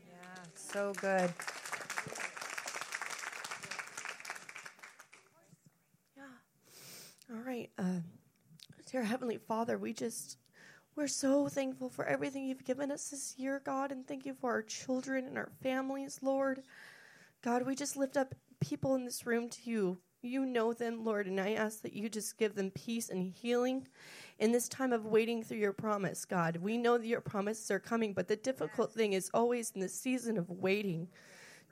Yeah, 0.07 0.45
so 0.55 0.93
good. 1.01 1.33
All 7.31 7.43
right. 7.45 7.69
Uh, 7.77 8.01
dear 8.91 9.05
Heavenly 9.05 9.37
Father, 9.37 9.77
we 9.77 9.93
just, 9.93 10.39
we're 10.97 11.07
so 11.09 11.47
thankful 11.47 11.91
for 11.91 12.07
everything 12.07 12.47
you've 12.47 12.65
given 12.65 12.91
us 12.91 13.11
this 13.11 13.35
year, 13.37 13.61
God, 13.63 13.93
and 13.93 14.09
thank 14.09 14.25
you 14.25 14.33
for 14.33 14.51
our 14.51 14.63
children 14.63 15.27
and 15.27 15.37
our 15.37 15.51
families, 15.63 16.21
Lord. 16.23 16.63
God, 17.43 17.67
we 17.67 17.75
just 17.75 17.99
lift 17.99 18.17
up 18.17 18.35
people 18.61 18.95
in 18.95 19.05
this 19.05 19.27
room 19.27 19.51
to 19.51 19.71
you. 19.71 19.99
You 20.23 20.47
know 20.47 20.73
them, 20.73 21.05
Lord, 21.05 21.27
and 21.27 21.39
I 21.39 21.53
ask 21.53 21.83
that 21.83 21.93
you 21.93 22.09
just 22.09 22.39
give 22.39 22.55
them 22.55 22.71
peace 22.71 23.11
and 23.11 23.31
healing 23.31 23.87
in 24.39 24.51
this 24.51 24.67
time 24.67 24.95
of 24.95 25.05
waiting 25.05 25.43
through 25.43 25.59
your 25.59 25.75
promise, 25.75 26.25
God. 26.25 26.57
We 26.57 26.79
know 26.79 26.97
that 26.97 27.07
your 27.07 27.21
promises 27.21 27.71
are 27.71 27.79
coming, 27.79 28.15
but 28.15 28.27
the 28.27 28.37
difficult 28.37 28.91
thing 28.91 29.13
is 29.13 29.31
always 29.35 29.71
in 29.75 29.83
the 29.83 29.89
season 29.91 30.39
of 30.39 30.49
waiting. 30.49 31.09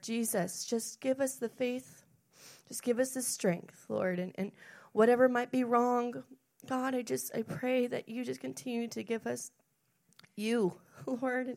Jesus, 0.03 0.67
just 0.67 1.01
give 1.01 1.19
us 1.19 1.37
the 1.37 1.49
faith, 1.49 2.05
just 2.69 2.83
give 2.83 2.99
us 2.99 3.13
the 3.13 3.23
strength, 3.23 3.87
Lord, 3.89 4.19
and, 4.19 4.35
and 4.37 4.53
whatever 4.97 5.29
might 5.29 5.51
be 5.51 5.63
wrong, 5.63 6.25
God, 6.67 6.95
I 6.95 7.03
just 7.03 7.31
I 7.37 7.43
pray 7.43 7.87
that 7.87 8.09
you 8.09 8.25
just 8.25 8.41
continue 8.41 8.89
to 8.89 9.03
give 9.03 9.27
us 9.27 9.51
you, 10.37 10.73
Lord, 11.07 11.49
and, 11.49 11.57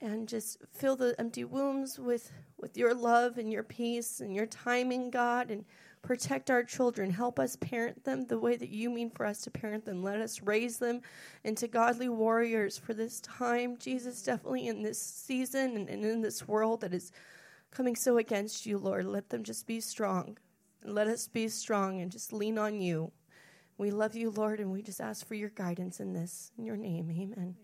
and 0.00 0.26
just 0.26 0.56
fill 0.72 0.96
the 0.96 1.14
empty 1.18 1.44
wombs 1.44 1.98
with 1.98 2.32
with 2.56 2.78
your 2.78 2.94
love 2.94 3.36
and 3.36 3.52
your 3.52 3.62
peace 3.62 4.20
and 4.20 4.34
your 4.34 4.46
timing, 4.46 5.10
God, 5.10 5.50
and 5.50 5.66
protect 6.00 6.50
our 6.50 6.64
children. 6.64 7.10
Help 7.10 7.38
us 7.38 7.56
parent 7.56 8.02
them 8.04 8.24
the 8.24 8.38
way 8.38 8.56
that 8.56 8.70
you 8.70 8.88
mean 8.88 9.10
for 9.10 9.26
us 9.26 9.42
to 9.42 9.50
parent 9.50 9.84
them. 9.84 10.02
Let 10.02 10.22
us 10.22 10.40
raise 10.40 10.78
them 10.78 11.02
into 11.44 11.68
godly 11.68 12.08
warriors 12.08 12.78
for 12.78 12.94
this 12.94 13.20
time, 13.20 13.76
Jesus. 13.76 14.22
Definitely 14.22 14.68
in 14.68 14.82
this 14.82 14.98
season 14.98 15.76
and, 15.76 15.90
and 15.90 16.02
in 16.06 16.22
this 16.22 16.48
world 16.48 16.80
that 16.80 16.94
is 16.94 17.12
coming 17.70 17.94
so 17.94 18.16
against 18.16 18.64
you, 18.64 18.78
Lord. 18.78 19.04
Let 19.04 19.28
them 19.28 19.42
just 19.42 19.66
be 19.66 19.78
strong. 19.78 20.38
Let 20.84 21.08
us 21.08 21.26
be 21.28 21.48
strong 21.48 22.00
and 22.00 22.10
just 22.10 22.32
lean 22.32 22.58
on 22.58 22.80
you. 22.80 23.12
We 23.78 23.90
love 23.90 24.14
you, 24.14 24.30
Lord, 24.30 24.60
and 24.60 24.70
we 24.70 24.82
just 24.82 25.00
ask 25.00 25.26
for 25.26 25.34
your 25.34 25.50
guidance 25.50 26.00
in 26.00 26.12
this. 26.12 26.50
In 26.56 26.64
your 26.64 26.76
name, 26.76 27.10
amen. 27.10 27.56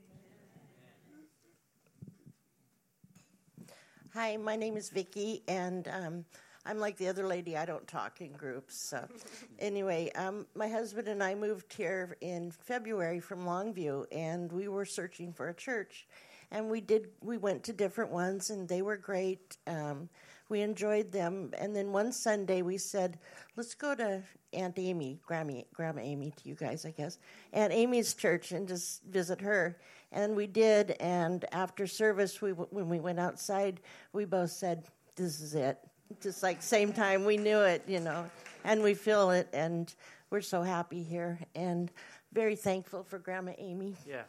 Hi, 4.13 4.37
my 4.37 4.57
name 4.57 4.77
is 4.77 4.91
Vicki, 4.91 5.43
and 5.49 5.89
um, 5.89 6.25
I'm 6.67 6.79
like 6.79 6.99
the 6.99 7.09
other 7.09 7.27
lady. 7.27 7.57
I 7.57 7.65
don't 7.65 7.87
talk 7.89 8.21
in 8.21 8.33
groups. 8.33 8.77
So, 8.77 9.09
anyway, 9.59 10.11
um, 10.17 10.47
my 10.55 10.69
husband 10.69 11.09
and 11.09 11.23
I 11.23 11.35
moved 11.35 11.73
here 11.73 12.19
in 12.21 12.51
February 12.51 13.21
from 13.21 13.45
Longview, 13.45 14.05
and 14.13 14.53
we 14.53 14.69
were 14.69 14.85
searching 14.85 15.33
for 15.33 15.49
a 15.49 15.55
church, 15.55 16.07
and 16.51 16.69
we 16.69 16.83
did. 16.83 17.09
We 17.23 17.39
went 17.39 17.65
to 17.65 17.73
different 17.73 18.11
ones, 18.11 18.51
and 18.51 18.69
they 18.69 18.83
were 18.83 18.99
great. 18.99 19.57
Um, 19.67 20.11
we 20.53 20.61
enjoyed 20.61 21.11
them. 21.11 21.51
And 21.57 21.75
then 21.75 21.93
one 21.93 22.13
Sunday 22.13 22.61
we 22.61 22.77
said, 22.77 23.19
let's 23.57 23.75
go 23.75 23.95
to 23.95 24.23
Aunt 24.53 24.79
Amy, 24.79 25.19
Grandma, 25.27 25.63
Grandma 25.73 26.03
Amy 26.03 26.31
to 26.37 26.49
you 26.49 26.55
guys, 26.55 26.85
I 26.85 26.91
guess, 26.91 27.19
Aunt 27.55 27.73
Amy's 27.73 28.13
church 28.13 28.53
and 28.53 28.69
just 28.69 29.03
visit 29.05 29.41
her. 29.41 29.79
And 30.13 30.37
we 30.37 30.47
did. 30.47 30.91
And 31.01 31.47
after 31.53 31.87
service, 31.87 32.43
we 32.43 32.51
when 32.51 32.91
we 32.91 33.01
went 33.01 33.19
outside, 33.19 33.81
we 34.13 34.27
both 34.27 34.51
said, 34.51 34.85
this 35.17 35.41
is 35.41 35.55
it. 35.55 35.79
Just 36.21 36.43
like 36.43 36.63
same 36.63 36.93
time, 36.93 37.25
we 37.25 37.39
knew 37.39 37.63
it, 37.63 37.83
you 37.87 38.01
know, 38.01 38.31
and 38.65 38.83
we 38.83 38.93
feel 38.93 39.31
it. 39.31 39.49
And 39.55 39.93
we're 40.29 40.43
so 40.43 40.61
happy 40.61 41.03
here 41.03 41.39
and 41.55 41.91
very 42.35 42.57
thankful 42.57 43.05
for 43.05 43.19
Grandma 43.19 43.53
Amy. 43.57 43.97
Yeah. 44.07 44.25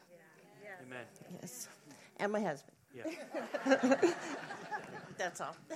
Amen. 0.88 1.05
Yes. 1.41 1.67
And 2.17 2.32
my 2.32 2.39
husband. 2.39 2.72
Yeah. 2.94 3.04
That's 5.18 5.41
all. 5.41 5.56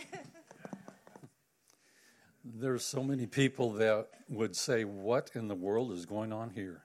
There's 2.45 2.85
so 2.85 3.03
many 3.03 3.25
people 3.25 3.73
that 3.73 4.07
would 4.29 4.55
say, 4.55 4.83
What 4.83 5.31
in 5.33 5.47
the 5.47 5.55
world 5.55 5.91
is 5.91 6.05
going 6.05 6.31
on 6.31 6.51
here? 6.51 6.83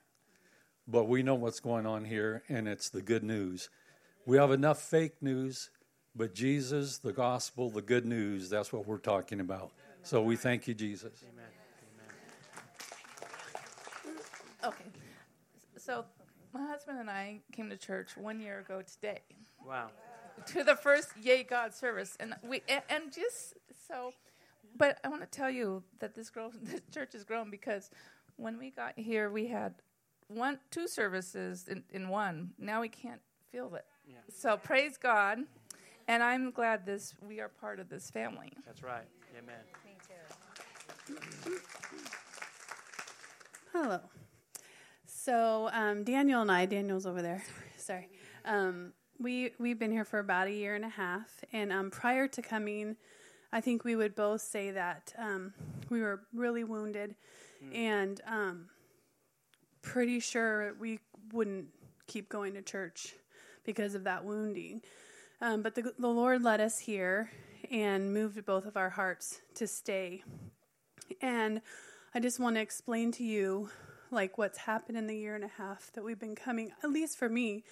But 0.87 1.07
we 1.07 1.23
know 1.23 1.35
what's 1.35 1.59
going 1.59 1.85
on 1.85 2.03
here, 2.03 2.43
and 2.49 2.67
it's 2.67 2.89
the 2.89 3.01
good 3.01 3.23
news. 3.23 3.69
We 4.25 4.37
have 4.37 4.51
enough 4.51 4.81
fake 4.81 5.21
news, 5.21 5.69
but 6.15 6.33
Jesus, 6.33 6.97
the 6.97 7.13
gospel, 7.13 7.69
the 7.69 7.81
good 7.81 8.05
news, 8.05 8.49
that's 8.49 8.73
what 8.73 8.85
we're 8.85 8.97
talking 8.97 9.39
about. 9.39 9.71
So 10.01 10.21
we 10.21 10.35
thank 10.35 10.67
you, 10.67 10.73
Jesus. 10.73 11.23
Amen. 11.31 11.45
Okay. 14.65 14.85
So 15.77 16.05
my 16.53 16.65
husband 16.67 16.99
and 16.99 17.09
I 17.09 17.39
came 17.53 17.69
to 17.69 17.77
church 17.77 18.17
one 18.17 18.39
year 18.39 18.59
ago 18.59 18.81
today 18.81 19.21
Wow. 19.65 19.91
To 20.47 20.63
the 20.63 20.75
first 20.75 21.09
Yay 21.21 21.43
God 21.43 21.73
service, 21.73 22.15
and 22.19 22.35
we 22.43 22.61
and, 22.67 22.81
and 22.89 23.11
just 23.11 23.55
so. 23.87 24.13
But 24.75 24.99
I 25.03 25.07
want 25.07 25.21
to 25.21 25.27
tell 25.27 25.51
you 25.51 25.83
that 25.99 26.15
this 26.15 26.29
grow 26.29 26.51
this 26.61 26.81
church 26.93 27.13
has 27.13 27.23
grown 27.23 27.49
because 27.49 27.89
when 28.37 28.57
we 28.57 28.71
got 28.71 28.97
here, 28.97 29.29
we 29.29 29.47
had 29.47 29.75
one 30.27 30.59
two 30.71 30.87
services 30.87 31.67
in, 31.67 31.83
in 31.91 32.09
one. 32.09 32.51
Now 32.57 32.81
we 32.81 32.89
can't 32.89 33.21
feel 33.51 33.73
it. 33.75 33.85
Yeah. 34.07 34.15
So 34.29 34.57
praise 34.57 34.97
God, 34.97 35.39
and 36.07 36.23
I'm 36.23 36.51
glad 36.51 36.85
this 36.85 37.13
we 37.27 37.39
are 37.39 37.49
part 37.49 37.79
of 37.79 37.89
this 37.89 38.09
family. 38.09 38.51
That's 38.65 38.83
right. 38.83 39.05
Amen. 39.37 39.55
Me 39.85 39.97
too. 40.07 41.59
Hello. 43.71 43.99
So 45.05 45.69
um, 45.73 46.03
Daniel 46.03 46.41
and 46.41 46.51
I, 46.51 46.65
Daniel's 46.65 47.05
over 47.05 47.21
there. 47.21 47.43
Sorry. 47.77 48.09
Um, 48.45 48.93
we 49.19 49.51
we've 49.59 49.79
been 49.79 49.91
here 49.91 50.05
for 50.05 50.19
about 50.19 50.47
a 50.47 50.51
year 50.51 50.75
and 50.75 50.85
a 50.85 50.89
half, 50.89 51.43
and 51.51 51.71
um, 51.71 51.91
prior 51.91 52.27
to 52.27 52.41
coming, 52.41 52.95
I 53.51 53.61
think 53.61 53.83
we 53.83 53.95
would 53.95 54.15
both 54.15 54.41
say 54.41 54.71
that 54.71 55.13
um, 55.17 55.53
we 55.89 56.01
were 56.01 56.21
really 56.33 56.63
wounded, 56.63 57.15
and 57.73 58.19
um, 58.27 58.65
pretty 59.81 60.19
sure 60.19 60.73
we 60.79 60.99
wouldn't 61.31 61.67
keep 62.07 62.29
going 62.29 62.53
to 62.53 62.61
church 62.61 63.13
because 63.65 63.95
of 63.95 64.03
that 64.05 64.25
wounding. 64.25 64.81
Um, 65.41 65.61
but 65.61 65.75
the, 65.75 65.93
the 65.99 66.07
Lord 66.07 66.41
led 66.41 66.61
us 66.61 66.79
here 66.79 67.31
and 67.71 68.13
moved 68.13 68.45
both 68.45 68.65
of 68.65 68.77
our 68.77 68.89
hearts 68.89 69.41
to 69.55 69.67
stay. 69.67 70.23
And 71.21 71.61
I 72.13 72.19
just 72.19 72.39
want 72.39 72.55
to 72.55 72.61
explain 72.61 73.11
to 73.13 73.23
you 73.23 73.69
like 74.11 74.37
what's 74.37 74.59
happened 74.59 74.97
in 74.97 75.07
the 75.07 75.17
year 75.17 75.35
and 75.35 75.43
a 75.43 75.49
half 75.57 75.91
that 75.93 76.03
we've 76.03 76.19
been 76.19 76.35
coming, 76.35 76.71
at 76.83 76.91
least 76.91 77.17
for 77.17 77.27
me. 77.29 77.63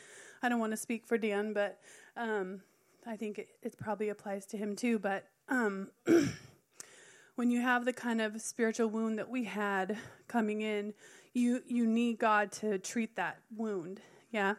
I 0.42 0.50
don't 0.50 0.60
want 0.60 0.72
to 0.72 0.78
speak 0.78 1.06
for 1.06 1.18
Dan, 1.18 1.54
but 1.54 1.80
um, 2.18 2.62
I 3.06 3.16
think 3.16 3.40
it, 3.40 3.50
it 3.62 3.78
probably 3.78 4.10
applies 4.10 4.46
to 4.48 4.58
him 4.58 4.76
too. 4.76 5.00
But 5.00 5.26
um, 5.50 5.90
when 7.36 7.52
you 7.52 7.62
have 7.62 7.86
the 7.86 7.94
kind 7.94 8.22
of 8.22 8.42
spiritual 8.42 8.88
wound 8.88 9.20
that 9.20 9.30
we 9.30 9.44
had 9.44 9.98
coming 10.28 10.62
in, 10.62 10.94
you 11.34 11.62
you 11.68 11.86
need 11.86 12.20
God 12.20 12.52
to 12.54 12.78
treat 12.80 13.16
that 13.16 13.40
wound. 13.56 14.02
Yeah. 14.32 14.56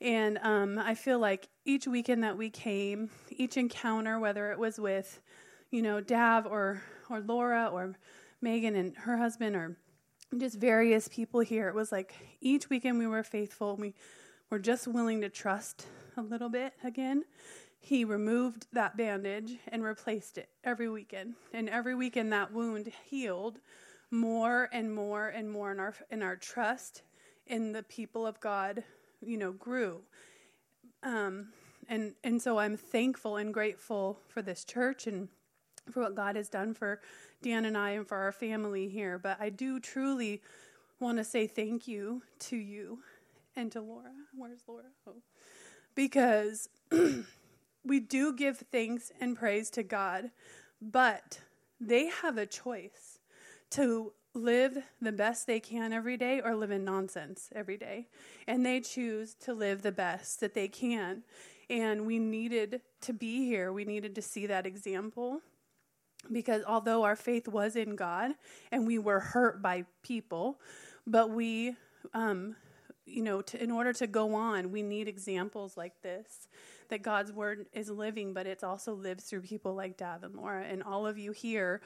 And 0.00 0.38
um, 0.42 0.78
I 0.78 0.94
feel 0.94 1.18
like 1.18 1.48
each 1.64 1.86
weekend 1.86 2.24
that 2.24 2.36
we 2.36 2.50
came, 2.50 3.10
each 3.30 3.56
encounter, 3.56 4.18
whether 4.18 4.50
it 4.50 4.58
was 4.58 4.78
with, 4.78 5.22
you 5.70 5.82
know, 5.82 6.00
Dav 6.00 6.46
or 6.46 6.82
or 7.08 7.20
Laura 7.20 7.70
or 7.72 7.94
Megan 8.40 8.74
and 8.74 8.96
her 8.96 9.16
husband 9.16 9.56
or 9.56 9.76
just 10.36 10.58
various 10.58 11.06
people 11.08 11.40
here, 11.40 11.68
it 11.68 11.74
was 11.74 11.92
like 11.92 12.14
each 12.40 12.68
weekend 12.68 12.98
we 12.98 13.06
were 13.06 13.22
faithful. 13.22 13.76
We 13.76 13.94
were 14.50 14.58
just 14.58 14.86
willing 14.86 15.20
to 15.20 15.28
trust 15.28 15.86
a 16.16 16.22
little 16.22 16.48
bit 16.48 16.72
again. 16.82 17.24
He 17.80 18.04
removed 18.04 18.66
that 18.72 18.96
bandage 18.96 19.58
and 19.68 19.84
replaced 19.84 20.38
it 20.38 20.48
every 20.62 20.88
weekend. 20.88 21.34
And 21.52 21.68
every 21.68 21.94
weekend 21.94 22.32
that 22.32 22.52
wound 22.52 22.90
healed 23.04 23.58
more 24.10 24.68
and 24.72 24.94
more 24.94 25.28
and 25.28 25.50
more 25.50 25.72
in 25.72 25.80
our 25.80 25.94
in 26.10 26.22
our 26.22 26.36
trust 26.36 27.02
in 27.46 27.72
the 27.72 27.82
people 27.82 28.26
of 28.26 28.40
God, 28.40 28.84
you 29.20 29.36
know, 29.36 29.52
grew. 29.52 30.00
Um, 31.02 31.48
and 31.88 32.14
and 32.22 32.40
so 32.40 32.58
I'm 32.58 32.76
thankful 32.76 33.36
and 33.36 33.52
grateful 33.52 34.18
for 34.28 34.40
this 34.40 34.64
church 34.64 35.06
and 35.06 35.28
for 35.90 36.00
what 36.00 36.14
God 36.14 36.36
has 36.36 36.48
done 36.48 36.72
for 36.72 37.00
Dan 37.42 37.66
and 37.66 37.76
I 37.76 37.90
and 37.90 38.08
for 38.08 38.16
our 38.16 38.32
family 38.32 38.88
here. 38.88 39.18
But 39.18 39.36
I 39.40 39.50
do 39.50 39.78
truly 39.78 40.40
want 41.00 41.18
to 41.18 41.24
say 41.24 41.46
thank 41.46 41.86
you 41.86 42.22
to 42.38 42.56
you 42.56 43.00
and 43.56 43.70
to 43.72 43.80
Laura. 43.80 44.12
Where's 44.34 44.60
Laura? 44.66 44.84
Oh. 45.06 45.22
Because 45.94 46.68
we 47.84 48.00
do 48.00 48.32
give 48.32 48.58
thanks 48.72 49.12
and 49.20 49.36
praise 49.36 49.70
to 49.70 49.82
God, 49.82 50.30
but 50.80 51.40
they 51.80 52.06
have 52.06 52.38
a 52.38 52.46
choice 52.46 53.18
to 53.70 54.12
live 54.34 54.78
the 55.00 55.12
best 55.12 55.46
they 55.46 55.60
can 55.60 55.92
every 55.92 56.16
day 56.16 56.40
or 56.40 56.56
live 56.56 56.70
in 56.70 56.84
nonsense 56.84 57.50
every 57.54 57.76
day. 57.76 58.08
And 58.46 58.66
they 58.66 58.80
choose 58.80 59.34
to 59.44 59.54
live 59.54 59.82
the 59.82 59.92
best 59.92 60.40
that 60.40 60.54
they 60.54 60.68
can. 60.68 61.22
And 61.70 62.04
we 62.04 62.18
needed 62.18 62.82
to 63.02 63.12
be 63.12 63.46
here. 63.46 63.72
We 63.72 63.84
needed 63.84 64.14
to 64.16 64.22
see 64.22 64.46
that 64.46 64.66
example 64.66 65.40
because 66.32 66.62
although 66.66 67.04
our 67.04 67.16
faith 67.16 67.48
was 67.48 67.76
in 67.76 67.96
God 67.96 68.32
and 68.72 68.86
we 68.86 68.98
were 68.98 69.20
hurt 69.20 69.62
by 69.62 69.84
people, 70.02 70.58
but 71.06 71.30
we, 71.30 71.76
um, 72.12 72.56
you 73.06 73.22
know, 73.22 73.42
to, 73.42 73.62
in 73.62 73.70
order 73.70 73.92
to 73.92 74.06
go 74.06 74.34
on, 74.34 74.70
we 74.70 74.82
need 74.82 75.08
examples 75.08 75.76
like 75.76 76.00
this 76.02 76.48
that 76.90 77.02
God's 77.02 77.32
word 77.32 77.66
is 77.72 77.88
living, 77.88 78.34
but 78.34 78.46
it's 78.46 78.62
also 78.62 78.94
lives 78.94 79.24
through 79.24 79.40
people 79.40 79.74
like 79.74 79.96
Dav 79.96 80.22
and 80.22 80.34
Laura 80.34 80.64
and 80.64 80.82
all 80.82 81.06
of 81.06 81.16
you 81.16 81.32
here 81.32 81.80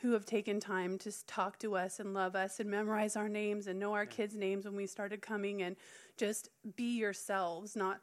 who 0.00 0.12
have 0.12 0.24
taken 0.24 0.60
time 0.60 0.96
to 0.98 1.26
talk 1.26 1.58
to 1.58 1.76
us 1.76 1.98
and 1.98 2.14
love 2.14 2.36
us 2.36 2.60
and 2.60 2.70
memorize 2.70 3.16
our 3.16 3.28
names 3.28 3.66
and 3.66 3.80
know 3.80 3.92
our 3.94 4.06
kids' 4.06 4.36
names 4.36 4.64
when 4.64 4.76
we 4.76 4.86
started 4.86 5.20
coming 5.20 5.62
and 5.62 5.74
just 6.16 6.50
be 6.76 6.96
yourselves, 6.96 7.74
not 7.74 8.00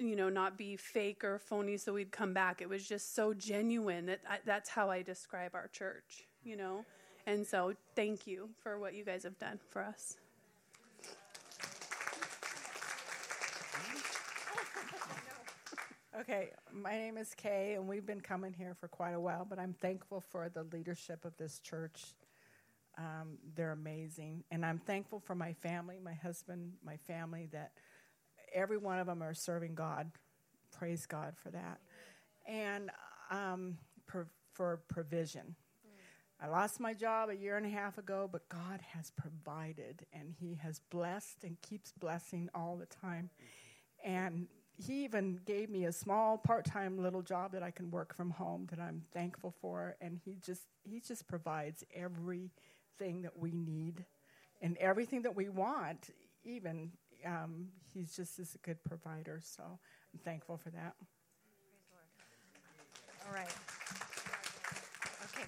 you 0.00 0.16
know, 0.16 0.30
not 0.30 0.56
be 0.56 0.76
fake 0.76 1.22
or 1.22 1.38
phony 1.38 1.76
so 1.76 1.92
we'd 1.92 2.10
come 2.10 2.32
back. 2.32 2.62
It 2.62 2.68
was 2.68 2.88
just 2.88 3.14
so 3.14 3.34
genuine 3.34 4.06
that 4.06 4.20
I, 4.28 4.38
that's 4.46 4.70
how 4.70 4.90
I 4.90 5.02
describe 5.02 5.54
our 5.54 5.68
church, 5.68 6.26
you 6.42 6.56
know. 6.56 6.86
And 7.26 7.46
so, 7.46 7.74
thank 7.94 8.26
you 8.26 8.48
for 8.62 8.78
what 8.78 8.94
you 8.94 9.04
guys 9.04 9.24
have 9.24 9.38
done 9.38 9.60
for 9.68 9.82
us. 9.82 10.16
Okay, 16.18 16.50
my 16.72 16.90
name 16.90 17.16
is 17.16 17.34
Kay, 17.36 17.74
and 17.74 17.86
we've 17.86 18.04
been 18.04 18.20
coming 18.20 18.52
here 18.52 18.74
for 18.74 18.88
quite 18.88 19.12
a 19.12 19.20
while, 19.20 19.46
but 19.48 19.60
I'm 19.60 19.74
thankful 19.74 20.20
for 20.20 20.48
the 20.48 20.64
leadership 20.64 21.24
of 21.24 21.36
this 21.36 21.60
church. 21.60 22.02
Um, 22.98 23.38
they're 23.54 23.70
amazing. 23.70 24.42
And 24.50 24.66
I'm 24.66 24.78
thankful 24.78 25.20
for 25.20 25.36
my 25.36 25.52
family, 25.52 25.98
my 26.02 26.14
husband, 26.14 26.72
my 26.84 26.96
family, 26.96 27.48
that 27.52 27.72
every 28.52 28.76
one 28.76 28.98
of 28.98 29.06
them 29.06 29.22
are 29.22 29.34
serving 29.34 29.76
God. 29.76 30.10
Praise 30.76 31.06
God 31.06 31.34
for 31.40 31.50
that. 31.50 31.78
And 32.44 32.90
um, 33.30 33.78
for 34.52 34.80
provision. 34.88 35.54
I 36.42 36.48
lost 36.48 36.80
my 36.80 36.92
job 36.92 37.28
a 37.28 37.36
year 37.36 37.56
and 37.56 37.66
a 37.66 37.70
half 37.70 37.98
ago, 37.98 38.28
but 38.30 38.48
God 38.48 38.80
has 38.94 39.10
provided 39.10 40.06
and 40.12 40.34
He 40.38 40.54
has 40.62 40.80
blessed 40.90 41.44
and 41.44 41.60
keeps 41.62 41.92
blessing 41.92 42.48
all 42.54 42.76
the 42.76 42.86
time. 42.86 43.30
And 44.04 44.48
He 44.86 45.04
even 45.04 45.40
gave 45.44 45.68
me 45.68 45.84
a 45.84 45.92
small 45.92 46.38
part-time 46.38 47.02
little 47.02 47.22
job 47.22 47.52
that 47.52 47.62
I 47.62 47.70
can 47.70 47.90
work 47.90 48.14
from 48.14 48.30
home 48.30 48.66
that 48.70 48.80
I'm 48.80 49.02
thankful 49.12 49.54
for. 49.60 49.96
And 50.00 50.18
He 50.24 50.36
just 50.44 50.62
He 50.82 51.00
just 51.00 51.26
provides 51.28 51.84
everything 51.94 53.22
that 53.22 53.38
we 53.38 53.52
need 53.52 54.04
and 54.62 54.76
everything 54.78 55.22
that 55.22 55.36
we 55.36 55.48
want. 55.48 56.10
Even 56.44 56.92
um, 57.26 57.68
He's 57.92 58.16
just 58.16 58.38
is 58.38 58.54
a 58.54 58.58
good 58.58 58.82
provider. 58.84 59.40
So 59.42 59.62
I'm 59.64 60.20
thankful 60.24 60.56
for 60.56 60.70
that. 60.70 60.94
All 63.26 63.34
right. 63.34 63.54
Okay. 65.26 65.44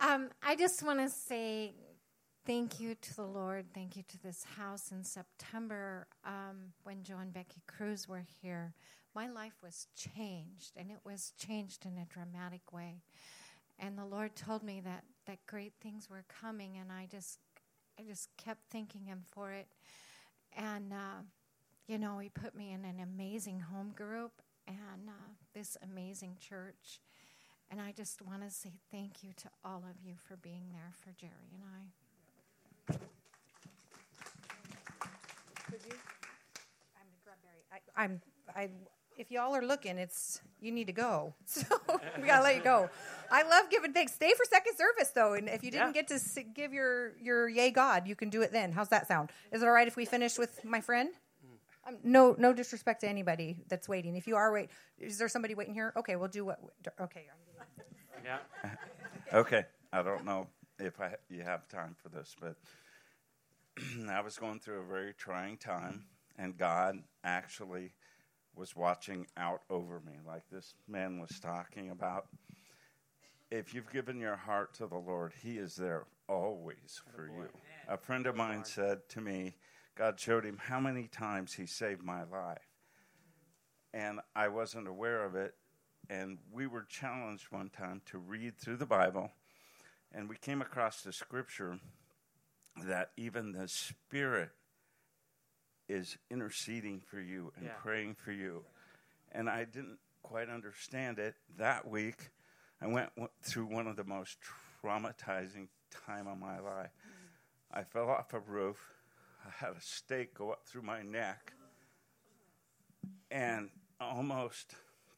Um, 0.00 0.28
I 0.42 0.54
just 0.54 0.82
want 0.82 1.00
to 1.00 1.08
say 1.08 1.72
thank 2.46 2.78
you 2.78 2.94
to 2.94 3.16
the 3.16 3.26
Lord. 3.26 3.66
Thank 3.74 3.96
you 3.96 4.04
to 4.08 4.22
this 4.22 4.44
house. 4.56 4.92
In 4.92 5.02
September, 5.02 6.06
um, 6.24 6.72
when 6.84 7.02
Joe 7.02 7.18
and 7.18 7.32
Becky 7.32 7.60
Cruz 7.66 8.08
were 8.08 8.24
here, 8.40 8.72
my 9.14 9.28
life 9.28 9.54
was 9.62 9.88
changed, 9.96 10.72
and 10.76 10.90
it 10.90 10.98
was 11.04 11.32
changed 11.36 11.84
in 11.84 11.98
a 11.98 12.06
dramatic 12.06 12.72
way. 12.72 13.02
And 13.78 13.98
the 13.98 14.04
Lord 14.04 14.36
told 14.36 14.62
me 14.62 14.80
that 14.84 15.02
that 15.26 15.44
great 15.46 15.72
things 15.82 16.08
were 16.08 16.24
coming, 16.40 16.76
and 16.76 16.92
I 16.92 17.06
just, 17.10 17.40
I 17.98 18.04
just 18.04 18.28
kept 18.36 18.60
thanking 18.70 19.06
Him 19.06 19.22
for 19.26 19.50
it. 19.50 19.66
And 20.56 20.92
uh, 20.92 21.22
you 21.88 21.98
know, 21.98 22.18
He 22.18 22.28
put 22.28 22.54
me 22.54 22.72
in 22.72 22.84
an 22.84 23.00
amazing 23.00 23.58
home 23.58 23.92
group 23.94 24.40
and 24.68 25.08
uh, 25.08 25.32
this 25.52 25.76
amazing 25.82 26.36
church. 26.38 27.00
And 27.70 27.80
I 27.80 27.90
just 27.90 28.22
want 28.22 28.42
to 28.42 28.50
say 28.50 28.74
thank 28.92 29.24
you 29.24 29.32
to 29.38 29.48
all 29.64 29.82
of 29.90 30.00
you 30.00 30.14
for 30.16 30.36
being 30.36 30.66
there 30.70 30.92
for 31.02 31.10
Jerry 31.18 31.50
and 31.52 31.62
I. 31.64 32.05
Could 32.88 32.98
you? 35.86 35.92
I'm 37.96 38.20
I 38.54 38.68
if 39.16 39.30
y'all 39.30 39.56
are 39.56 39.64
looking, 39.64 39.96
it's 39.96 40.40
you 40.60 40.70
need 40.70 40.86
to 40.86 40.92
go. 40.92 41.34
So 41.46 41.64
we 42.20 42.26
gotta 42.26 42.42
let 42.42 42.56
you 42.56 42.62
go. 42.62 42.90
I 43.30 43.42
love 43.42 43.70
giving 43.70 43.92
thanks. 43.92 44.12
Stay 44.12 44.32
for 44.36 44.44
second 44.44 44.76
service 44.76 45.10
though, 45.10 45.34
and 45.34 45.48
if 45.48 45.64
you 45.64 45.70
didn't 45.70 45.94
Yeah. 45.94 46.02
get 46.02 46.08
to 46.08 46.42
give 46.42 46.72
your 46.72 47.16
your 47.18 47.48
yay 47.48 47.70
God, 47.70 48.06
you 48.06 48.14
can 48.14 48.30
do 48.30 48.42
it 48.42 48.52
then. 48.52 48.72
How's 48.72 48.88
that 48.88 49.08
sound? 49.08 49.30
Is 49.52 49.62
it 49.62 49.66
all 49.66 49.72
right 49.72 49.88
if 49.88 49.96
we 49.96 50.04
finish 50.04 50.38
with 50.38 50.64
my 50.64 50.80
friend? 50.80 51.10
Um, 51.86 51.98
no, 52.02 52.34
no 52.36 52.52
disrespect 52.52 53.02
to 53.02 53.08
anybody 53.08 53.62
that's 53.68 53.88
waiting. 53.88 54.16
If 54.16 54.26
you 54.26 54.34
are 54.36 54.52
wait, 54.52 54.70
is 54.98 55.18
there 55.18 55.28
somebody 55.28 55.54
waiting 55.54 55.74
here? 55.74 55.92
Okay, 55.96 56.16
we'll 56.16 56.28
do 56.28 56.44
what. 56.44 56.58
Okay, 57.00 57.26
Yeah. 58.24 58.38
okay, 59.32 59.64
I 59.92 60.02
don't 60.02 60.24
know 60.24 60.48
if 60.78 61.00
I 61.00 61.14
you 61.28 61.42
have 61.42 61.68
time 61.68 61.96
for 62.02 62.08
this, 62.08 62.34
but 62.40 62.56
I 64.08 64.20
was 64.20 64.36
going 64.36 64.60
through 64.60 64.80
a 64.80 64.86
very 64.86 65.14
trying 65.14 65.56
time, 65.56 66.04
and 66.38 66.56
God 66.56 66.98
actually 67.24 67.92
was 68.54 68.74
watching 68.74 69.26
out 69.36 69.60
over 69.68 70.00
me, 70.00 70.14
like 70.26 70.48
this 70.50 70.74
man 70.88 71.20
was 71.20 71.38
talking 71.40 71.90
about. 71.90 72.26
If 73.50 73.74
you've 73.74 73.92
given 73.92 74.18
your 74.18 74.36
heart 74.36 74.74
to 74.74 74.86
the 74.86 74.96
Lord, 74.96 75.32
He 75.42 75.58
is 75.58 75.76
there 75.76 76.06
always 76.28 77.00
oh, 77.06 77.12
for 77.14 77.26
you. 77.26 77.48
A 77.88 77.96
friend 77.96 78.26
of 78.26 78.34
mine 78.34 78.64
said 78.64 79.08
to 79.10 79.20
me, 79.20 79.54
God 79.94 80.18
showed 80.18 80.44
him 80.44 80.58
how 80.60 80.80
many 80.80 81.06
times 81.06 81.52
He 81.52 81.66
saved 81.66 82.02
my 82.02 82.24
life. 82.24 82.58
And 83.94 84.20
I 84.34 84.48
wasn't 84.48 84.88
aware 84.88 85.24
of 85.24 85.36
it. 85.36 85.54
And 86.10 86.38
we 86.52 86.66
were 86.66 86.84
challenged 86.88 87.46
one 87.50 87.70
time 87.70 88.02
to 88.06 88.18
read 88.18 88.58
through 88.58 88.76
the 88.76 88.86
Bible. 88.86 89.30
And 90.12 90.28
we 90.28 90.36
came 90.36 90.62
across 90.62 91.02
the 91.02 91.12
scripture 91.12 91.78
that 92.84 93.10
even 93.16 93.52
the 93.52 93.68
Spirit 93.68 94.50
is 95.88 96.16
interceding 96.30 97.00
for 97.00 97.20
you 97.20 97.52
and 97.56 97.66
Yeah. 97.66 97.74
praying 97.74 98.14
for 98.16 98.32
you. 98.32 98.64
And 99.32 99.48
I 99.48 99.64
didn't 99.64 99.98
quite 100.22 100.48
understand 100.48 101.18
it. 101.18 101.36
That 101.56 101.86
week, 101.86 102.30
I 102.80 102.86
went 102.86 103.10
w- 103.14 103.30
through 103.42 103.66
one 103.66 103.86
of 103.86 103.96
the 103.96 104.04
most 104.04 104.38
traumatizing 104.82 105.68
time 105.90 106.26
of 106.26 106.38
my 106.38 106.58
life. 106.58 106.90
I 107.70 107.84
fell 107.84 108.10
off 108.10 108.32
a 108.32 108.40
roof. 108.40 108.94
I 109.44 109.50
had 109.50 109.76
a 109.76 109.80
stake 109.80 110.34
go 110.34 110.50
up 110.50 110.66
through 110.66 110.82
my 110.82 111.02
neck 111.02 111.52
and 113.30 113.70
almost 114.00 114.74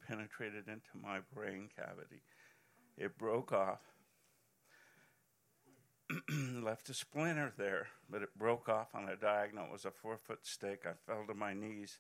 penetrated 0.07 0.69
into 0.69 0.97
my 0.97 1.21
brain 1.21 1.69
cavity. 1.75 2.23
It 2.97 3.17
broke 3.19 3.53
off. 3.53 3.81
left 6.63 6.91
a 6.91 6.95
splinter 6.95 7.53
there, 7.57 7.89
but 8.11 8.23
it 8.23 8.37
broke 8.37 8.69
off 8.69 8.95
on 8.95 9.09
a 9.09 9.17
diagonal. 9.17 9.67
It 9.67 9.73
was 9.73 9.85
a 9.85 9.91
four 9.91 10.19
foot 10.19 10.41
stake. 10.43 10.85
I 10.85 10.93
fell 11.07 11.25
to 11.27 11.35
my 11.35 11.55
knees, 11.55 11.99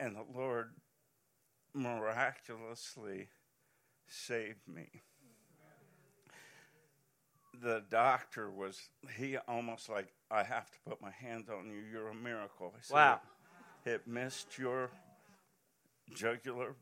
and 0.00 0.16
the 0.16 0.24
Lord 0.34 0.70
miraculously 1.74 3.28
saved 4.08 4.66
me. 4.66 5.02
The 7.60 7.82
doctor 7.90 8.50
was, 8.50 8.90
he 9.16 9.36
almost 9.48 9.88
like, 9.88 10.08
I 10.30 10.42
have 10.42 10.70
to 10.70 10.78
put 10.86 11.00
my 11.00 11.10
hands 11.10 11.48
on 11.48 11.70
you. 11.70 11.80
You're 11.90 12.08
a 12.08 12.14
miracle. 12.14 12.74
I 12.76 12.80
said, 12.82 12.94
Wow. 12.94 13.20
It 13.84 14.06
missed 14.06 14.58
your 14.58 14.90
jugular 16.14 16.74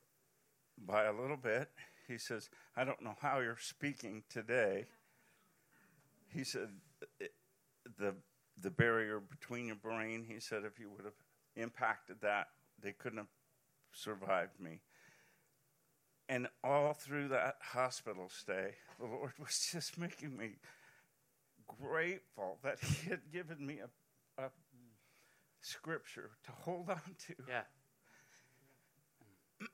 by 0.78 1.04
a 1.04 1.12
little 1.12 1.36
bit. 1.36 1.70
He 2.08 2.18
says, 2.18 2.50
I 2.76 2.84
don't 2.84 3.02
know 3.02 3.14
how 3.20 3.40
you're 3.40 3.58
speaking 3.60 4.22
today 4.28 4.86
he 6.34 6.44
said 6.44 6.68
the 7.98 8.14
the 8.60 8.70
barrier 8.70 9.20
between 9.20 9.66
your 9.66 9.76
brain 9.76 10.24
he 10.26 10.40
said 10.40 10.64
if 10.64 10.78
you 10.78 10.90
would 10.90 11.04
have 11.04 11.14
impacted 11.56 12.16
that 12.20 12.48
they 12.82 12.92
couldn't 12.92 13.18
have 13.18 13.28
survived 13.92 14.58
me. 14.60 14.80
And 16.28 16.48
all 16.62 16.94
through 16.94 17.28
that 17.28 17.56
hospital 17.60 18.28
stay 18.28 18.74
the 18.98 19.06
lord 19.06 19.32
was 19.38 19.68
just 19.72 19.98
making 19.98 20.36
me 20.36 20.56
grateful 21.80 22.58
that 22.62 22.78
he 22.80 23.10
had 23.10 23.20
given 23.32 23.64
me 23.64 23.80
a, 23.80 24.42
a 24.42 24.50
scripture 25.60 26.30
to 26.44 26.52
hold 26.52 26.90
on 26.90 27.00
to. 27.26 27.34
Yeah. 27.48 27.62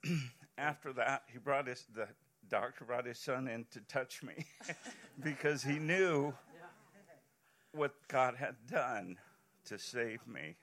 After 0.59 0.93
that 0.95 1.25
he 1.33 1.39
brought 1.39 1.67
his 1.67 1.85
the 1.95 2.09
doctor 2.49 2.85
brought 2.85 3.07
his 3.07 3.19
son 3.19 3.49
in 3.49 3.65
to 3.71 3.81
touch 3.83 4.23
me 4.23 4.45
because 5.23 5.63
he 5.63 5.79
knew 5.79 6.35
what 7.73 7.93
God 8.09 8.35
had 8.37 8.55
done 8.71 9.17
to 9.67 9.79
save 9.79 10.27
me. 10.27 10.57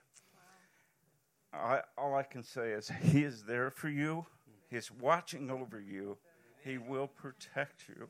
I, 1.53 1.81
all 1.97 2.15
I 2.15 2.23
can 2.23 2.43
say 2.43 2.71
is 2.71 2.91
He 3.01 3.23
is 3.23 3.43
there 3.43 3.71
for 3.71 3.89
you. 3.89 4.25
He's 4.69 4.91
watching 4.91 5.49
over 5.49 5.79
you. 5.79 6.17
He 6.63 6.77
will 6.77 7.07
protect 7.07 7.87
you. 7.87 8.07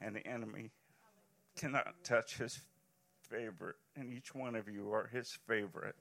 And 0.00 0.14
the 0.14 0.26
enemy 0.26 0.70
cannot 1.56 1.94
touch 2.04 2.36
His 2.36 2.60
favorite. 3.22 3.76
And 3.96 4.12
each 4.12 4.34
one 4.34 4.54
of 4.54 4.68
you 4.68 4.92
are 4.92 5.06
His 5.06 5.38
favorite. 5.46 5.96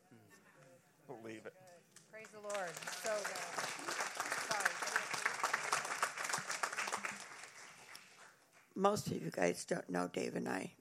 Believe 1.08 1.46
it. 1.46 1.54
praise 2.12 2.28
the 2.34 2.40
Lord. 2.42 2.70
So 3.04 3.12
good. 3.24 3.64
Most 8.76 9.08
of 9.08 9.14
you 9.14 9.30
guys 9.30 9.66
don't 9.66 9.88
know 9.90 10.10
Dave 10.12 10.36
and 10.36 10.50
I. 10.50 10.72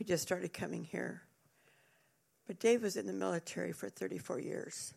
We 0.00 0.06
just 0.06 0.22
started 0.22 0.54
coming 0.54 0.82
here. 0.82 1.20
But 2.46 2.58
Dave 2.58 2.82
was 2.82 2.96
in 2.96 3.06
the 3.06 3.12
military 3.12 3.72
for 3.72 3.90
34 3.90 4.40
years. 4.40 4.94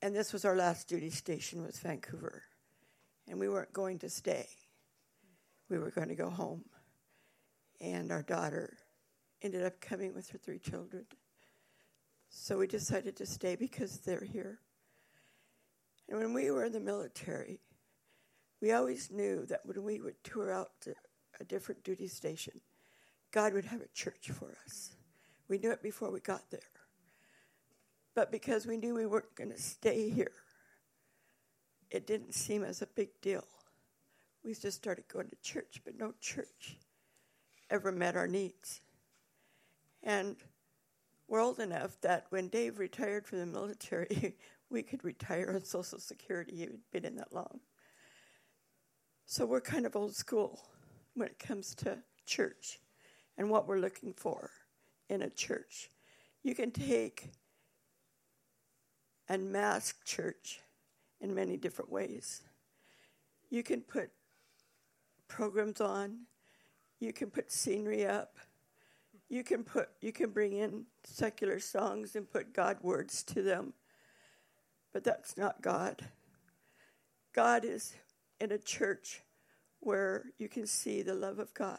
And 0.00 0.16
this 0.16 0.32
was 0.32 0.46
our 0.46 0.56
last 0.56 0.88
duty 0.88 1.10
station 1.10 1.62
was 1.62 1.78
Vancouver. 1.78 2.44
And 3.28 3.38
we 3.38 3.46
weren't 3.46 3.74
going 3.74 3.98
to 3.98 4.08
stay. 4.08 4.48
We 5.68 5.78
were 5.78 5.90
going 5.90 6.08
to 6.08 6.14
go 6.14 6.30
home. 6.30 6.64
And 7.78 8.10
our 8.10 8.22
daughter 8.22 8.78
ended 9.42 9.66
up 9.66 9.82
coming 9.82 10.14
with 10.14 10.30
her 10.30 10.38
three 10.38 10.58
children. 10.58 11.04
So 12.30 12.56
we 12.56 12.66
decided 12.66 13.16
to 13.16 13.26
stay 13.26 13.54
because 13.54 13.98
they're 13.98 14.24
here. 14.24 14.60
And 16.08 16.18
when 16.18 16.32
we 16.32 16.50
were 16.50 16.64
in 16.64 16.72
the 16.72 16.80
military, 16.80 17.60
we 18.62 18.72
always 18.72 19.10
knew 19.10 19.44
that 19.44 19.60
when 19.66 19.84
we 19.84 20.00
would 20.00 20.24
tour 20.24 20.50
out 20.50 20.70
to 20.80 20.94
a 21.38 21.44
different 21.44 21.84
duty 21.84 22.08
station, 22.08 22.62
God 23.32 23.54
would 23.54 23.66
have 23.66 23.80
a 23.80 23.88
church 23.94 24.30
for 24.32 24.56
us. 24.64 24.94
We 25.48 25.58
knew 25.58 25.70
it 25.70 25.82
before 25.82 26.10
we 26.10 26.20
got 26.20 26.50
there. 26.50 26.60
But 28.14 28.32
because 28.32 28.66
we 28.66 28.76
knew 28.76 28.94
we 28.94 29.06
weren't 29.06 29.34
going 29.34 29.50
to 29.50 29.60
stay 29.60 30.10
here, 30.10 30.32
it 31.90 32.06
didn't 32.06 32.34
seem 32.34 32.64
as 32.64 32.82
a 32.82 32.86
big 32.86 33.08
deal. 33.20 33.46
We 34.44 34.54
just 34.54 34.78
started 34.78 35.04
going 35.08 35.28
to 35.28 35.36
church, 35.42 35.80
but 35.84 35.98
no 35.98 36.14
church 36.20 36.76
ever 37.70 37.92
met 37.92 38.16
our 38.16 38.26
needs. 38.26 38.80
And 40.02 40.36
we're 41.28 41.40
old 41.40 41.60
enough 41.60 42.00
that 42.00 42.26
when 42.30 42.48
Dave 42.48 42.78
retired 42.78 43.26
from 43.26 43.38
the 43.38 43.46
military, 43.46 44.36
we 44.70 44.82
could 44.82 45.04
retire 45.04 45.52
on 45.54 45.64
Social 45.64 45.98
Security. 45.98 46.56
He 46.56 46.62
had 46.62 46.78
been 46.92 47.04
in 47.04 47.16
that 47.16 47.32
long. 47.32 47.60
So 49.26 49.46
we're 49.46 49.60
kind 49.60 49.86
of 49.86 49.94
old 49.94 50.16
school 50.16 50.60
when 51.14 51.28
it 51.28 51.38
comes 51.38 51.74
to 51.76 51.98
church 52.26 52.80
and 53.36 53.50
what 53.50 53.66
we're 53.66 53.78
looking 53.78 54.12
for 54.12 54.50
in 55.08 55.22
a 55.22 55.30
church. 55.30 55.90
You 56.42 56.54
can 56.54 56.70
take 56.70 57.30
and 59.28 59.52
mask 59.52 60.04
church 60.04 60.60
in 61.20 61.34
many 61.34 61.56
different 61.56 61.90
ways. 61.90 62.42
You 63.48 63.62
can 63.62 63.80
put 63.80 64.10
programs 65.28 65.80
on, 65.80 66.26
you 66.98 67.12
can 67.12 67.30
put 67.30 67.52
scenery 67.52 68.06
up, 68.06 68.36
you 69.28 69.44
can 69.44 69.62
put 69.62 69.88
you 70.00 70.12
can 70.12 70.30
bring 70.30 70.54
in 70.54 70.86
secular 71.04 71.60
songs 71.60 72.16
and 72.16 72.30
put 72.30 72.52
God 72.52 72.78
words 72.82 73.22
to 73.24 73.42
them. 73.42 73.72
But 74.92 75.04
that's 75.04 75.36
not 75.36 75.62
God. 75.62 76.04
God 77.32 77.64
is 77.64 77.94
in 78.40 78.50
a 78.50 78.58
church 78.58 79.22
where 79.78 80.24
you 80.38 80.48
can 80.48 80.66
see 80.66 81.02
the 81.02 81.14
love 81.14 81.38
of 81.38 81.54
God. 81.54 81.78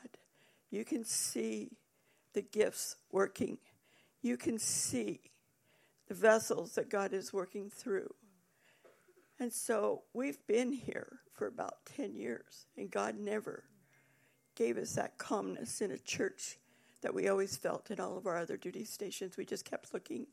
You 0.72 0.86
can 0.86 1.03
see 1.03 1.78
the 2.34 2.41
gifts 2.41 2.95
working. 3.11 3.57
You 4.22 4.38
can 4.38 4.57
see 4.57 5.19
the 6.07 6.13
vessels 6.15 6.76
that 6.76 6.89
God 6.89 7.13
is 7.13 7.34
working 7.34 7.69
through. 7.69 8.13
And 9.39 9.51
so 9.51 10.03
we've 10.13 10.45
been 10.47 10.72
here 10.72 11.19
for 11.34 11.47
about 11.47 11.86
10 11.95 12.15
years, 12.15 12.67
and 12.78 12.89
God 12.89 13.15
never 13.17 13.63
gave 14.55 14.78
us 14.78 14.93
that 14.93 15.17
calmness 15.17 15.82
in 15.82 15.91
a 15.91 15.97
church 15.97 16.57
that 17.01 17.13
we 17.13 17.28
always 17.28 17.57
felt 17.57 17.89
in 17.89 17.99
all 17.99 18.17
of 18.17 18.28
our 18.28 18.38
other 18.38 18.57
duty 18.57 18.86
stations. 18.86 19.38
We 19.38 19.45
just 19.45 19.65
kept 19.65 19.93
looking 19.93 20.28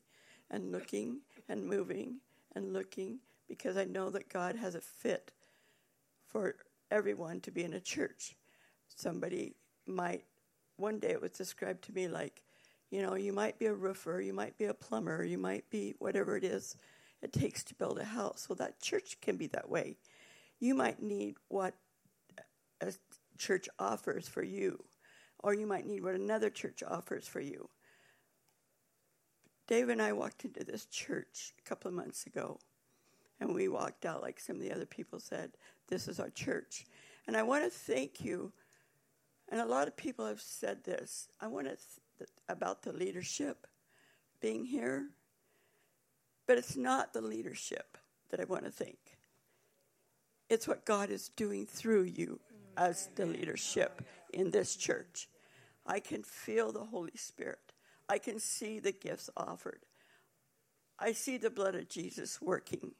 and 0.51 0.71
looking 0.71 1.21
and 1.47 1.65
moving 1.65 2.17
and 2.55 2.73
looking 2.73 3.19
because 3.47 3.77
I 3.77 3.85
know 3.85 4.09
that 4.11 4.29
God 4.29 4.55
has 4.55 4.75
a 4.75 4.81
fit 4.81 5.31
for 6.27 6.55
everyone 6.91 7.41
to 7.41 7.51
be 7.51 7.63
in 7.63 7.73
a 7.73 7.79
church. 7.79 8.35
Somebody 8.95 9.55
might, 9.87 10.23
one 10.79 10.99
day 10.99 11.09
it 11.09 11.21
was 11.21 11.31
described 11.31 11.83
to 11.85 11.93
me 11.93 12.07
like, 12.07 12.43
You 12.89 13.01
know, 13.01 13.15
you 13.15 13.33
might 13.33 13.59
be 13.59 13.65
a 13.67 13.73
roofer, 13.73 14.21
you 14.21 14.33
might 14.33 14.57
be 14.57 14.65
a 14.65 14.73
plumber, 14.73 15.23
you 15.23 15.37
might 15.37 15.69
be 15.69 15.95
whatever 15.99 16.37
it 16.37 16.43
is 16.43 16.75
it 17.21 17.33
takes 17.33 17.63
to 17.65 17.75
build 17.75 17.99
a 17.99 18.05
house. 18.05 18.47
Well, 18.47 18.55
that 18.57 18.81
church 18.81 19.17
can 19.21 19.37
be 19.37 19.47
that 19.47 19.69
way. 19.69 19.97
You 20.59 20.73
might 20.73 21.01
need 21.01 21.35
what 21.47 21.73
a 22.81 22.93
church 23.37 23.67
offers 23.77 24.27
for 24.27 24.43
you, 24.43 24.83
or 25.39 25.53
you 25.53 25.65
might 25.65 25.85
need 25.85 26.03
what 26.03 26.15
another 26.15 26.49
church 26.49 26.81
offers 26.85 27.27
for 27.27 27.41
you. 27.41 27.69
Dave 29.67 29.89
and 29.89 30.01
I 30.01 30.13
walked 30.13 30.45
into 30.45 30.63
this 30.63 30.85
church 30.85 31.53
a 31.59 31.67
couple 31.67 31.89
of 31.89 31.95
months 31.95 32.25
ago, 32.25 32.59
and 33.39 33.53
we 33.53 33.67
walked 33.67 34.05
out 34.05 34.21
like 34.21 34.39
some 34.39 34.55
of 34.55 34.61
the 34.61 34.73
other 34.73 34.85
people 34.85 35.19
said, 35.19 35.51
This 35.87 36.07
is 36.07 36.19
our 36.19 36.29
church. 36.29 36.85
And 37.27 37.37
I 37.37 37.43
want 37.43 37.63
to 37.63 37.69
thank 37.69 38.21
you. 38.21 38.51
And 39.49 39.59
a 39.59 39.65
lot 39.65 39.87
of 39.87 39.97
people 39.97 40.25
have 40.25 40.41
said 40.41 40.83
this. 40.83 41.27
I 41.41 41.47
want 41.47 41.67
to 41.67 41.77
th- 42.17 42.29
about 42.47 42.83
the 42.83 42.93
leadership 42.93 43.65
being 44.39 44.65
here, 44.65 45.07
but 46.47 46.57
it's 46.57 46.77
not 46.77 47.13
the 47.13 47.21
leadership 47.21 47.97
that 48.29 48.39
I 48.39 48.45
want 48.45 48.65
to 48.65 48.71
think. 48.71 48.99
It's 50.49 50.67
what 50.67 50.85
God 50.85 51.09
is 51.09 51.29
doing 51.29 51.65
through 51.65 52.03
you 52.03 52.39
as 52.77 53.09
the 53.15 53.25
leadership 53.25 54.03
in 54.33 54.51
this 54.51 54.75
church. 54.75 55.27
I 55.85 55.99
can 55.99 56.23
feel 56.23 56.71
the 56.71 56.85
Holy 56.85 57.15
Spirit. 57.15 57.73
I 58.07 58.17
can 58.19 58.39
see 58.39 58.79
the 58.79 58.91
gifts 58.91 59.29
offered. 59.35 59.81
I 60.99 61.13
see 61.13 61.37
the 61.37 61.49
blood 61.49 61.75
of 61.75 61.89
Jesus 61.89 62.41
working. 62.41 62.91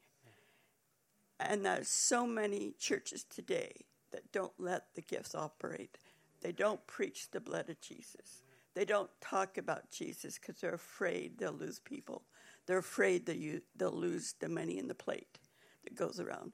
And 1.40 1.66
there's 1.66 1.88
so 1.88 2.28
many 2.28 2.74
churches 2.80 3.24
today 3.24 3.86
that 4.12 4.32
don't 4.32 4.54
let 4.58 4.94
the 4.96 5.02
gifts 5.02 5.36
operate. 5.36 5.98
They 6.42 6.52
don't 6.52 6.86
preach 6.88 7.32
the 7.32 7.40
blood 7.40 7.70
of 7.70 7.82
Jesus. 7.82 8.44
They 8.76 8.86
don't 8.86 9.10
talk 9.20 9.58
about 9.58 9.92
Jesus 9.92 10.40
because 10.40 10.62
they're 10.62 10.74
afraid 10.74 11.38
they'll 11.38 11.52
lose 11.52 11.80
people. 11.80 12.24
They're 12.66 12.78
afraid 12.78 13.26
that 13.26 13.38
you, 13.38 13.62
they'll 13.76 13.92
lose 13.92 14.36
the 14.40 14.50
money 14.50 14.78
in 14.78 14.88
the 14.88 14.96
plate 14.96 15.40
that 15.84 15.96
goes 15.96 16.20
around. 16.20 16.54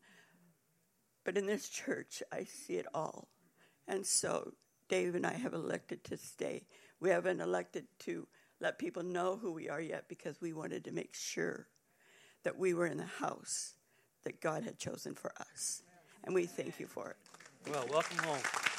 But 1.23 1.37
in 1.37 1.45
this 1.45 1.69
church, 1.69 2.23
I 2.31 2.45
see 2.45 2.75
it 2.75 2.87
all. 2.93 3.27
And 3.87 4.05
so 4.05 4.53
Dave 4.87 5.15
and 5.15 5.25
I 5.25 5.33
have 5.33 5.53
elected 5.53 6.03
to 6.05 6.17
stay. 6.17 6.65
We 6.99 7.09
haven't 7.09 7.41
elected 7.41 7.85
to 7.99 8.27
let 8.61 8.79
people 8.79 9.03
know 9.03 9.35
who 9.35 9.51
we 9.51 9.69
are 9.69 9.81
yet 9.81 10.07
because 10.07 10.39
we 10.39 10.53
wanted 10.53 10.85
to 10.85 10.91
make 10.91 11.13
sure 11.13 11.67
that 12.43 12.57
we 12.57 12.73
were 12.73 12.87
in 12.87 12.97
the 12.97 13.03
house 13.03 13.73
that 14.23 14.39
God 14.39 14.63
had 14.63 14.77
chosen 14.77 15.15
for 15.15 15.31
us. 15.39 15.81
And 16.23 16.33
we 16.33 16.45
thank 16.45 16.79
you 16.79 16.87
for 16.87 17.09
it. 17.09 17.17
Well, 17.71 17.85
welcome 17.91 18.17
home. 18.19 18.74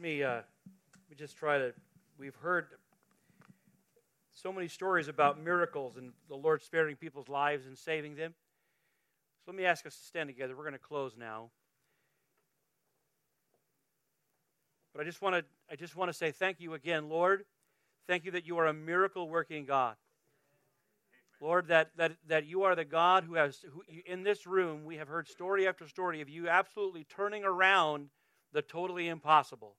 Me, 0.00 0.22
uh, 0.22 0.36
let 0.36 0.44
me 1.10 1.16
just 1.16 1.36
try 1.36 1.58
to. 1.58 1.72
We've 2.18 2.34
heard 2.36 2.66
so 4.32 4.52
many 4.52 4.68
stories 4.68 5.08
about 5.08 5.42
miracles 5.42 5.96
and 5.96 6.12
the 6.28 6.36
Lord 6.36 6.62
sparing 6.62 6.96
people's 6.96 7.28
lives 7.28 7.66
and 7.66 7.76
saving 7.76 8.16
them. 8.16 8.34
So 9.44 9.52
let 9.52 9.56
me 9.56 9.64
ask 9.64 9.86
us 9.86 9.96
to 9.96 10.04
stand 10.04 10.28
together. 10.28 10.56
We're 10.56 10.64
going 10.64 10.72
to 10.72 10.78
close 10.78 11.16
now. 11.18 11.50
But 14.94 15.02
I 15.02 15.04
just 15.04 15.22
want 15.22 15.36
to 15.36 15.44
I 15.70 15.76
just 15.76 15.96
want 15.96 16.08
to 16.10 16.16
say 16.16 16.30
thank 16.30 16.60
you 16.60 16.74
again, 16.74 17.08
Lord. 17.08 17.44
Thank 18.06 18.24
you 18.24 18.30
that 18.32 18.46
you 18.46 18.58
are 18.58 18.66
a 18.66 18.74
miracle 18.74 19.28
working 19.28 19.66
God. 19.66 19.96
Lord, 21.40 21.68
that, 21.68 21.90
that, 21.96 22.12
that 22.28 22.44
you 22.44 22.64
are 22.64 22.74
the 22.74 22.84
God 22.84 23.24
who 23.24 23.34
has, 23.34 23.64
who, 23.72 23.82
in 24.04 24.24
this 24.24 24.46
room, 24.46 24.84
we 24.84 24.96
have 24.96 25.08
heard 25.08 25.26
story 25.26 25.66
after 25.66 25.88
story 25.88 26.20
of 26.20 26.28
you 26.28 26.48
absolutely 26.48 27.04
turning 27.04 27.44
around 27.44 28.10
the 28.52 28.60
totally 28.60 29.08
impossible. 29.08 29.76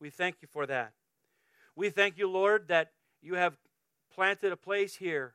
We 0.00 0.10
thank 0.10 0.36
you 0.42 0.48
for 0.48 0.66
that. 0.66 0.92
We 1.74 1.90
thank 1.90 2.18
you, 2.18 2.28
Lord, 2.28 2.68
that 2.68 2.92
you 3.22 3.34
have 3.34 3.56
planted 4.14 4.52
a 4.52 4.56
place 4.56 4.96
here. 4.96 5.34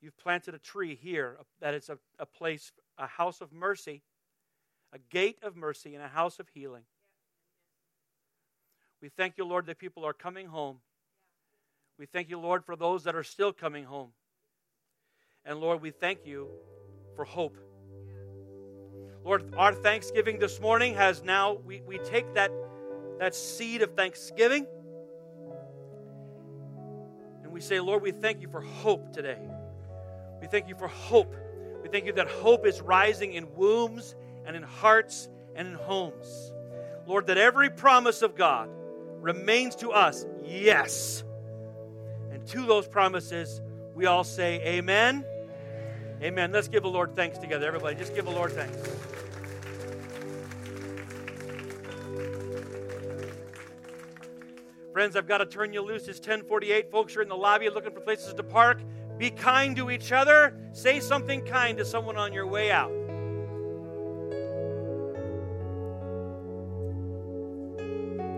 You've 0.00 0.16
planted 0.16 0.54
a 0.54 0.58
tree 0.58 0.94
here, 0.94 1.36
that 1.60 1.74
it's 1.74 1.88
a, 1.88 1.98
a 2.18 2.26
place, 2.26 2.72
a 2.96 3.06
house 3.06 3.40
of 3.40 3.52
mercy, 3.52 4.02
a 4.92 4.98
gate 5.10 5.38
of 5.42 5.56
mercy, 5.56 5.94
and 5.94 6.02
a 6.02 6.08
house 6.08 6.38
of 6.38 6.48
healing. 6.48 6.84
We 9.02 9.08
thank 9.08 9.38
you, 9.38 9.44
Lord, 9.44 9.66
that 9.66 9.78
people 9.78 10.04
are 10.04 10.12
coming 10.12 10.46
home. 10.46 10.78
We 11.98 12.06
thank 12.06 12.30
you, 12.30 12.38
Lord, 12.38 12.64
for 12.64 12.76
those 12.76 13.04
that 13.04 13.14
are 13.14 13.22
still 13.22 13.52
coming 13.52 13.84
home. 13.84 14.12
And 15.44 15.58
Lord, 15.58 15.80
we 15.80 15.90
thank 15.90 16.26
you 16.26 16.48
for 17.16 17.24
hope. 17.24 17.56
Lord, 19.24 19.54
our 19.56 19.74
thanksgiving 19.74 20.38
this 20.38 20.60
morning 20.60 20.94
has 20.94 21.22
now, 21.22 21.54
we, 21.54 21.82
we 21.86 21.98
take 21.98 22.32
that, 22.34 22.50
that 23.20 23.34
seed 23.34 23.82
of 23.82 23.94
thanksgiving 23.94 24.66
and 27.50 27.52
we 27.52 27.60
say, 27.60 27.80
Lord, 27.80 28.00
we 28.00 28.12
thank 28.12 28.40
you 28.40 28.48
for 28.48 28.60
hope 28.60 29.12
today. 29.12 29.40
We 30.40 30.46
thank 30.46 30.68
you 30.68 30.76
for 30.76 30.86
hope. 30.86 31.34
We 31.82 31.88
thank 31.88 32.06
you 32.06 32.12
that 32.12 32.28
hope 32.28 32.64
is 32.64 32.80
rising 32.80 33.32
in 33.34 33.52
wombs 33.56 34.14
and 34.46 34.54
in 34.54 34.62
hearts 34.62 35.28
and 35.56 35.66
in 35.66 35.74
homes. 35.74 36.52
Lord, 37.06 37.26
that 37.26 37.38
every 37.38 37.68
promise 37.68 38.22
of 38.22 38.36
God 38.36 38.70
remains 39.20 39.74
to 39.76 39.90
us, 39.90 40.24
yes. 40.44 41.24
And 42.30 42.46
to 42.46 42.64
those 42.64 42.86
promises, 42.86 43.60
we 43.96 44.06
all 44.06 44.22
say, 44.22 44.60
Amen. 44.64 45.24
Amen. 46.22 46.52
Let's 46.52 46.68
give 46.68 46.84
the 46.84 46.88
Lord 46.88 47.16
thanks 47.16 47.36
together. 47.36 47.66
Everybody, 47.66 47.96
just 47.96 48.14
give 48.14 48.26
the 48.26 48.30
Lord 48.30 48.52
thanks. 48.52 48.78
Friends, 54.92 55.14
I've 55.14 55.28
got 55.28 55.38
to 55.38 55.46
turn 55.46 55.72
you 55.72 55.82
loose. 55.82 56.08
It's 56.08 56.18
1048. 56.18 56.90
Folks 56.90 57.16
are 57.16 57.22
in 57.22 57.28
the 57.28 57.36
lobby 57.36 57.70
looking 57.70 57.92
for 57.92 58.00
places 58.00 58.34
to 58.34 58.42
park. 58.42 58.80
Be 59.18 59.30
kind 59.30 59.76
to 59.76 59.90
each 59.90 60.10
other. 60.10 60.56
Say 60.72 60.98
something 60.98 61.44
kind 61.44 61.78
to 61.78 61.84
someone 61.84 62.16
on 62.16 62.32
your 62.32 62.46
way 62.46 62.72
out. 62.72 62.90